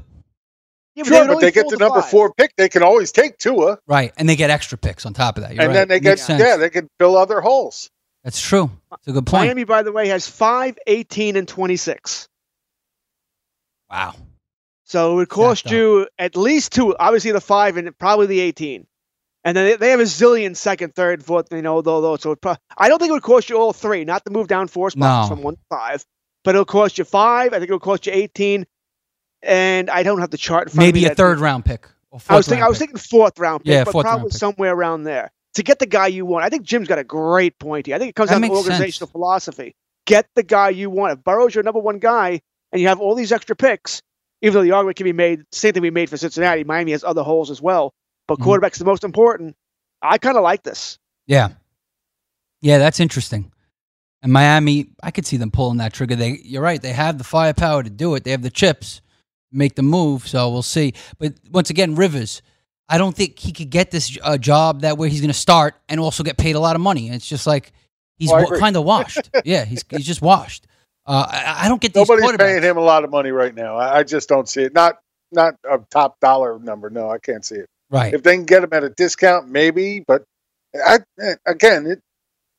yeah, 0.94 1.04
Sure, 1.04 1.20
would 1.26 1.34
but 1.34 1.40
they 1.40 1.50
get 1.52 1.68
the 1.68 1.78
number 1.78 2.02
five. 2.02 2.10
four 2.10 2.34
pick. 2.34 2.54
They 2.56 2.68
can 2.68 2.82
always 2.82 3.12
take 3.12 3.38
Tua, 3.38 3.78
right? 3.86 4.12
And 4.18 4.28
they 4.28 4.36
get 4.36 4.50
extra 4.50 4.76
picks 4.76 5.06
on 5.06 5.14
top 5.14 5.38
of 5.38 5.44
that. 5.44 5.54
You're 5.54 5.62
and 5.62 5.68
right. 5.68 5.74
then 5.74 5.88
they 5.88 6.00
get 6.00 6.18
sense. 6.18 6.42
yeah, 6.42 6.56
they 6.56 6.68
can 6.68 6.88
fill 6.98 7.16
other 7.16 7.40
holes. 7.40 7.88
That's 8.24 8.40
true. 8.40 8.70
It's 8.92 9.08
a 9.08 9.12
good 9.12 9.26
point. 9.26 9.46
Miami, 9.46 9.64
by 9.64 9.82
the 9.82 9.90
way, 9.92 10.08
has 10.08 10.28
five, 10.28 10.78
18, 10.86 11.36
and 11.36 11.48
twenty 11.48 11.76
six. 11.76 12.28
Wow. 13.90 14.14
So 14.84 15.12
it 15.12 15.16
would 15.16 15.28
cost 15.30 15.70
you 15.70 16.06
at 16.18 16.36
least 16.36 16.72
two. 16.72 16.94
Obviously, 16.96 17.32
the 17.32 17.40
five 17.40 17.78
and 17.78 17.96
probably 17.98 18.26
the 18.26 18.40
eighteen. 18.40 18.86
And 19.44 19.56
then 19.56 19.76
they, 19.80 19.90
have 19.90 19.98
a 20.00 20.04
zillion 20.04 20.54
second, 20.56 20.94
third, 20.94 21.24
fourth, 21.24 21.48
you 21.52 21.62
know, 21.62 21.82
though, 21.82 22.00
though. 22.00 22.16
So 22.16 22.36
pro- 22.36 22.56
I 22.78 22.88
don't 22.88 22.98
think 23.00 23.10
it 23.10 23.14
would 23.14 23.22
cost 23.24 23.50
you 23.50 23.56
all 23.58 23.72
three, 23.72 24.04
not 24.04 24.24
to 24.24 24.30
move 24.30 24.46
down 24.46 24.68
four 24.68 24.90
spots 24.90 25.28
No. 25.30 25.34
from 25.34 25.42
one 25.42 25.54
to 25.56 25.60
five, 25.68 26.04
but 26.44 26.54
it'll 26.54 26.64
cost 26.64 26.96
you 26.98 27.04
five. 27.04 27.48
I 27.52 27.56
think 27.58 27.64
it'll 27.64 27.80
cost 27.80 28.06
you 28.06 28.12
18. 28.12 28.66
And 29.42 29.90
I 29.90 30.02
don't 30.04 30.20
have 30.20 30.30
the 30.30 30.38
chart 30.38 30.68
in 30.68 30.74
front 30.74 30.88
of 30.88 30.94
Maybe 30.94 31.04
a 31.04 31.08
that- 31.08 31.16
third 31.16 31.40
round 31.40 31.64
pick. 31.64 31.86
Or 32.12 32.20
I 32.28 32.36
was 32.36 32.46
thinking, 32.46 32.62
I 32.62 32.68
was 32.68 32.78
pick. 32.78 32.90
thinking 32.90 32.98
fourth 33.10 33.38
round 33.38 33.64
pick, 33.64 33.72
Yeah, 33.72 33.84
but 33.84 33.92
probably 34.02 34.30
somewhere 34.30 34.72
around 34.74 35.04
there 35.04 35.30
to 35.54 35.62
get 35.62 35.78
the 35.78 35.86
guy 35.86 36.08
you 36.08 36.26
want. 36.26 36.44
I 36.44 36.50
think 36.50 36.62
Jim's 36.62 36.86
got 36.86 36.98
a 36.98 37.04
great 37.04 37.58
point 37.58 37.86
here. 37.86 37.96
I 37.96 37.98
think 37.98 38.10
it 38.10 38.14
comes 38.14 38.28
That 38.28 38.34
down 38.34 38.42
to 38.42 38.48
makes 38.48 38.56
sense. 38.60 38.66
organizational 38.74 39.08
philosophy. 39.10 39.74
Get 40.06 40.26
the 40.36 40.42
guy 40.42 40.68
you 40.70 40.90
want. 40.90 41.18
If 41.18 41.24
Burrow's 41.24 41.54
your 41.54 41.64
number 41.64 41.80
one 41.80 41.98
guy, 41.98 42.40
and 42.70 42.80
you 42.82 42.88
have 42.88 43.00
all 43.00 43.14
these 43.14 43.32
extra 43.32 43.56
picks, 43.56 44.02
even 44.42 44.54
though 44.54 44.62
the 44.62 44.72
argument 44.72 44.96
can 44.98 45.04
be 45.04 45.12
made, 45.12 45.42
same 45.52 45.72
thing 45.72 45.82
we 45.82 45.90
made 45.90 46.10
for 46.10 46.16
Cincinnati. 46.18 46.64
Miami 46.64 46.92
has 46.92 47.02
other 47.02 47.22
holes 47.22 47.50
as 47.50 47.62
well, 47.62 47.92
but 48.28 48.38
Mhm. 48.38 48.44
quarterback's 48.44 48.78
the 48.78 48.84
most 48.84 49.04
important. 49.04 49.56
I 50.02 50.18
kind 50.18 50.36
of 50.36 50.42
like 50.42 50.62
this. 50.62 50.98
Yeah. 51.26 51.50
Yeah, 52.60 52.78
that's 52.78 53.00
interesting. 53.00 53.50
And 54.22 54.32
Miami, 54.32 54.90
I 55.02 55.10
could 55.10 55.26
see 55.26 55.36
them 55.36 55.50
pulling 55.50 55.78
that 55.78 55.92
trigger. 55.92 56.14
They, 56.14 56.38
you're 56.44 56.62
right. 56.62 56.80
They 56.80 56.92
have 56.92 57.18
the 57.18 57.24
firepower 57.24 57.82
to 57.82 57.90
do 57.90 58.14
it. 58.14 58.24
They 58.24 58.30
have 58.30 58.42
the 58.42 58.50
chips, 58.50 59.00
make 59.50 59.74
the 59.74 59.82
move. 59.82 60.28
So 60.28 60.48
we'll 60.50 60.62
see. 60.62 60.94
But 61.18 61.34
once 61.50 61.70
again, 61.70 61.96
Rivers, 61.96 62.40
I 62.88 62.98
don't 62.98 63.16
think 63.16 63.38
he 63.38 63.52
could 63.52 63.70
get 63.70 63.90
this 63.90 64.16
uh, 64.22 64.38
job 64.38 64.82
that 64.82 64.96
where 64.98 65.08
he's 65.08 65.20
going 65.20 65.32
to 65.32 65.34
start 65.38 65.74
and 65.88 65.98
also 65.98 66.22
get 66.22 66.36
paid 66.36 66.54
a 66.56 66.60
lot 66.60 66.76
of 66.76 66.82
money. 66.82 67.08
It's 67.08 67.26
just 67.26 67.46
like 67.46 67.72
he's 68.16 68.30
Oh, 68.30 68.36
wa- 68.44 68.58
kind 68.58 68.76
of 68.76 68.84
washed. 68.84 69.30
yeah, 69.44 69.64
he's 69.64 69.84
he's 69.90 70.06
just 70.06 70.22
washed. 70.22 70.66
Uh, 71.04 71.26
I, 71.28 71.64
I 71.64 71.68
don't 71.68 71.80
get 71.80 71.94
these 71.94 72.08
Nobody's 72.08 72.36
paying 72.36 72.62
him 72.62 72.76
a 72.76 72.80
lot 72.82 73.02
of 73.02 73.10
money 73.10 73.32
right 73.32 73.52
now. 73.54 73.76
I, 73.76 73.98
I 73.98 74.02
just 74.04 74.28
don't 74.28 74.48
see 74.48 74.62
it. 74.62 74.72
Not 74.74 75.00
not 75.32 75.54
a 75.68 75.78
top 75.90 76.20
dollar 76.20 76.58
number. 76.60 76.90
No, 76.90 77.10
I 77.10 77.18
can't 77.18 77.44
see 77.44 77.56
it. 77.56 77.68
Right. 77.92 78.14
If 78.14 78.22
they 78.22 78.34
can 78.36 78.44
get 78.46 78.64
him 78.64 78.70
at 78.72 78.82
a 78.84 78.88
discount, 78.88 79.48
maybe. 79.48 80.00
But 80.06 80.24
I 80.74 80.98
again, 81.46 81.86
it, 81.86 82.00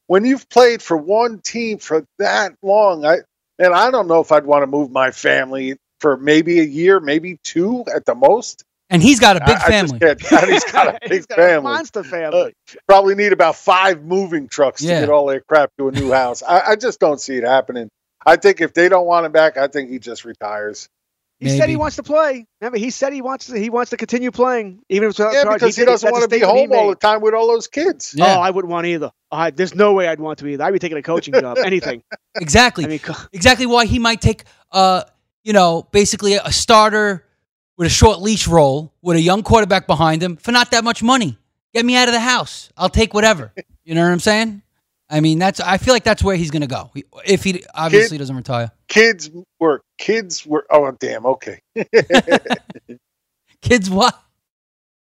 when 0.08 0.24
you've 0.26 0.48
played 0.48 0.82
for 0.82 0.96
one 0.96 1.40
team 1.40 1.80
for 1.80 2.06
that 2.20 2.54
long, 2.62 3.04
I 3.06 3.18
and 3.60 3.74
I 3.74 3.92
don't 3.92 4.08
know 4.08 4.20
if 4.22 4.32
I'd 4.32 4.46
want 4.46 4.64
to 4.64 4.68
move 4.68 4.92
my 4.92 5.12
family 5.12 5.78
for 6.00 6.18
maybe 6.18 6.60
a 6.60 6.64
year, 6.64 7.00
maybe 7.00 7.38
two 7.44 7.84
at 7.94 8.06
the 8.06 8.14
most. 8.16 8.64
And 8.90 9.02
he's 9.02 9.20
got 9.20 9.38
a 9.38 9.40
big 9.40 9.50
I- 9.50 9.54
I 9.54 9.82
just 9.82 9.98
family. 9.98 10.00
can't- 10.00 10.50
he's 10.50 10.64
got 10.66 10.88
a 10.88 11.00
big 11.02 11.12
He's 11.14 11.26
got 11.26 11.40
a 11.40 11.42
family. 11.42 11.64
monster 11.64 12.02
uh, 12.02 12.04
family. 12.04 12.54
Probably 12.88 13.16
need 13.16 13.34
about 13.34 13.56
five 13.56 14.04
moving 14.04 14.48
trucks 14.50 14.82
Yeah. 14.84 15.00
to 15.00 15.06
get 15.08 15.10
all 15.14 15.26
their 15.26 15.40
crap 15.42 15.72
to 15.80 15.88
a 15.88 15.92
new 15.92 16.12
house. 16.12 16.44
I, 16.44 16.72
I 16.72 16.76
just 16.76 17.00
don't 17.00 17.20
see 17.20 17.38
it 17.38 17.44
happening. 17.44 17.90
I 18.26 18.36
think 18.36 18.62
if 18.62 18.74
they 18.74 18.90
don't 18.90 19.06
want 19.08 19.26
him 19.26 19.32
back, 19.32 19.58
I 19.58 19.68
think 19.68 19.90
he 19.90 19.98
just 20.00 20.26
retires. 20.26 20.88
He 21.44 21.58
said 21.58 21.70
he 21.70 21.76
wants 21.76 21.96
to 21.98 22.04
play. 22.04 22.46
Remember, 22.62 22.78
he 22.78 22.90
said 22.90 23.14
he 23.14 23.22
wants 23.22 23.48
to. 23.48 23.60
He 23.60 23.70
wants 23.70 23.90
to 23.92 23.98
continue 23.98 24.32
playing, 24.32 24.80
even 24.90 25.06
if 25.08 25.12
it's 25.12 25.20
Yeah, 25.20 25.44
charge. 25.44 25.56
because 25.60 25.76
he 25.76 25.82
did- 25.82 25.88
doesn't 25.92 26.12
want 26.12 26.24
to 26.24 26.30
be 26.30 26.40
home 26.40 26.72
all 26.74 26.90
the 26.90 26.96
time 26.96 27.22
with 27.22 27.34
all 27.34 27.48
those 27.48 27.68
kids. 27.68 28.14
Yeah. 28.16 28.38
Oh, 28.38 28.42
I 28.42 28.50
wouldn't 28.50 28.72
want 28.72 28.88
either. 28.88 29.12
I, 29.32 29.50
there's 29.52 29.76
no 29.76 29.94
way 29.94 30.08
I'd 30.08 30.20
want 30.20 30.38
to 30.40 30.44
be 30.46 30.54
either. 30.54 30.64
I'd 30.64 30.72
be 30.74 30.80
taking 30.80 30.98
a 30.98 31.02
coaching 31.02 31.34
job, 31.34 31.58
anything. 31.66 32.04
Exactly. 32.36 32.86
I 32.86 32.88
mean, 32.88 33.00
co- 33.00 33.16
exactly 33.32 33.66
why 33.66 33.86
he 33.86 34.00
might 34.00 34.22
take 34.22 34.44
uh 34.72 35.04
you 35.44 35.54
know 35.54 35.88
basically 35.92 36.34
a 36.36 36.52
starter 36.52 37.26
with 37.78 37.88
a 37.88 37.90
short 37.90 38.20
leash 38.22 38.48
role 38.48 38.94
with 39.02 39.18
a 39.18 39.22
young 39.22 39.44
quarterback 39.44 39.88
behind 39.88 40.22
him 40.24 40.38
for 40.38 40.52
not 40.52 40.72
that 40.72 40.84
much 40.84 41.04
money 41.04 41.38
get 41.74 41.86
me 41.86 41.96
out 41.98 42.08
of 42.08 42.14
the 42.14 42.20
house 42.20 42.70
i'll 42.78 42.90
take 42.90 43.14
whatever 43.14 43.52
you 43.84 43.94
know 43.94 44.02
what 44.04 44.12
i'm 44.12 44.20
saying 44.20 44.62
i 45.10 45.20
mean 45.20 45.38
that's 45.40 45.60
i 45.60 45.78
feel 45.78 45.94
like 45.94 46.04
that's 46.04 46.24
where 46.24 46.36
he's 46.36 46.50
gonna 46.52 46.68
go 46.68 46.92
if 47.26 47.44
he 47.44 47.64
obviously 47.76 48.18
doesn't 48.18 48.36
retire 48.36 48.72
Kids 48.90 49.32
work. 49.60 49.82
Kids 49.98 50.46
work. 50.46 50.68
Oh, 50.70 50.92
damn. 50.92 51.26
Okay. 51.26 51.60
kids 53.62 53.90
what 53.90 54.20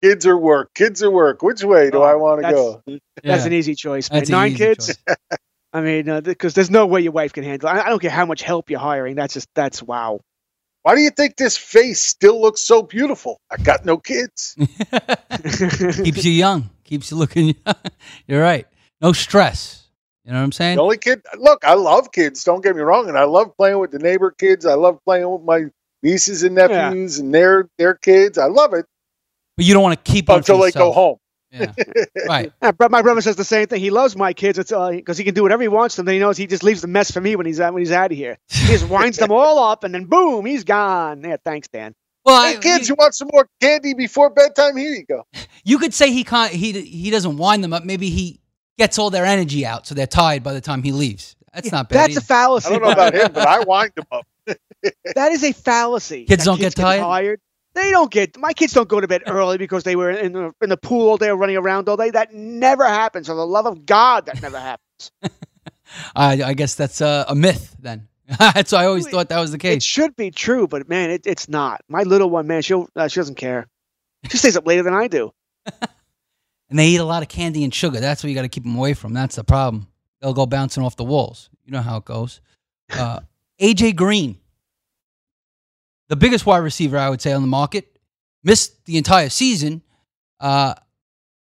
kids 0.01 0.25
are 0.25 0.37
work. 0.37 0.73
Kids 0.75 1.03
are 1.03 1.11
work. 1.11 1.41
Which 1.41 1.61
way 1.63 1.89
do 1.91 1.97
Oh, 1.97 2.03
I 2.03 2.15
want 2.15 2.41
to 2.43 2.51
go? 2.51 2.81
that's 2.85 3.01
Yeah. 3.23 3.45
an 3.45 3.51
easy 3.53 3.75
choice, 3.75 4.09
man. 4.09 4.19
That's 4.19 4.29
an 4.29 4.33
Nine 4.33 4.51
easy 4.51 4.57
kids. 4.57 4.87
choice. 4.87 5.17
I 5.73 5.81
mean, 5.81 6.07
uh, 6.07 6.21
because 6.21 6.53
there's 6.53 6.69
no 6.69 6.85
way 6.85 7.01
your 7.01 7.11
wife 7.11 7.33
can 7.33 7.43
handle. 7.43 7.67
it. 7.67 7.73
I, 7.73 7.85
I 7.87 7.89
don't 7.89 7.99
care 8.01 8.11
how 8.11 8.25
much 8.25 8.43
help 8.43 8.69
you're 8.69 8.79
hiring. 8.79 9.15
That's 9.15 9.33
just 9.33 9.49
that's 9.55 9.83
wow. 9.83 10.21
Why 10.83 10.95
do 10.95 11.01
you 11.01 11.09
think 11.09 11.35
this 11.35 11.57
face 11.57 11.99
still 11.99 12.39
looks 12.39 12.61
so 12.61 12.81
beautiful? 12.83 13.41
I 13.51 13.57
got 13.57 13.83
no 13.83 13.97
kids. 13.97 14.55
keeps 16.03 16.23
you 16.23 16.31
young 16.31 16.69
keeps 16.85 17.09
you 17.11 17.17
looking 17.17 17.55
young 17.65 17.75
you're 18.27 18.41
right 18.41 18.67
no 19.05 19.13
stress 19.13 19.87
you 20.23 20.31
know 20.31 20.39
what 20.39 20.43
i'm 20.43 20.51
saying 20.51 20.75
The 20.77 20.81
only 20.81 20.97
kid. 20.97 21.21
Look, 21.37 21.63
I 21.63 21.75
love 21.75 22.11
kids. 22.11 22.43
Don't 22.43 22.63
get 22.63 22.75
me 22.75 22.81
wrong, 22.81 23.07
and 23.07 23.17
I 23.17 23.25
love 23.25 23.55
playing 23.55 23.77
with 23.79 23.91
the 23.91 23.99
neighbor 23.99 24.31
kids. 24.31 24.65
I 24.65 24.73
love 24.73 24.97
playing 25.05 25.29
with 25.29 25.43
my 25.43 25.65
nieces 26.01 26.41
and 26.43 26.55
nephews 26.55 27.19
and 27.19 27.33
their 27.33 27.69
their 27.77 27.93
kids. 27.93 28.37
I 28.37 28.45
love 28.47 28.73
it 28.73 28.85
but 29.55 29.65
you 29.65 29.73
don't 29.73 29.83
want 29.83 30.03
to 30.03 30.11
keep 30.11 30.27
them 30.27 30.37
until 30.37 30.57
for 30.59 30.65
they 30.65 30.71
go 30.71 30.91
home. 30.91 31.17
yeah 31.51 31.73
right 32.27 32.51
Yeah, 32.61 32.71
my 32.89 33.01
brother 33.01 33.21
says 33.21 33.35
the 33.35 33.43
same 33.43 33.67
thing. 33.67 33.79
He 33.79 33.89
loves 33.89 34.15
my 34.15 34.33
kids. 34.33 34.59
It's 34.59 34.71
uh, 34.71 34.89
because 34.91 35.17
he 35.17 35.23
can 35.23 35.33
do 35.33 35.43
whatever 35.43 35.61
he 35.61 35.67
wants 35.67 35.95
to 35.95 35.99
them. 35.99 36.07
Then 36.07 36.15
he 36.15 36.19
knows 36.19 36.37
he 36.37 36.47
just 36.47 36.63
leaves 36.63 36.81
the 36.81 36.87
mess 36.87 37.11
for 37.11 37.21
me 37.21 37.35
when 37.35 37.45
he's 37.45 37.59
out 37.61 37.73
when 37.73 37.81
he's 37.81 37.91
out 37.91 38.11
of 38.11 38.17
here. 38.17 38.37
He 38.49 38.67
just 38.67 38.89
winds 38.89 39.17
them 39.17 39.31
all 39.31 39.59
up, 39.59 39.83
and 39.83 39.93
then 39.93 40.05
boom, 40.05 40.45
he's 40.45 40.63
gone. 40.63 41.23
Yeah, 41.23 41.37
thanks, 41.45 41.67
Dan. 41.67 41.93
well 42.25 42.43
Hey, 42.43 42.57
I- 42.57 42.59
kids, 42.59 42.89
you 42.89 42.95
want 42.95 43.15
some 43.15 43.29
more 43.31 43.47
candy 43.61 43.93
before 43.93 44.29
bedtime? 44.29 44.75
Here 44.75 44.93
you 44.93 45.05
go. 45.05 45.23
You 45.63 45.77
could 45.79 45.93
say 45.93 46.11
he 46.11 46.23
can't. 46.23 46.51
He 46.51 46.73
he 46.81 47.11
doesn't 47.11 47.37
wind 47.37 47.63
them 47.63 47.73
up. 47.73 47.83
Maybe 47.85 48.09
he 48.09 48.41
gets 48.77 48.99
all 48.99 49.09
their 49.09 49.25
energy 49.25 49.65
out, 49.65 49.87
so 49.87 49.95
they're 49.95 50.07
tired 50.07 50.43
by 50.43 50.53
the 50.53 50.61
time 50.61 50.83
he 50.83 50.91
leaves. 50.91 51.35
That's 51.53 51.71
not 51.71 51.89
bad. 51.89 52.09
That's 52.09 52.17
a 52.17 52.21
fallacy. 52.21 52.67
I 52.67 52.71
don't 52.71 52.81
know 52.81 52.91
about 52.91 53.13
him, 53.13 53.31
but 53.31 53.47
I 53.47 53.59
wind 53.59 53.93
them 53.95 54.05
up. 54.11 54.27
That 55.15 55.31
is 55.31 55.43
a 55.43 55.53
fallacy. 55.53 56.25
Kids 56.25 56.43
that 56.43 56.49
don't 56.49 56.59
get 56.59 56.75
tired? 56.75 57.39
They 57.73 57.91
don't 57.91 58.09
get. 58.09 58.37
My 58.37 58.53
kids 58.53 58.73
don't 58.73 58.87
go 58.87 59.01
to 59.01 59.07
bed 59.07 59.23
early 59.27 59.57
because 59.57 59.83
they 59.83 59.95
were 59.95 60.09
in 60.09 60.31
the 60.31 60.53
in 60.61 60.69
the 60.69 60.77
pool 60.77 61.09
all 61.09 61.17
day, 61.17 61.29
running 61.29 61.57
around 61.57 61.89
all 61.89 61.97
day. 61.97 62.09
That 62.09 62.33
never 62.33 62.85
happens. 62.85 63.27
For 63.27 63.35
the 63.35 63.45
love 63.45 63.65
of 63.65 63.85
God, 63.85 64.27
that 64.27 64.41
never 64.41 64.59
happens. 64.59 65.11
I, 66.15 66.41
I 66.41 66.53
guess 66.53 66.75
that's 66.75 67.01
a, 67.01 67.25
a 67.27 67.35
myth 67.35 67.75
then. 67.79 68.07
that's 68.39 68.71
why 68.71 68.83
I 68.83 68.85
always 68.85 69.07
thought 69.07 69.29
that 69.29 69.39
was 69.39 69.51
the 69.51 69.57
case. 69.57 69.77
It 69.77 69.83
should 69.83 70.15
be 70.15 70.31
true, 70.31 70.67
but 70.67 70.87
man, 70.87 71.11
it, 71.11 71.27
it's 71.27 71.49
not. 71.49 71.81
My 71.89 72.03
little 72.03 72.29
one, 72.29 72.47
man, 72.47 72.61
she'll 72.61 72.87
uh, 72.95 73.07
she 73.07 73.19
doesn't 73.19 73.35
care. 73.35 73.67
She 74.29 74.37
stays 74.37 74.55
up 74.55 74.65
later 74.65 74.83
than 74.83 74.93
I 74.93 75.07
do. 75.07 75.31
And 76.69 76.79
they 76.79 76.87
eat 76.87 76.97
a 76.97 77.05
lot 77.05 77.21
of 77.21 77.29
candy 77.29 77.63
and 77.63 77.73
sugar. 77.73 77.99
That's 77.99 78.23
what 78.23 78.29
you 78.29 78.35
got 78.35 78.41
to 78.41 78.49
keep 78.49 78.63
them 78.63 78.75
away 78.75 78.93
from. 78.93 79.13
That's 79.13 79.35
the 79.35 79.43
problem. 79.43 79.87
They'll 80.19 80.33
go 80.33 80.45
bouncing 80.45 80.83
off 80.83 80.95
the 80.95 81.03
walls. 81.03 81.49
You 81.63 81.71
know 81.71 81.81
how 81.81 81.97
it 81.97 82.05
goes. 82.05 82.41
Uh, 82.87 83.19
AJ 83.59 83.95
Green, 83.95 84.37
the 86.07 86.15
biggest 86.15 86.45
wide 86.45 86.59
receiver 86.59 86.99
I 86.99 87.09
would 87.09 87.19
say 87.19 87.33
on 87.33 87.41
the 87.41 87.47
market, 87.47 87.97
missed 88.43 88.85
the 88.85 88.97
entire 88.97 89.29
season. 89.29 89.81
Uh, 90.39 90.75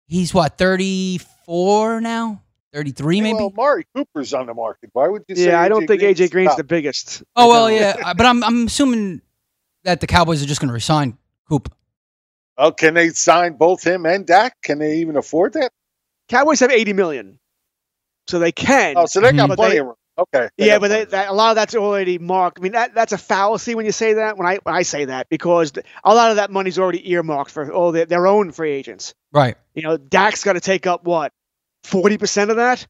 he's 0.07 0.33
what 0.33 0.57
thirty 0.57 1.19
four 1.45 2.01
now, 2.01 2.43
thirty 2.73 2.91
three 2.91 3.21
maybe. 3.21 3.35
Well, 3.35 3.53
Mari 3.55 3.85
Cooper's 3.95 4.33
on 4.33 4.47
the 4.47 4.53
market. 4.53 4.89
Why 4.91 5.07
would 5.07 5.23
you 5.29 5.35
say? 5.37 5.47
Yeah, 5.47 5.61
I 5.61 5.69
don't 5.69 5.87
think 5.87 6.01
Green's 6.01 6.19
AJ 6.19 6.31
Green's 6.31 6.49
top? 6.49 6.57
the 6.57 6.63
biggest. 6.65 7.23
Oh 7.37 7.47
well, 7.47 7.71
yeah, 7.71 8.13
but 8.13 8.25
I'm 8.25 8.43
I'm 8.43 8.65
assuming 8.67 9.21
that 9.85 10.01
the 10.01 10.07
Cowboys 10.07 10.43
are 10.43 10.45
just 10.45 10.59
going 10.59 10.67
to 10.67 10.73
resign 10.73 11.17
Coop. 11.47 11.73
Oh, 12.59 12.73
can 12.73 12.93
they 12.93 13.09
sign 13.09 13.53
both 13.53 13.87
him 13.87 14.05
and 14.05 14.27
Dak? 14.27 14.53
Can 14.61 14.79
they 14.79 14.97
even 14.97 15.15
afford 15.15 15.53
that? 15.53 15.71
Cowboys 16.27 16.59
have 16.59 16.71
eighty 16.71 16.91
million, 16.91 17.39
so 18.27 18.37
they 18.37 18.51
can. 18.51 18.95
Oh, 18.97 19.05
so 19.05 19.21
they 19.21 19.31
got 19.31 19.49
mhm. 19.49 19.55
plenty 19.55 19.77
of 19.77 19.85
room. 19.87 19.95
Okay. 20.17 20.49
they 20.57 20.67
yeah, 20.67 20.77
but 20.77 20.89
they, 20.89 20.95
plenty 20.95 21.03
of 21.03 21.11
room. 21.13 21.21
that, 21.21 21.29
a 21.29 21.33
lot 21.33 21.49
of 21.51 21.55
that's 21.55 21.73
already 21.73 22.17
marked. 22.19 22.59
I 22.59 22.61
mean, 22.61 22.73
that 22.73 22.93
that's 22.93 23.13
a 23.13 23.17
fallacy 23.17 23.75
when 23.75 23.85
you 23.85 23.93
say 23.93 24.15
that. 24.15 24.37
When 24.37 24.45
I 24.45 24.59
when 24.63 24.75
I 24.75 24.81
say 24.81 25.05
that, 25.05 25.29
because 25.29 25.71
a 26.03 26.13
lot 26.13 26.31
of 26.31 26.35
that 26.35 26.51
money's 26.51 26.77
already 26.77 27.09
earmarked 27.09 27.49
for 27.49 27.71
all 27.71 27.93
their, 27.93 28.05
their 28.05 28.27
own 28.27 28.51
free 28.51 28.71
agents. 28.71 29.15
Right. 29.31 29.55
You 29.73 29.83
know, 29.83 29.95
Dak's 29.95 30.43
got 30.43 30.53
to 30.53 30.59
take 30.59 30.85
up 30.85 31.05
what 31.05 31.31
forty 31.85 32.17
percent 32.17 32.51
of 32.51 32.57
that, 32.57 32.85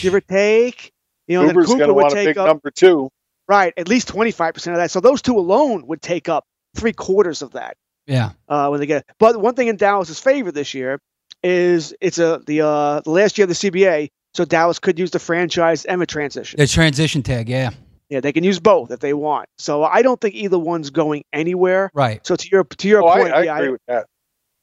give 0.00 0.14
or 0.14 0.22
take. 0.22 0.90
You 1.28 1.42
know, 1.42 1.48
Cooper's 1.48 1.68
then 1.68 1.78
going 1.78 1.80
Cooper 1.80 1.86
to 1.88 1.94
would 1.94 2.02
want 2.02 2.14
a 2.14 2.24
take 2.24 2.36
up 2.38 2.46
number 2.46 2.70
two. 2.70 3.10
right 3.46 3.74
at 3.76 3.88
least 3.88 4.08
twenty 4.08 4.30
five 4.30 4.54
percent 4.54 4.74
of 4.74 4.80
that. 4.80 4.90
So 4.90 5.00
those 5.00 5.20
two 5.20 5.38
alone 5.38 5.86
would 5.86 6.00
take 6.00 6.30
up 6.30 6.46
three 6.74 6.94
quarters 6.94 7.42
of 7.42 7.52
that. 7.52 7.76
Yeah. 8.06 8.32
uh, 8.48 8.68
when 8.68 8.80
they 8.80 8.86
get. 8.86 9.04
But 9.18 9.40
one 9.40 9.54
thing 9.54 9.68
in 9.68 9.76
Dallas's 9.76 10.18
favor 10.20 10.52
this 10.52 10.74
year 10.74 11.00
is 11.42 11.94
it's 12.00 12.18
a 12.18 12.40
the 12.46 12.62
uh, 12.62 13.00
the 13.00 13.10
last 13.10 13.38
year 13.38 13.44
of 13.44 13.48
the 13.48 13.54
CBA, 13.54 14.08
so 14.34 14.44
Dallas 14.44 14.78
could 14.78 14.98
use 14.98 15.10
the 15.10 15.18
franchise 15.18 15.84
and 15.84 16.00
the 16.00 16.06
transition. 16.06 16.58
The 16.58 16.66
transition 16.66 17.22
tag. 17.22 17.48
Yeah. 17.48 17.70
Yeah, 18.08 18.20
they 18.20 18.32
can 18.32 18.44
use 18.44 18.60
both 18.60 18.92
if 18.92 19.00
they 19.00 19.14
want. 19.14 19.48
So 19.58 19.82
I 19.82 20.02
don't 20.02 20.20
think 20.20 20.34
either 20.36 20.58
one's 20.58 20.90
going 20.90 21.24
anywhere. 21.32 21.90
Right. 21.92 22.24
So 22.24 22.36
to 22.36 22.48
your 22.50 22.62
to 22.64 22.88
your 22.88 23.02
Oh, 23.02 23.08
I, 23.08 23.20
point, 23.20 23.34
I 23.34 23.42
yeah, 23.42 23.56
agree 23.56 23.70
with 23.70 23.80
that. 23.88 24.06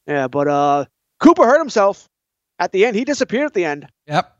yeah. 0.06 0.28
But 0.28 0.48
uh, 0.48 0.84
Cooper 1.20 1.44
hurt 1.44 1.58
himself 1.58 2.08
at 2.58 2.72
the 2.72 2.86
end. 2.86 2.96
He 2.96 3.04
disappeared 3.04 3.44
at 3.46 3.52
the 3.54 3.66
end. 3.66 3.86
Yep. 4.06 4.30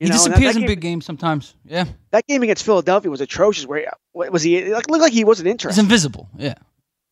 You 0.00 0.06
he 0.06 0.10
know, 0.10 0.14
and 0.16 0.24
that- 0.24 0.28
disappears 0.28 0.54
that 0.54 0.60
in 0.60 0.62
game- 0.62 0.68
big 0.68 0.80
games 0.80 1.04
sometimes. 1.04 1.54
Yeah. 1.66 1.84
That 2.12 2.26
game 2.26 2.42
against 2.42 2.64
Philadelphia 2.64 3.10
was 3.10 3.20
atrocious. 3.20 3.66
Where 3.66 3.90
what 4.12 4.32
was 4.32 4.42
he? 4.42 4.72
Like, 4.72 4.88
looked 4.88 5.02
like 5.02 5.12
he 5.12 5.24
wasn't 5.24 5.48
interested. 5.48 5.78
He's 5.82 5.84
interested. 5.84 6.06
invisible. 6.16 6.28
Yeah. 6.38 6.54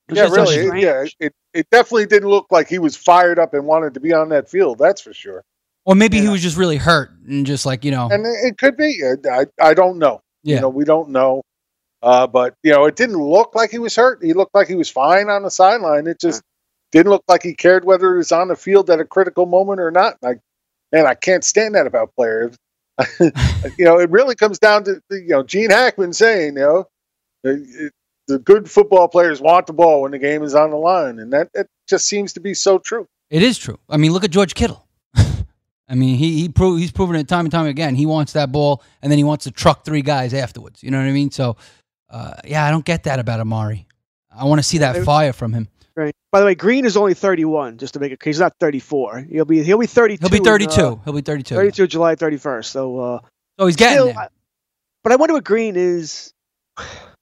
It 0.08 0.16
Yeah, 0.16 0.24
really. 0.24 0.66
strange. 0.66 0.82
Yeah, 0.82 1.04
it, 1.20 1.32
it 1.52 1.66
definitely 1.70 2.06
didn't 2.06 2.28
look 2.28 2.46
like 2.50 2.68
he 2.68 2.78
was 2.78 2.96
fired 2.96 3.38
up 3.38 3.54
and 3.54 3.66
wanted 3.66 3.94
to 3.94 4.00
be 4.00 4.12
on 4.12 4.28
that 4.30 4.50
field. 4.50 4.78
That's 4.78 5.00
for 5.00 5.14
sure. 5.14 5.44
Or 5.86 5.94
maybe 5.94 6.20
he 6.20 6.28
was 6.28 6.42
just 6.42 6.56
really 6.56 6.76
hurt 6.78 7.10
and 7.28 7.44
just 7.44 7.66
like 7.66 7.84
you 7.84 7.90
know. 7.90 8.08
And 8.10 8.24
it, 8.24 8.52
it 8.52 8.58
could 8.58 8.76
be. 8.76 9.02
uh, 9.04 9.16
I 9.30 9.46
I 9.60 9.74
don't 9.74 9.98
know. 9.98 10.20
Yeah. 10.42 10.56
You 10.56 10.60
know, 10.62 10.68
we 10.68 10.84
don't 10.84 11.10
know. 11.10 11.42
Uh, 12.02 12.26
but 12.26 12.54
you 12.62 12.72
know, 12.72 12.84
it 12.84 12.96
didn't 12.96 13.16
look 13.16 13.54
like 13.54 13.70
he 13.70 13.78
was 13.78 13.96
hurt. 13.96 14.22
He 14.22 14.34
looked 14.34 14.54
like 14.54 14.68
he 14.68 14.74
was 14.74 14.90
fine 14.90 15.28
on 15.30 15.42
the 15.42 15.50
sideline. 15.50 16.06
It 16.06 16.20
just 16.20 16.42
didn't 16.92 17.10
look 17.10 17.24
like 17.28 17.42
he 17.42 17.54
cared 17.54 17.84
whether 17.84 18.12
he 18.12 18.18
was 18.18 18.30
on 18.30 18.48
the 18.48 18.56
field 18.56 18.90
at 18.90 19.00
a 19.00 19.04
critical 19.04 19.46
moment 19.46 19.80
or 19.80 19.90
not. 19.90 20.16
Like, 20.22 20.38
man, 20.92 21.06
I 21.06 21.14
can't 21.14 21.42
stand 21.42 21.74
that 21.74 21.86
about 21.86 22.14
players. 22.14 22.56
you 23.20 23.84
know, 23.84 23.98
it 23.98 24.10
really 24.10 24.34
comes 24.34 24.58
down 24.58 24.84
to 24.84 25.00
you 25.10 25.28
know 25.28 25.42
Gene 25.42 25.70
Hackman 25.70 26.12
saying, 26.12 26.56
you 26.56 26.60
know, 26.62 26.86
it, 27.42 27.92
the 28.26 28.38
good 28.38 28.70
football 28.70 29.08
players 29.08 29.40
want 29.40 29.66
the 29.66 29.72
ball 29.72 30.02
when 30.02 30.12
the 30.12 30.18
game 30.18 30.42
is 30.42 30.54
on 30.54 30.70
the 30.70 30.76
line, 30.76 31.18
and 31.18 31.32
that 31.32 31.48
it 31.54 31.68
just 31.88 32.06
seems 32.06 32.32
to 32.34 32.40
be 32.40 32.54
so 32.54 32.78
true. 32.78 33.06
It 33.30 33.42
is 33.42 33.58
true. 33.58 33.78
I 33.88 33.96
mean, 33.96 34.12
look 34.12 34.24
at 34.24 34.30
George 34.30 34.54
Kittle. 34.54 34.86
I 35.14 35.94
mean, 35.94 36.16
he 36.16 36.40
he 36.40 36.48
pro- 36.48 36.76
he's 36.76 36.92
proven 36.92 37.16
it 37.16 37.28
time 37.28 37.44
and 37.44 37.52
time 37.52 37.66
again. 37.66 37.94
He 37.94 38.06
wants 38.06 38.32
that 38.32 38.50
ball, 38.52 38.82
and 39.02 39.10
then 39.10 39.18
he 39.18 39.24
wants 39.24 39.44
to 39.44 39.50
truck 39.50 39.84
three 39.84 40.02
guys 40.02 40.32
afterwards. 40.32 40.82
You 40.82 40.90
know 40.90 40.98
what 40.98 41.06
I 41.06 41.12
mean? 41.12 41.30
So, 41.30 41.56
uh, 42.10 42.34
yeah, 42.44 42.64
I 42.64 42.70
don't 42.70 42.84
get 42.84 43.04
that 43.04 43.18
about 43.18 43.40
Amari. 43.40 43.86
I 44.34 44.44
want 44.44 44.58
to 44.58 44.62
see 44.62 44.78
that 44.78 45.04
fire 45.04 45.32
from 45.32 45.52
him. 45.52 45.68
Right. 45.96 46.14
By 46.32 46.40
the 46.40 46.46
way, 46.46 46.56
Green 46.56 46.84
is 46.84 46.96
only 46.96 47.14
31, 47.14 47.78
just 47.78 47.94
to 47.94 48.00
make 48.00 48.10
it. 48.10 48.20
He's 48.24 48.40
not 48.40 48.52
34. 48.58 49.26
He'll 49.30 49.44
be 49.44 49.62
he'll 49.62 49.78
be 49.78 49.86
32. 49.86 50.20
He'll 50.22 50.30
be 50.30 50.38
in, 50.38 50.44
32. 50.44 50.72
uh, 50.80 50.96
He'll 51.04 51.12
be 51.14 51.20
32. 51.20 51.54
32 51.54 51.86
July 51.86 52.16
31st. 52.16 52.64
So, 52.64 52.98
uh, 52.98 53.20
So 53.60 53.66
he's 53.66 53.76
getting 53.76 53.94
still, 53.94 54.06
there. 54.06 54.18
I- 54.18 54.28
but 55.04 55.12
I 55.12 55.16
wonder 55.16 55.34
what 55.34 55.44
Green 55.44 55.76
is. 55.76 56.32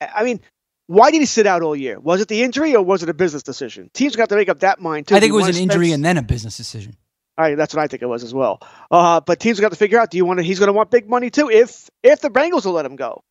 I 0.00 0.24
mean, 0.24 0.40
why 0.86 1.10
did 1.10 1.20
he 1.20 1.26
sit 1.26 1.46
out 1.46 1.62
all 1.62 1.76
year? 1.76 2.00
Was 2.00 2.20
it 2.20 2.28
the 2.28 2.42
injury 2.42 2.74
or 2.74 2.82
was 2.82 3.02
it 3.02 3.08
a 3.08 3.14
business 3.14 3.42
decision? 3.42 3.90
Teams 3.92 4.16
got 4.16 4.30
to 4.30 4.36
make 4.36 4.48
up 4.48 4.60
that 4.60 4.80
mind 4.80 5.06
too. 5.08 5.16
I 5.16 5.20
think 5.20 5.30
it 5.30 5.34
was 5.34 5.46
an 5.48 5.54
wanna 5.54 5.62
injury 5.62 5.92
and 5.92 6.04
then 6.04 6.16
a 6.16 6.22
business 6.22 6.56
decision. 6.56 6.96
All 7.36 7.44
right, 7.44 7.56
that's 7.56 7.72
what 7.72 7.82
I 7.82 7.86
think 7.86 8.02
it 8.02 8.06
was 8.06 8.24
as 8.24 8.34
well. 8.34 8.60
Uh, 8.90 9.20
but 9.20 9.38
teams 9.38 9.60
got 9.60 9.68
to 9.68 9.76
figure 9.76 10.00
out: 10.00 10.10
Do 10.10 10.16
you 10.16 10.24
want 10.24 10.38
to? 10.38 10.42
He's 10.42 10.58
going 10.58 10.68
to 10.68 10.72
want 10.72 10.90
big 10.90 11.08
money 11.08 11.30
too, 11.30 11.50
if 11.50 11.88
if 12.02 12.20
the 12.20 12.30
Bengals 12.30 12.64
will 12.64 12.72
let 12.72 12.84
him 12.84 12.96
go, 12.96 13.22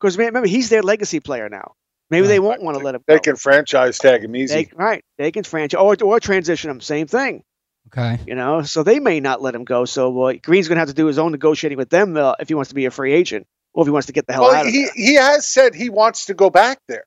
because 0.00 0.16
remember 0.16 0.48
he's 0.48 0.68
their 0.70 0.82
legacy 0.82 1.20
player 1.20 1.48
now. 1.48 1.74
Maybe 2.08 2.26
they 2.26 2.40
won't 2.40 2.62
want 2.62 2.78
to 2.78 2.84
let 2.84 2.94
him 2.94 3.02
They 3.06 3.16
go. 3.16 3.20
can 3.20 3.36
franchise 3.36 3.98
tag 3.98 4.22
him 4.22 4.36
easy. 4.36 4.54
They, 4.54 4.70
right, 4.74 5.04
they 5.18 5.32
can 5.32 5.44
franchise 5.44 5.78
or 5.80 5.96
or 6.02 6.20
transition 6.20 6.70
him. 6.70 6.80
Same 6.80 7.06
thing. 7.06 7.42
Okay. 7.88 8.22
You 8.26 8.34
know, 8.34 8.62
so 8.62 8.82
they 8.82 9.00
may 9.00 9.20
not 9.20 9.42
let 9.42 9.54
him 9.54 9.64
go. 9.64 9.86
So 9.86 10.22
uh, 10.22 10.34
Green's 10.34 10.68
going 10.68 10.76
to 10.76 10.80
have 10.80 10.88
to 10.88 10.94
do 10.94 11.06
his 11.06 11.18
own 11.18 11.32
negotiating 11.32 11.78
with 11.78 11.90
them 11.90 12.16
uh, 12.16 12.34
if 12.38 12.48
he 12.48 12.54
wants 12.54 12.68
to 12.68 12.74
be 12.74 12.84
a 12.84 12.90
free 12.90 13.12
agent 13.12 13.46
or 13.74 13.82
if 13.82 13.86
he 13.86 13.90
wants 13.90 14.06
to 14.06 14.12
get 14.12 14.26
the 14.26 14.32
hell 14.32 14.42
well, 14.42 14.54
out 14.54 14.66
of 14.66 14.72
he 14.72 14.82
there. 14.84 14.92
he 14.94 15.14
has 15.14 15.46
said 15.46 15.74
he 15.74 15.88
wants 15.90 16.26
to 16.26 16.34
go 16.34 16.50
back 16.50 16.78
there, 16.88 17.04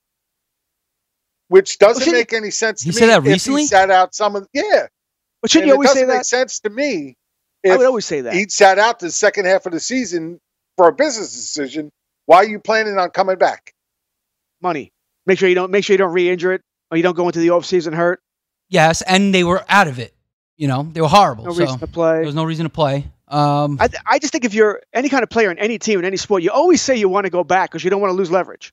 which 1.48 1.78
doesn't 1.78 2.02
shouldn't- 2.02 2.18
make 2.20 2.32
any 2.32 2.50
sense. 2.50 2.82
He 2.82 2.90
to 2.90 2.96
said 2.96 3.06
me 3.06 3.10
that 3.12 3.18
if 3.18 3.24
he 3.24 3.30
recently? 3.32 3.66
sat 3.66 3.90
out 3.90 4.14
some 4.14 4.36
of 4.36 4.46
yeah. 4.52 4.86
But 5.42 5.50
shouldn't 5.50 5.64
And 5.64 5.68
you 5.68 5.74
always 5.74 5.90
say 5.90 5.94
doesn't 6.00 6.08
make 6.08 6.18
that? 6.20 6.26
sense 6.26 6.60
to 6.60 6.70
me. 6.70 7.16
I 7.64 7.76
would 7.76 7.86
always 7.86 8.04
say 8.06 8.20
that. 8.22 8.32
he 8.34 8.46
sat 8.48 8.78
out 8.78 9.00
the 9.00 9.10
second 9.10 9.46
half 9.46 9.66
of 9.66 9.72
the 9.72 9.80
season 9.80 10.38
for 10.76 10.88
a 10.88 10.92
business 10.92 11.32
decision, 11.32 11.90
why 12.26 12.36
are 12.38 12.44
you 12.44 12.60
planning 12.60 12.96
on 12.96 13.10
coming 13.10 13.36
back? 13.38 13.72
Money. 14.62 14.92
Make 15.26 15.38
sure 15.40 15.48
you 15.48 15.54
don't 15.56 15.70
make 15.72 15.84
sure 15.84 15.94
you 15.94 15.98
don't 15.98 16.12
re-injure 16.12 16.52
it 16.52 16.62
or 16.90 16.96
you 16.96 17.02
don't 17.02 17.16
go 17.16 17.26
into 17.26 17.40
the 17.40 17.48
offseason 17.48 17.92
hurt. 17.94 18.20
Yes, 18.68 19.02
and 19.02 19.34
they 19.34 19.42
were 19.44 19.64
out 19.68 19.88
of 19.88 19.98
it. 19.98 20.14
You 20.56 20.68
know, 20.68 20.88
they 20.92 21.00
were 21.00 21.08
horrible. 21.08 21.44
No 21.44 21.52
so 21.52 21.60
reason 21.60 21.78
to 21.80 21.86
play. 21.86 22.16
there 22.18 22.26
was 22.26 22.34
no 22.34 22.44
reason 22.44 22.64
to 22.64 22.70
play. 22.70 23.06
Um, 23.28 23.78
I, 23.80 23.88
I 24.06 24.18
just 24.18 24.32
think 24.32 24.44
if 24.44 24.54
you're 24.54 24.80
any 24.92 25.08
kind 25.08 25.22
of 25.22 25.30
player 25.30 25.50
in 25.50 25.58
any 25.58 25.78
team 25.78 25.98
in 25.98 26.04
any 26.04 26.16
sport, 26.16 26.42
you 26.42 26.50
always 26.50 26.80
say 26.80 26.96
you 26.96 27.08
want 27.08 27.24
to 27.24 27.30
go 27.30 27.42
back 27.44 27.70
because 27.70 27.82
you 27.82 27.90
don't 27.90 28.00
want 28.00 28.10
to 28.12 28.16
lose 28.16 28.30
leverage, 28.30 28.72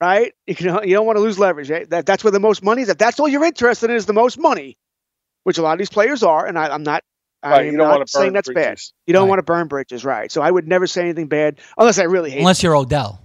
right? 0.00 0.32
You 0.46 0.54
can, 0.54 0.86
you 0.88 0.94
don't 0.94 1.06
want 1.06 1.16
to 1.16 1.22
lose 1.22 1.38
leverage. 1.38 1.70
Right? 1.70 1.88
That 1.88 2.04
that's 2.06 2.22
where 2.22 2.30
the 2.30 2.40
most 2.40 2.62
money 2.62 2.82
is. 2.82 2.88
If 2.90 2.98
that's 2.98 3.18
all 3.18 3.28
you're 3.28 3.44
interested 3.44 3.88
in 3.90 3.96
is 3.96 4.06
the 4.06 4.12
most 4.12 4.38
money, 4.38 4.76
which 5.44 5.58
a 5.58 5.62
lot 5.62 5.72
of 5.72 5.78
these 5.78 5.90
players 5.90 6.22
are, 6.22 6.46
and 6.46 6.58
I, 6.58 6.68
I'm 6.68 6.82
not. 6.82 7.02
Right, 7.44 7.60
I'm 7.60 7.66
you 7.66 7.70
don't 7.78 7.86
not 7.86 7.92
wanna 7.92 8.08
saying 8.08 8.26
burn 8.26 8.32
that's 8.34 8.48
bad. 8.52 8.80
You 9.06 9.14
don't 9.14 9.22
Right. 9.22 9.28
want 9.28 9.38
to 9.38 9.42
burn 9.44 9.68
bridges, 9.68 10.04
right? 10.04 10.30
So 10.30 10.42
I 10.42 10.50
would 10.50 10.66
never 10.66 10.86
say 10.88 11.02
anything 11.02 11.28
bad 11.28 11.60
unless 11.78 11.98
I 12.00 12.02
really 12.04 12.30
hate. 12.30 12.40
unless 12.40 12.62
you're 12.64 12.74
Odell. 12.76 13.20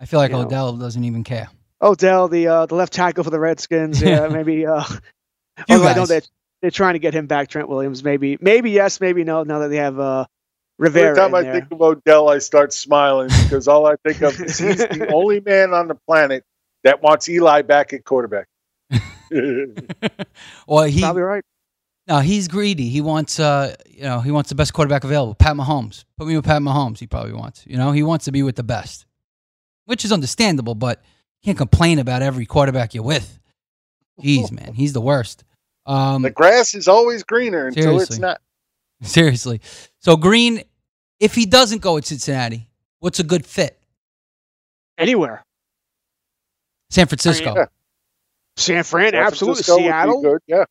I 0.00 0.06
feel 0.06 0.18
like 0.18 0.30
You 0.30 0.38
know. 0.38 0.46
Odell 0.46 0.76
doesn't 0.78 1.04
even 1.04 1.24
care. 1.24 1.48
Odell, 1.82 2.28
the 2.28 2.46
uh, 2.48 2.66
the 2.66 2.74
left 2.74 2.92
tackle 2.94 3.22
for 3.22 3.28
the 3.30 3.38
Redskins, 3.38 4.00
yeah, 4.02 4.28
maybe. 4.28 4.66
Uh, 4.66 4.82
You 5.68 5.74
although 5.74 5.88
I 5.88 5.92
know 5.92 6.00
guys. 6.06 6.08
that 6.08 6.28
they're 6.60 6.70
trying 6.70 6.94
to 6.94 6.98
get 6.98 7.14
him 7.14 7.26
back, 7.26 7.48
Trent 7.48 7.68
Williams. 7.68 8.04
Maybe, 8.04 8.38
maybe 8.40 8.70
yes, 8.70 9.00
maybe 9.00 9.24
no. 9.24 9.42
Now 9.42 9.60
that 9.60 9.68
they 9.68 9.76
have 9.76 9.98
uh, 9.98 10.26
Rivera 10.78 11.10
Every 11.10 11.20
time 11.20 11.30
in 11.30 11.34
I 11.34 11.42
there. 11.42 11.52
think 11.54 11.72
of 11.72 11.82
Odell, 11.82 12.28
I 12.30 12.38
start 12.38 12.72
smiling 12.72 13.28
because 13.44 13.68
all 13.68 13.86
I 13.86 13.96
think 14.04 14.22
of 14.22 14.40
is 14.40 14.58
he's 14.58 14.78
the 14.78 15.10
only 15.14 15.40
man 15.40 15.72
on 15.72 15.88
the 15.88 15.94
planet 15.94 16.44
that 16.84 17.02
wants 17.02 17.28
Eli 17.28 17.62
back 17.62 17.92
at 17.92 18.04
quarterback. 18.04 18.46
well, 20.66 20.84
he 20.84 21.00
Probably 21.00 21.22
right. 21.22 21.44
no, 22.08 22.18
he's 22.18 22.48
greedy. 22.48 22.88
He 22.88 23.00
wants 23.00 23.38
uh, 23.38 23.76
you 23.86 24.02
know, 24.02 24.20
he 24.20 24.30
wants 24.30 24.48
the 24.48 24.54
best 24.54 24.72
quarterback 24.72 25.04
available. 25.04 25.34
Pat 25.34 25.54
Mahomes. 25.54 26.04
Put 26.16 26.26
me 26.26 26.36
with 26.36 26.44
Pat 26.44 26.62
Mahomes. 26.62 26.98
He 26.98 27.06
probably 27.06 27.34
wants. 27.34 27.64
You 27.66 27.76
know, 27.76 27.92
he 27.92 28.02
wants 28.02 28.24
to 28.24 28.32
be 28.32 28.42
with 28.42 28.56
the 28.56 28.62
best, 28.62 29.06
which 29.84 30.04
is 30.04 30.12
understandable. 30.12 30.74
But 30.74 31.02
you 31.42 31.46
can't 31.46 31.58
complain 31.58 31.98
about 31.98 32.22
every 32.22 32.46
quarterback 32.46 32.94
you're 32.94 33.04
with. 33.04 33.38
Jeez, 34.20 34.50
man, 34.50 34.74
he's 34.74 34.92
the 34.92 35.00
worst. 35.00 35.44
Um, 35.90 36.22
the 36.22 36.30
grass 36.30 36.74
is 36.74 36.86
always 36.88 37.22
greener 37.24 37.66
until 37.66 37.98
it's 38.00 38.18
not. 38.18 38.40
seriously. 39.02 39.60
So 39.98 40.16
Green, 40.16 40.62
if 41.18 41.34
he 41.34 41.46
doesn't 41.46 41.82
go 41.82 41.96
at 41.96 42.04
Cincinnati, 42.04 42.68
what's 43.00 43.18
a 43.18 43.24
good 43.24 43.44
fit? 43.44 43.78
Anywhere. 44.98 45.44
San 46.90 47.06
Francisco, 47.06 47.54
Yeah. 47.56 47.66
San 48.56 48.82
Fran, 48.84 49.12
San 49.12 49.22
absolutely. 49.22 49.62
Francisco 49.62 49.74
would 49.76 49.82
be 49.82 49.88
Seattle. 49.88 50.22
good, 50.22 50.38
Yeah. 50.46 50.64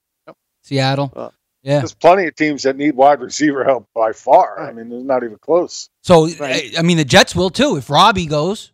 Seattle. 0.64 1.12
Uh, 1.16 1.30
yeah. 1.64 1.80
There's 1.80 1.94
plenty 1.96 2.28
of 2.28 2.36
teams 2.36 2.64
that 2.64 2.76
need 2.76 2.96
wide 2.96 3.20
receiver 3.22 3.64
help 3.64 3.88
by 3.96 4.12
far. 4.14 4.60
I 4.60 4.66
Right. 4.66 4.76
mean, 4.76 4.90
there's 4.90 5.04
not 5.04 5.24
even 5.24 5.38
close. 5.40 5.90
So 6.04 6.28
Right. 6.28 6.76
I, 6.76 6.80
I 6.80 6.82
mean, 6.82 6.98
the 6.98 7.06
Jets 7.06 7.36
will 7.36 7.50
too 7.50 7.78
if 7.78 7.90
Robbie 7.90 8.26
goes. 8.28 8.72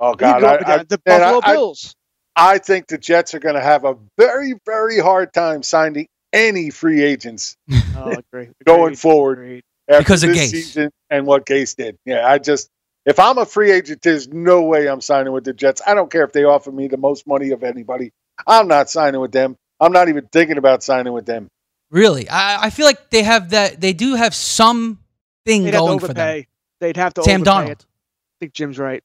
Oh 0.00 0.14
God, 0.14 0.40
go 0.40 0.46
I, 0.46 0.74
I, 0.74 0.82
the 0.84 0.98
Buffalo 0.98 1.40
I- 1.44 1.50
I- 1.50 1.52
Bills. 1.54 1.94
I 2.38 2.58
think 2.58 2.86
the 2.86 2.98
Jets 2.98 3.34
are 3.34 3.40
going 3.40 3.56
to 3.56 3.60
have 3.60 3.84
a 3.84 3.96
very, 4.16 4.54
very 4.64 5.00
hard 5.00 5.32
time 5.32 5.62
signing 5.62 6.06
any 6.32 6.70
free 6.70 7.02
agents 7.02 7.56
oh, 7.96 8.12
agree. 8.12 8.50
going 8.64 8.82
Agreed. 8.84 8.98
forward 8.98 9.38
Agreed. 9.38 9.62
Because 9.88 10.22
of 10.22 10.30
this 10.30 10.48
Gase. 10.48 10.50
season 10.50 10.90
and 11.10 11.26
what 11.26 11.46
Gase 11.46 11.74
did. 11.74 11.96
Yeah, 12.04 12.26
I 12.26 12.38
just 12.38 12.68
if 13.06 13.18
I'm 13.18 13.38
a 13.38 13.46
free 13.46 13.72
agent, 13.72 14.02
there's 14.02 14.28
no 14.28 14.62
way 14.62 14.86
I'm 14.88 15.00
signing 15.00 15.32
with 15.32 15.44
the 15.44 15.54
Jets. 15.54 15.80
I 15.86 15.94
don't 15.94 16.10
care 16.12 16.24
if 16.24 16.32
they 16.32 16.44
offer 16.44 16.70
me 16.70 16.88
the 16.88 16.98
most 16.98 17.26
money 17.26 17.50
of 17.50 17.64
anybody. 17.64 18.12
I'm 18.46 18.68
not 18.68 18.90
signing 18.90 19.20
with 19.20 19.32
them. 19.32 19.56
I'm 19.80 19.92
not 19.92 20.08
even 20.10 20.26
thinking 20.30 20.58
about 20.58 20.82
signing 20.82 21.14
with 21.14 21.24
them. 21.24 21.48
Really, 21.90 22.28
I, 22.28 22.64
I 22.64 22.70
feel 22.70 22.84
like 22.84 23.08
they 23.08 23.22
have 23.22 23.50
that. 23.50 23.80
They 23.80 23.94
do 23.94 24.14
have 24.14 24.34
some 24.34 24.98
thing 25.46 25.64
They'd 25.64 25.72
have 25.74 25.82
to 25.84 25.86
going 25.86 25.98
for 26.00 26.12
them. 26.12 26.44
They'd 26.80 26.96
have 26.98 27.14
to 27.14 27.22
Sam 27.22 27.40
overpay 27.40 27.50
Darnold. 27.50 27.70
it. 27.70 27.86
I 27.86 28.36
think 28.40 28.52
Jim's 28.52 28.78
right. 28.78 29.02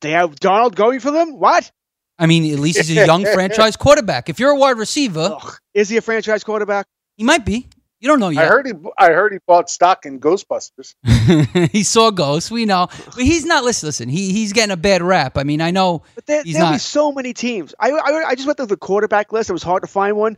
They 0.00 0.12
have 0.12 0.34
Darnold 0.36 0.74
going 0.74 1.00
for 1.00 1.10
them? 1.10 1.38
What? 1.38 1.70
I 2.18 2.26
mean, 2.26 2.52
at 2.52 2.60
least 2.60 2.78
he's 2.78 2.90
a 2.90 3.06
young 3.06 3.24
franchise 3.34 3.76
quarterback. 3.76 4.28
If 4.28 4.38
you're 4.38 4.50
a 4.50 4.56
wide 4.56 4.78
receiver, 4.78 5.36
Ugh. 5.40 5.56
Is 5.74 5.88
he 5.88 5.96
a 5.96 6.02
franchise 6.02 6.44
quarterback? 6.44 6.86
he 7.16 7.24
might 7.24 7.44
be. 7.44 7.68
You 8.00 8.08
don't 8.08 8.20
know 8.20 8.28
yet. 8.28 8.44
I 8.44 8.48
heard 8.48 8.66
he 8.66 8.72
I 8.98 9.06
heard 9.12 9.32
he 9.32 9.38
bought 9.46 9.70
stock 9.70 10.04
in 10.04 10.20
Ghostbusters. 10.20 10.94
he 11.72 11.82
saw 11.82 12.10
ghosts. 12.10 12.50
We 12.50 12.66
know, 12.66 12.88
but 13.06 13.24
he's 13.24 13.46
not. 13.46 13.64
Listen, 13.64 13.86
listen. 13.86 14.08
He 14.10 14.30
he's 14.32 14.52
getting 14.52 14.72
a 14.72 14.76
bad 14.76 15.00
rap. 15.00 15.38
I 15.38 15.42
mean, 15.44 15.62
I 15.62 15.70
know. 15.70 16.02
But 16.14 16.26
there, 16.26 16.44
there'll 16.44 16.72
be 16.72 16.78
so 16.78 17.12
many 17.12 17.32
teams. 17.32 17.74
I, 17.80 17.92
I, 17.92 18.24
I 18.28 18.34
just 18.34 18.46
went 18.46 18.58
through 18.58 18.66
the 18.66 18.76
quarterback 18.76 19.32
list. 19.32 19.48
It 19.48 19.54
was 19.54 19.62
hard 19.62 19.82
to 19.84 19.86
find 19.86 20.18
one. 20.18 20.36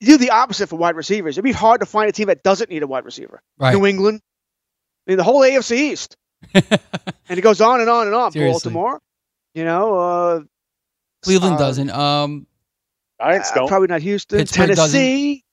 You 0.00 0.06
do 0.06 0.18
the 0.18 0.30
opposite 0.30 0.68
for 0.68 0.76
wide 0.76 0.94
receivers. 0.94 1.34
It'd 1.34 1.42
be 1.42 1.50
hard 1.50 1.80
to 1.80 1.86
find 1.86 2.08
a 2.08 2.12
team 2.12 2.28
that 2.28 2.44
doesn't 2.44 2.70
need 2.70 2.84
a 2.84 2.86
wide 2.86 3.04
receiver. 3.04 3.42
Right. 3.58 3.74
New 3.74 3.86
England. 3.86 4.20
I 5.06 5.10
mean, 5.10 5.16
the 5.18 5.24
whole 5.24 5.40
AFC 5.40 5.76
East. 5.76 6.16
and 6.54 6.64
it 7.28 7.40
goes 7.40 7.60
on 7.60 7.80
and 7.80 7.90
on 7.90 8.06
and 8.06 8.14
on. 8.14 8.30
Seriously. 8.30 8.52
Baltimore. 8.72 9.00
You 9.54 9.64
know, 9.64 9.98
uh, 9.98 10.40
Cleveland 11.22 11.56
uh, 11.56 11.58
doesn't. 11.58 11.90
Um, 11.90 12.46
Giants 13.20 13.50
uh, 13.50 13.54
don't. 13.54 13.68
probably 13.68 13.88
not 13.88 14.00
Houston. 14.02 14.38
Pittsburgh 14.38 14.68
doesn't. 14.68 14.98
Tennessee. 14.98 15.44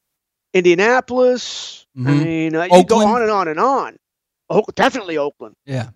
Indianapolis. 0.53 1.85
I 1.95 1.99
Mhm. 1.99 2.23
mean, 2.23 2.55
uh, 2.55 2.63
you 2.71 2.83
go 2.85 3.05
on 3.05 3.21
and 3.21 3.31
on 3.31 3.47
and 3.47 3.59
on. 3.59 3.97
Oh, 4.49 4.63
definitely 4.75 5.17
Oakland, 5.17 5.55
yeah, 5.65 5.89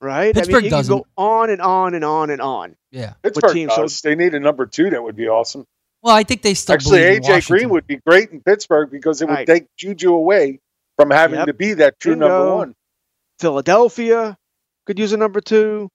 right? 0.00 0.34
Pittsburgh 0.34 0.54
I 0.54 0.58
mean, 0.58 0.64
you 0.64 0.70
doesn't. 0.70 0.92
can 0.94 1.02
go 1.02 1.06
on 1.16 1.50
and 1.50 1.60
on 1.60 1.94
and 1.94 2.04
on 2.04 2.30
and 2.30 2.40
on. 2.40 2.76
yeah. 2.90 3.12
Pittsburgh 3.22 3.52
team, 3.52 3.70
so- 3.70 3.82
does. 3.82 4.00
They 4.00 4.14
need 4.16 4.34
a 4.34 4.40
number 4.40 4.66
two 4.66 4.90
that 4.90 5.02
would 5.02 5.14
be 5.16 5.28
awesome. 5.28 5.64
Well, 6.02 6.14
I 6.14 6.22
think 6.24 6.42
they 6.42 6.54
still 6.54 6.74
Actually, 6.74 7.00
believe 7.02 7.16
in 7.16 7.22
AJ 7.24 7.46
Green 7.48 7.68
would 7.70 7.86
be 7.86 7.96
great 8.06 8.30
in 8.30 8.40
Pittsburgh 8.40 8.90
because 8.90 9.22
it 9.22 9.28
would 9.28 9.34
Right. 9.34 9.46
take 9.46 9.66
Juju 9.76 10.12
away 10.12 10.60
from 10.98 11.10
having 11.10 11.38
Yep. 11.38 11.46
to 11.46 11.54
be 11.54 11.74
that 11.74 11.98
true 12.00 12.16
number 12.16 12.54
one. 12.56 12.74
Philadelphia 13.38 14.36
could 14.86 14.98
use 14.98 15.12
a 15.12 15.16
number 15.16 15.40
two. 15.40 15.88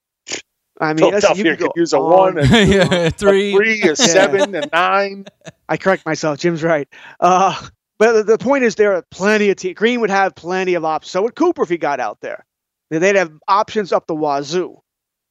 I 0.80 0.94
mean, 0.94 1.12
listen, 1.12 1.36
you 1.36 1.44
Philadelphia 1.44 1.58
could 1.58 1.74
could 1.74 1.80
use 1.80 1.94
a 1.94 1.98
on. 1.98 2.36
one, 2.36 2.38
a, 2.38 2.48
two, 2.48 2.66
yeah, 2.72 2.94
a 3.08 3.10
three. 3.12 3.54
three, 3.54 3.82
a 3.84 3.96
seven, 3.96 4.56
a 4.56 4.62
nine. 4.72 5.26
I 5.68 5.78
correct 5.78 6.06
myself. 6.06 6.40
Jim's 6.40 6.64
right. 6.64 6.88
Uh, 7.20 7.60
but 7.98 8.14
the- 8.14 8.24
the 8.24 8.38
point 8.38 8.64
is, 8.64 8.76
there 8.76 8.94
are 8.94 9.04
plenty 9.12 9.50
of 9.50 9.58
teams. 9.58 9.76
Green 9.76 10.00
would 10.02 10.10
have 10.10 10.36
plenty 10.36 10.74
of 10.76 10.86
options. 10.86 11.12
So 11.12 11.22
would 11.24 11.36
Cooper 11.36 11.64
if 11.64 11.70
he 11.70 11.78
got 11.78 12.00
out 12.00 12.22
there. 12.22 12.46
They'd 12.90 13.16
have 13.18 13.32
options 13.48 13.92
up 13.92 14.08
the 14.08 14.16
wazoo. 14.16 14.80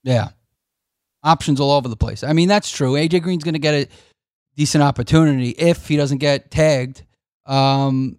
Yeah. 0.05 0.29
Options 1.25 1.61
all 1.61 1.73
over 1.73 1.89
the 1.89 1.97
place. 1.97 2.23
I 2.23 2.33
mean, 2.33 2.49
that's 2.49 2.71
true. 2.71 2.93
AJ 2.93 3.23
Green's 3.23 3.43
going 3.43 3.55
to 3.55 3.59
get 3.59 3.75
a 3.75 3.89
decent 4.57 4.85
opportunity 4.85 5.51
if 5.51 5.89
he 5.89 5.97
doesn't 5.97 6.19
get 6.19 6.51
tagged. 6.51 7.03
Um, 7.47 8.19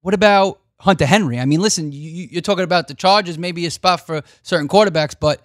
what 0.00 0.14
about 0.14 0.60
Hunter 0.80 1.06
Henry? 1.06 1.38
I 1.38 1.44
mean, 1.44 1.60
listen, 1.60 1.92
you, 1.92 2.00
you- 2.10 2.28
you're 2.32 2.42
talking 2.42 2.64
about 2.64 2.88
the 2.88 2.94
Chargers, 2.94 3.38
maybe 3.38 3.66
a 3.66 3.70
spot 3.70 4.04
for 4.06 4.22
certain 4.42 4.66
quarterbacks, 4.68 5.14
but 5.18 5.42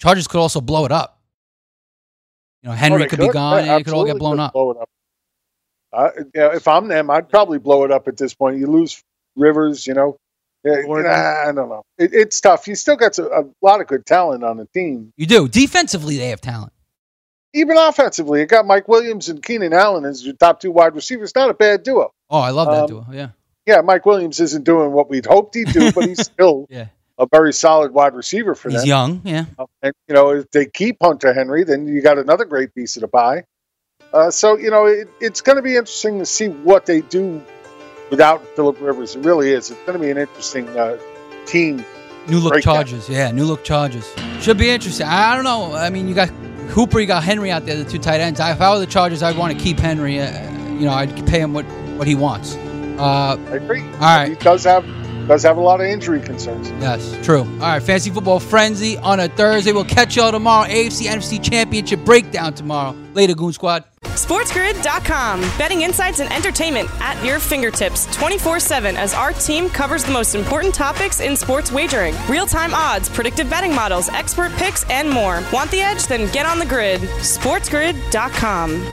Chargers 0.00 0.26
could 0.26 0.40
also 0.40 0.60
blow 0.60 0.84
it 0.84 0.92
up. 0.92 1.18
You 2.62 2.70
know, 2.70 2.74
Henry 2.74 2.96
Oh, 2.96 2.98
they 3.04 3.08
could, 3.08 3.18
be 3.20 3.28
gone 3.28 3.64
Yeah, 3.64 3.72
and 3.74 3.80
it 3.80 3.84
could 3.84 3.94
all 3.94 4.04
get 4.04 4.18
blown 4.18 4.40
up. 4.40 4.52
blow 4.52 4.70
it 4.72 4.76
up. 4.78 4.88
Uh, 5.92 6.10
yeah, 6.34 6.54
if 6.54 6.68
I'm 6.68 6.88
them, 6.88 7.10
I'd 7.10 7.28
probably 7.28 7.58
blow 7.58 7.84
it 7.84 7.90
up 7.90 8.06
at 8.08 8.16
this 8.16 8.32
point. 8.34 8.58
You 8.58 8.66
lose 8.66 9.02
Rivers, 9.36 9.86
you 9.86 9.94
know. 9.94 10.16
Yeah, 10.62 10.82
nah, 10.86 11.08
I 11.48 11.52
don't 11.52 11.68
know. 11.70 11.82
It, 11.98 12.10
it's 12.12 12.38
tough. 12.40 12.68
You 12.68 12.74
still 12.74 12.96
got 12.96 13.18
a, 13.18 13.24
a 13.40 13.44
lot 13.62 13.80
of 13.80 13.86
good 13.86 14.04
talent 14.04 14.44
on 14.44 14.58
the 14.58 14.66
team. 14.66 15.12
You 15.16 15.24
do. 15.26 15.48
Defensively, 15.48 16.18
they 16.18 16.28
have 16.28 16.40
talent. 16.42 16.72
Even 17.54 17.76
offensively, 17.78 18.40
you 18.40 18.46
got 18.46 18.66
Mike 18.66 18.86
Williams 18.86 19.28
and 19.30 19.42
Keenan 19.42 19.72
Allen 19.72 20.04
as 20.04 20.24
your 20.24 20.34
top 20.34 20.60
two 20.60 20.70
wide 20.70 20.94
receivers. 20.94 21.34
Not 21.34 21.48
a 21.50 21.54
bad 21.54 21.82
duo. 21.82 22.12
Oh, 22.28 22.38
I 22.40 22.50
love 22.50 22.68
that 22.68 22.82
Um, 22.82 22.86
duo. 22.86 23.06
Yeah. 23.10 23.28
Yeah, 23.66 23.80
Mike 23.80 24.04
Williams 24.06 24.38
isn't 24.38 24.64
doing 24.64 24.92
what 24.92 25.08
we'd 25.10 25.26
hoped 25.26 25.54
he'd 25.54 25.72
do, 25.72 25.90
but 25.92 26.04
he's 26.04 26.20
still 26.26 26.66
Yeah. 26.70 26.86
A 27.20 27.26
very 27.30 27.52
solid 27.52 27.92
wide 27.92 28.14
receiver 28.14 28.54
for 28.54 28.70
He's 28.70 28.78
them. 28.78 28.82
He's 28.82 28.88
young. 28.88 29.22
Yeah. 29.24 29.44
And 29.82 29.92
you 30.08 30.14
know, 30.14 30.30
if 30.30 30.50
they 30.50 30.66
keep 30.66 30.96
Hunter 31.02 31.32
Henry, 31.32 31.62
then 31.64 31.86
you 31.86 32.00
got 32.00 32.18
another 32.18 32.46
great 32.46 32.74
piece 32.74 32.96
of 32.96 33.02
the 33.02 33.08
pie. 33.08 33.44
Uh, 34.12 34.30
so 34.30 34.56
you 34.56 34.70
know, 34.70 34.86
it, 34.86 35.08
it's 35.20 35.42
going 35.42 35.56
to 35.56 35.62
be 35.62 35.76
interesting 35.76 36.18
to 36.18 36.26
see 36.26 36.48
what 36.48 36.86
they 36.86 37.02
do 37.02 37.42
without 38.10 38.44
Philip 38.56 38.80
Rivers. 38.80 39.14
It 39.14 39.24
really 39.24 39.52
is. 39.52 39.70
It's 39.70 39.80
going 39.80 39.98
to 39.98 40.04
be 40.04 40.10
an 40.10 40.18
interesting 40.18 40.68
uh, 40.70 40.98
team. 41.46 41.84
New 42.26 42.38
look 42.38 42.54
breakdown. 42.54 42.76
Chargers. 42.76 43.08
Yeah, 43.08 43.30
new 43.30 43.44
look 43.44 43.62
Chargers. 43.64 44.12
Should 44.40 44.58
be 44.58 44.70
interesting. 44.70 45.06
I 45.06 45.34
don't 45.34 45.44
know. 45.44 45.74
I 45.74 45.90
mean, 45.90 46.08
you 46.08 46.14
got 46.14 46.28
Hooper, 46.70 47.00
you 47.00 47.06
got 47.06 47.22
Henry 47.22 47.50
out 47.50 47.66
there, 47.66 47.76
the 47.76 47.88
two 47.88 47.98
tight 47.98 48.20
ends. 48.20 48.40
I, 48.40 48.52
if 48.52 48.60
I 48.60 48.72
were 48.72 48.78
the 48.78 48.86
Chargers, 48.86 49.22
I'd 49.22 49.36
want 49.36 49.56
to 49.56 49.62
keep 49.62 49.78
Henry. 49.78 50.20
Uh, 50.20 50.50
you 50.72 50.86
know, 50.86 50.92
I'd 50.92 51.26
pay 51.26 51.40
him 51.40 51.52
what, 51.52 51.64
what 51.96 52.06
he 52.06 52.14
wants. 52.14 52.56
Uh, 52.56 53.36
I 53.50 53.56
agree. 53.56 53.82
All 53.82 53.98
right. 53.98 54.28
He 54.30 54.34
does 54.36 54.64
have 54.64 54.84
does 55.30 55.44
have 55.44 55.58
a 55.58 55.60
lot 55.60 55.80
of 55.80 55.86
injury 55.86 56.20
concerns. 56.20 56.70
Yes, 56.82 57.16
true. 57.24 57.42
All 57.42 57.58
right, 57.58 57.80
Fantasy 57.80 58.10
Football 58.10 58.40
Frenzy 58.40 58.98
on 58.98 59.20
a 59.20 59.28
Thursday. 59.28 59.70
We'll 59.70 59.84
catch 59.84 60.16
y'all 60.16 60.32
tomorrow. 60.32 60.68
AFC 60.68 61.06
NFC 61.06 61.42
Championship 61.42 62.04
breakdown 62.04 62.52
tomorrow. 62.52 62.96
Later, 63.14 63.34
Goon 63.34 63.52
Squad. 63.52 63.84
SportsGrid.com. 64.02 65.40
Betting 65.56 65.82
insights 65.82 66.18
and 66.18 66.32
entertainment 66.32 66.90
at 67.00 67.24
your 67.24 67.38
fingertips 67.38 68.12
24 68.16 68.58
7 68.58 68.96
as 68.96 69.14
our 69.14 69.32
team 69.32 69.70
covers 69.70 70.02
the 70.02 70.10
most 70.10 70.34
important 70.34 70.74
topics 70.74 71.20
in 71.20 71.36
sports 71.36 71.70
wagering 71.70 72.16
real 72.28 72.46
time 72.46 72.74
odds, 72.74 73.08
predictive 73.08 73.48
betting 73.48 73.72
models, 73.72 74.08
expert 74.08 74.50
picks, 74.54 74.82
and 74.90 75.08
more. 75.08 75.44
Want 75.52 75.70
the 75.70 75.80
edge? 75.80 76.08
Then 76.08 76.30
get 76.32 76.44
on 76.44 76.58
the 76.58 76.66
grid. 76.66 77.02
SportsGrid.com. 77.02 78.92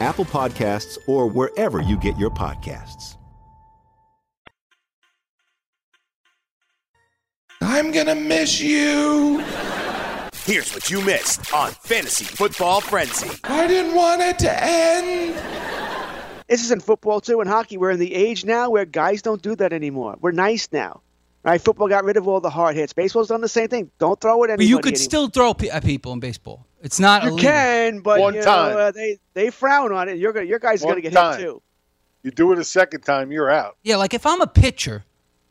Apple 0.00 0.24
Podcasts, 0.24 0.98
or 1.06 1.26
wherever 1.28 1.80
you 1.80 1.96
get 1.96 2.16
your 2.18 2.30
podcasts. 2.30 3.16
I'm 7.62 7.90
gonna 7.92 8.14
miss 8.14 8.60
you. 8.60 9.38
Here's 10.44 10.72
what 10.72 10.90
you 10.90 11.00
missed 11.02 11.52
on 11.52 11.72
Fantasy 11.72 12.24
Football 12.24 12.80
Frenzy. 12.80 13.30
I 13.44 13.66
didn't 13.66 13.94
want 13.96 14.20
it 14.22 14.38
to 14.40 14.64
end. 14.64 15.34
This 16.48 16.62
is 16.62 16.70
in 16.70 16.78
football 16.80 17.20
too. 17.20 17.40
In 17.40 17.48
hockey, 17.48 17.76
we're 17.76 17.90
in 17.90 17.98
the 17.98 18.14
age 18.14 18.44
now 18.44 18.70
where 18.70 18.84
guys 18.84 19.22
don't 19.22 19.42
do 19.42 19.56
that 19.56 19.72
anymore. 19.72 20.16
We're 20.20 20.30
nice 20.30 20.68
now. 20.70 21.00
Right? 21.42 21.60
Football 21.60 21.88
got 21.88 22.04
rid 22.04 22.16
of 22.16 22.28
all 22.28 22.40
the 22.40 22.50
hard 22.50 22.76
hits. 22.76 22.92
Baseball's 22.92 23.28
done 23.28 23.40
the 23.40 23.48
same 23.48 23.68
thing. 23.68 23.90
Don't 23.98 24.20
throw 24.20 24.42
it 24.44 24.50
at 24.50 24.58
But 24.58 24.66
you 24.66 24.76
could 24.78 24.94
anymore. 24.94 25.04
still 25.04 25.28
throw 25.28 25.54
pe- 25.54 25.68
at 25.68 25.84
people 25.84 26.12
in 26.12 26.20
baseball. 26.20 26.65
It's 26.82 27.00
not 27.00 27.22
You 27.24 27.30
illegal. 27.30 27.50
can, 27.50 28.00
but 28.00 28.20
One 28.20 28.34
you 28.34 28.42
time. 28.42 28.72
know, 28.72 28.78
uh, 28.78 28.90
they 28.90 29.18
they 29.34 29.50
frown 29.50 29.92
on 29.92 30.08
it. 30.08 30.18
You're 30.18 30.32
gonna, 30.32 30.46
your 30.46 30.58
guys 30.58 30.82
One 30.82 30.92
going 30.92 31.02
to 31.02 31.10
get 31.10 31.16
time. 31.16 31.38
hit 31.38 31.44
too. 31.46 31.62
You 32.22 32.30
do 32.30 32.52
it 32.52 32.58
a 32.58 32.64
second 32.64 33.02
time, 33.02 33.30
you're 33.32 33.50
out. 33.50 33.76
Yeah, 33.82 33.96
like 33.96 34.12
if 34.14 34.26
I'm 34.26 34.40
a 34.40 34.46
pitcher, 34.46 35.04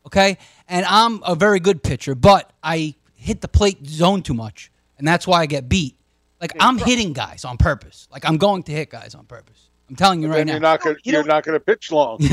okay, 0.06 0.38
and 0.68 0.84
I'm 0.86 1.22
a 1.24 1.34
very 1.34 1.58
good 1.58 1.82
pitcher, 1.82 2.14
but 2.14 2.52
I 2.62 2.94
hit 3.14 3.40
the 3.40 3.48
plate 3.48 3.86
zone 3.86 4.22
too 4.22 4.34
much, 4.34 4.70
and 4.98 5.06
that's 5.08 5.26
why 5.26 5.40
I 5.40 5.46
get 5.46 5.68
beat. 5.68 5.96
Like 6.40 6.52
I'm 6.60 6.78
hitting 6.78 7.12
guys 7.12 7.44
on 7.44 7.56
purpose. 7.56 8.08
Like 8.12 8.24
I'm 8.24 8.36
going 8.36 8.62
to 8.64 8.72
hit 8.72 8.90
guys 8.90 9.14
on 9.14 9.24
purpose. 9.26 9.68
I'm 9.88 9.96
telling 9.96 10.20
you 10.22 10.28
right 10.28 10.38
Then 10.38 10.46
now. 10.48 10.52
you're 10.54 10.60
not 10.60 10.80
gonna 10.82 10.96
You 11.02 11.12
you're 11.14 11.22
don't- 11.22 11.44
gonna 11.44 11.60
pitch 11.60 11.90
long. 11.92 12.18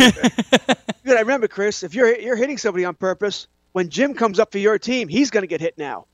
You 1.05 1.11
got 1.11 1.15
to 1.15 1.19
remember, 1.25 1.49
Chris, 1.49 1.83
if 1.83 1.93
you're 1.93 2.17
you're 2.17 2.37
hitting 2.37 2.57
somebody 2.57 2.85
on 2.85 2.95
purpose, 2.95 3.47
when 3.73 3.89
Jim 3.89 4.13
comes 4.13 4.39
up 4.39 4.53
for 4.53 4.57
your 4.57 4.79
team, 4.79 5.09
he's 5.09 5.29
going 5.31 5.41
to 5.43 5.47
get 5.47 5.59
hit 5.59 5.77
now. 5.77 6.05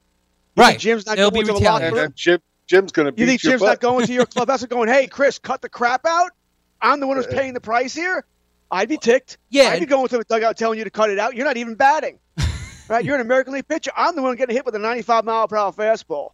Right. 0.57 0.79
Jim's 0.79 1.05
not 1.05 1.15
They'll 1.15 1.29
going 1.29 1.45
to 1.45 1.53
the 1.53 1.59
locker 1.59 1.83
and 1.85 1.93
room. 1.95 2.01
then 2.05 2.13
Jim 2.15 2.39
Jim's 2.69 2.91
gonna 2.91 3.11
beat 3.11 3.21
You 3.21 3.27
think 3.27 3.43
your 3.43 3.51
Jim's 3.53 3.61
butt. 3.61 3.67
not 3.69 3.79
going 3.81 4.05
to 4.05 4.13
your 4.13 4.27
club? 4.27 4.47
That's 4.47 4.63
going. 4.67 4.89
Hey, 4.89 5.07
Chris, 5.07 5.39
cut 5.39 5.61
the 5.61 5.69
crap 5.69 6.05
out. 6.05 6.31
I'm 6.81 6.99
the 6.99 7.07
one 7.07 7.17
who's 7.17 7.25
paying 7.27 7.53
the 7.53 7.59
price 7.59 7.95
here. 7.95 8.23
I'd 8.71 8.87
be 8.87 8.97
ticked. 8.97 9.39
Yeah, 9.49 9.69
I'd 9.69 9.79
be 9.79 9.87
going 9.87 10.07
to 10.07 10.17
the 10.19 10.23
dugout 10.23 10.55
telling 10.55 10.77
you 10.77 10.83
to 10.83 10.91
cut 10.91 11.09
it 11.09 11.17
out. 11.17 11.35
You're 11.35 11.45
not 11.45 11.57
even 11.57 11.73
batting. 11.73 12.19
right? 12.87 13.03
You're 13.03 13.15
an 13.15 13.21
American 13.21 13.53
League 13.53 13.67
pitcher. 13.67 13.91
I'm 13.97 14.15
the 14.15 14.21
one 14.21 14.35
getting 14.35 14.55
hit 14.55 14.65
with 14.65 14.75
a 14.75 14.79
95 14.79 15.25
mile 15.25 15.47
per 15.47 15.57
hour 15.57 15.71
fastball. 15.73 16.29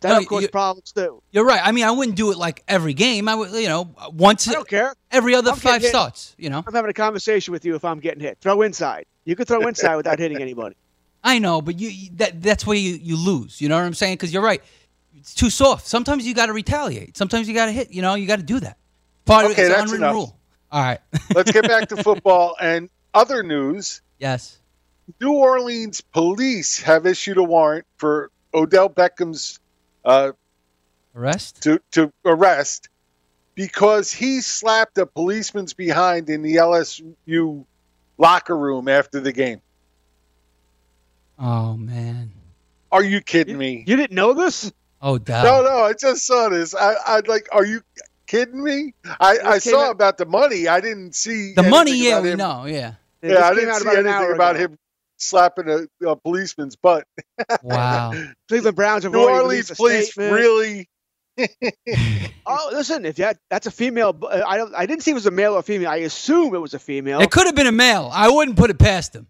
That 0.00 0.10
No, 0.10 0.18
of 0.18 0.26
course 0.26 0.46
problems 0.48 0.92
too. 0.92 1.20
You're 1.32 1.44
right. 1.44 1.60
I 1.62 1.72
mean, 1.72 1.84
I 1.84 1.90
wouldn't 1.90 2.16
do 2.16 2.30
it 2.30 2.38
like 2.38 2.62
every 2.68 2.94
game. 2.94 3.28
I 3.28 3.34
would, 3.34 3.50
you 3.50 3.68
know, 3.68 3.92
once 4.12 4.48
I 4.48 4.52
don't 4.52 4.68
care. 4.68 4.94
every 5.10 5.34
other 5.34 5.50
I'm 5.50 5.56
five 5.56 5.80
getting 5.80 5.90
starts. 5.90 6.34
You 6.38 6.50
know, 6.50 6.62
I'm 6.64 6.74
having 6.74 6.90
a 6.90 6.94
conversation 6.94 7.50
with 7.52 7.64
you 7.64 7.74
if 7.74 7.84
I'm 7.84 7.98
getting 7.98 8.20
hit. 8.20 8.38
Throw 8.40 8.62
inside. 8.62 9.06
You 9.24 9.34
could 9.36 9.48
throw 9.48 9.60
inside 9.66 9.96
without 9.96 10.18
hitting 10.20 10.40
anybody. 10.40 10.76
I 11.24 11.38
know, 11.38 11.62
but 11.62 11.78
you 11.78 11.88
you- 11.88 12.10
that 12.14 12.40
that's 12.42 12.66
where 12.66 12.76
you, 12.76 12.94
you 13.00 13.16
lose. 13.16 13.60
You 13.60 13.68
know 13.68 13.76
what 13.76 13.84
I'm 13.84 13.94
saying? 13.94 14.14
Because 14.14 14.32
you're 14.32 14.42
right. 14.42 14.60
It's 15.16 15.34
too 15.34 15.50
soft. 15.50 15.86
Sometimes 15.86 16.26
you 16.26 16.34
got 16.34 16.46
to 16.46 16.52
retaliate. 16.52 17.16
Sometimes 17.16 17.48
you 17.48 17.54
got 17.54 17.66
to 17.66 17.72
hit. 17.72 17.90
You 17.92 18.02
know, 18.02 18.14
you 18.14 18.26
got 18.26 18.36
to 18.36 18.42
do 18.44 18.58
that. 18.60 18.76
Part 19.24 19.44
Okay, 19.46 19.62
it's 19.62 19.74
that's 19.74 19.92
enough. 19.92 20.14
rule. 20.14 20.36
All 20.70 20.82
right. 20.82 20.98
Let's 21.34 21.50
get 21.52 21.68
back 21.68 21.88
to 21.90 22.02
football 22.02 22.56
and 22.60 22.88
other 23.14 23.42
news. 23.42 24.02
yes. 24.18 24.58
New 25.20 25.32
Orleans 25.32 26.00
police 26.00 26.80
have 26.80 27.06
issued 27.06 27.36
a 27.36 27.42
warrant 27.42 27.84
for 27.96 28.30
Odell 28.54 28.88
Beckham's 28.88 29.58
uh, 30.04 30.32
Arrest. 31.14 31.62
to 31.64 31.80
to 31.90 32.12
arrest 32.24 32.88
because 33.56 34.12
he 34.12 34.40
slapped 34.40 34.96
a 34.98 35.04
policeman's 35.06 35.74
behind 35.74 36.30
in 36.30 36.40
the 36.42 36.54
LSU 36.56 37.64
locker 38.16 38.56
room 38.56 38.88
after 38.88 39.18
the 39.20 39.32
game. 39.32 39.60
Oh 41.38 41.76
man. 41.76 42.30
Are 42.90 43.02
you 43.02 43.20
kidding 43.20 43.58
me? 43.58 43.84
You 43.86 43.96
didn't 43.96 44.14
know 44.14 44.34
this? 44.34 44.72
Oh, 45.02 45.18
doubt. 45.18 45.44
No, 45.44 45.62
no, 45.62 45.84
I 45.84 45.92
just 45.94 46.24
saw 46.26 46.48
this. 46.48 46.74
I, 46.74 46.94
I 47.04 47.20
like. 47.26 47.48
Are 47.52 47.64
you 47.64 47.82
kidding 48.26 48.62
me? 48.62 48.94
I, 49.20 49.38
I 49.44 49.58
saw 49.58 49.86
out- 49.86 49.90
about 49.92 50.16
the 50.18 50.26
money. 50.26 50.68
I 50.68 50.80
didn't 50.80 51.14
see 51.14 51.54
the 51.54 51.64
money, 51.64 51.92
yeah, 51.96 52.10
about 52.12 52.22
we 52.22 52.30
him- 52.30 52.38
know, 52.38 52.64
yeah. 52.66 52.94
This 53.20 53.32
Yeah, 53.32 53.46
I 53.48 53.54
didn't 53.54 53.74
see 53.74 53.82
about 53.82 53.98
an 53.98 54.06
anything 54.06 54.34
about 54.34 54.56
ago. 54.56 54.64
him 54.64 54.78
slapping 55.16 55.68
a, 55.68 56.08
a 56.08 56.16
policeman's 56.16 56.76
butt. 56.76 57.06
Wow. 57.62 58.12
Cleveland 58.48 58.76
Browns 58.76 59.02
have 59.04 59.12
New 59.12 59.28
Orleans 59.28 59.70
police 59.70 60.12
statement. 60.12 60.32
really 60.34 60.88
oh, 62.46 62.70
listen, 62.72 63.04
if 63.06 63.16
that 63.16 63.38
that's 63.48 63.66
a 63.66 63.70
female, 63.70 64.16
uh, 64.22 64.42
I 64.46 64.56
don't, 64.56 64.74
I 64.74 64.86
didn't 64.86 65.02
see 65.02 65.12
it 65.12 65.14
was 65.14 65.26
a 65.26 65.30
male 65.30 65.54
or 65.54 65.62
female. 65.62 65.88
I 65.90 65.96
assume 65.96 66.54
it 66.54 66.58
was 66.58 66.74
a 66.74 66.78
female. 66.78 67.20
It 67.20 67.30
could 67.30 67.46
have 67.46 67.54
been 67.54 67.66
a 67.66 67.72
male. 67.72 68.10
I 68.12 68.28
wouldn't 68.30 68.56
put 68.56 68.70
it 68.70 68.78
past 68.78 69.14
him. 69.14 69.26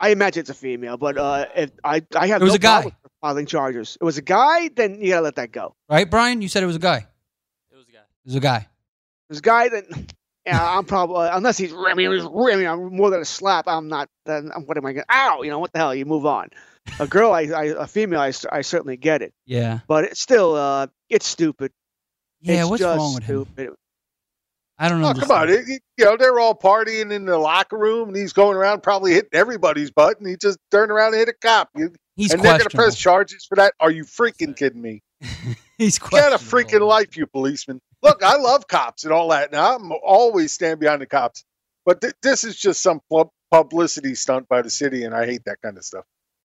I 0.00 0.10
imagine 0.10 0.40
it's 0.40 0.50
a 0.50 0.54
female, 0.54 0.96
but 0.96 1.16
uh, 1.18 1.46
if 1.56 1.70
I 1.84 2.02
I 2.16 2.26
have 2.28 2.40
It 2.40 2.44
was 2.44 2.52
no 2.52 2.56
a 2.56 2.58
guy. 2.58 2.80
problem 2.82 2.94
with 3.22 3.28
filing 3.28 3.46
charges. 3.46 3.96
It 4.00 4.04
was 4.04 4.18
a 4.18 4.22
guy, 4.22 4.68
then 4.74 5.00
you 5.00 5.10
gotta 5.10 5.22
let 5.22 5.36
that 5.36 5.52
go. 5.52 5.74
Right, 5.88 6.08
Brian? 6.10 6.42
You 6.42 6.48
said 6.48 6.62
it 6.62 6.66
was 6.66 6.76
a 6.76 6.80
guy. 6.80 7.06
It 7.70 7.76
was 7.76 7.84
a 7.88 7.92
guy. 7.92 7.98
It 7.98 8.26
was 8.26 8.34
a 8.36 8.40
guy. 8.40 8.56
It 8.58 8.66
was 9.30 9.38
a 9.38 9.42
guy, 9.42 9.68
then 9.68 10.06
yeah, 10.46 10.78
I'm 10.78 10.84
probably 10.84 11.28
unless 11.30 11.58
he's 11.58 11.72
I 11.74 11.94
mean, 11.94 12.06
it 12.06 12.08
was, 12.08 12.24
I 12.24 12.56
mean, 12.56 12.66
I'm 12.66 12.94
more 12.96 13.10
than 13.10 13.20
a 13.20 13.24
slap. 13.24 13.66
I'm 13.68 13.88
not. 13.88 14.08
Then 14.24 14.50
what 14.64 14.76
am 14.78 14.86
I 14.86 14.92
gonna? 14.92 15.04
Ow! 15.10 15.42
You 15.42 15.50
know 15.50 15.58
what 15.58 15.72
the 15.72 15.78
hell? 15.78 15.94
You 15.94 16.06
move 16.06 16.24
on. 16.26 16.48
A 17.00 17.06
girl, 17.06 17.32
I, 17.32 17.42
I 17.42 17.64
a 17.64 17.86
female, 17.86 18.20
I, 18.20 18.32
I 18.50 18.62
certainly 18.62 18.96
get 18.96 19.20
it, 19.20 19.34
Yeah. 19.44 19.80
but 19.88 20.04
it's 20.04 20.22
still 20.22 20.54
uh, 20.54 20.86
it's 21.10 21.26
stupid. 21.26 21.70
Yeah, 22.40 22.62
It's 22.62 22.70
what's 22.70 22.80
just 22.82 22.96
wrong 22.96 23.14
with 23.14 23.24
him? 23.24 23.46
I 24.78 24.88
don't 24.88 25.00
know. 25.02 25.08
Oh, 25.10 25.14
come 25.14 25.30
on. 25.30 25.48
It, 25.50 25.68
it- 25.68 25.82
you 25.98 26.04
know, 26.04 26.16
they're 26.16 26.38
all 26.38 26.54
partying 26.54 27.12
in 27.12 27.26
the 27.26 27.36
locker 27.36 27.76
room, 27.76 28.08
and 28.08 28.16
he's 28.16 28.32
going 28.32 28.56
around 28.56 28.82
probably 28.84 29.12
hitting 29.12 29.30
everybody's 29.32 29.90
butt, 29.90 30.18
and 30.20 30.28
he 30.28 30.36
just 30.36 30.58
turned 30.70 30.92
around 30.92 31.08
and 31.14 31.16
hit 31.18 31.28
a 31.28 31.32
cop. 31.34 31.68
You- 31.76 31.92
He's 32.18 32.32
and 32.32 32.42
they're 32.42 32.58
going 32.58 32.68
to 32.68 32.76
press 32.76 32.96
charges 32.96 33.46
for 33.48 33.54
that. 33.54 33.74
Are 33.78 33.92
you 33.92 34.04
freaking 34.04 34.56
kidding 34.56 34.82
me? 34.82 35.04
He's 35.78 36.00
got 36.00 36.32
a 36.32 36.44
freaking 36.44 36.80
life, 36.80 37.16
you 37.16 37.28
policeman. 37.28 37.80
Look, 38.02 38.24
I 38.24 38.36
love 38.38 38.66
cops 38.66 39.04
and 39.04 39.12
all 39.12 39.28
that, 39.28 39.52
and 39.52 39.56
I'm 39.56 39.92
always 39.92 40.52
stand 40.52 40.80
behind 40.80 41.00
the 41.00 41.06
cops. 41.06 41.44
But 41.86 42.00
th- 42.00 42.14
this 42.20 42.42
is 42.42 42.56
just 42.56 42.82
some 42.82 43.00
pub- 43.08 43.30
publicity 43.52 44.16
stunt 44.16 44.48
by 44.48 44.62
the 44.62 44.70
city, 44.70 45.04
and 45.04 45.14
I 45.14 45.26
hate 45.26 45.44
that 45.44 45.58
kind 45.62 45.78
of 45.78 45.84
stuff. 45.84 46.04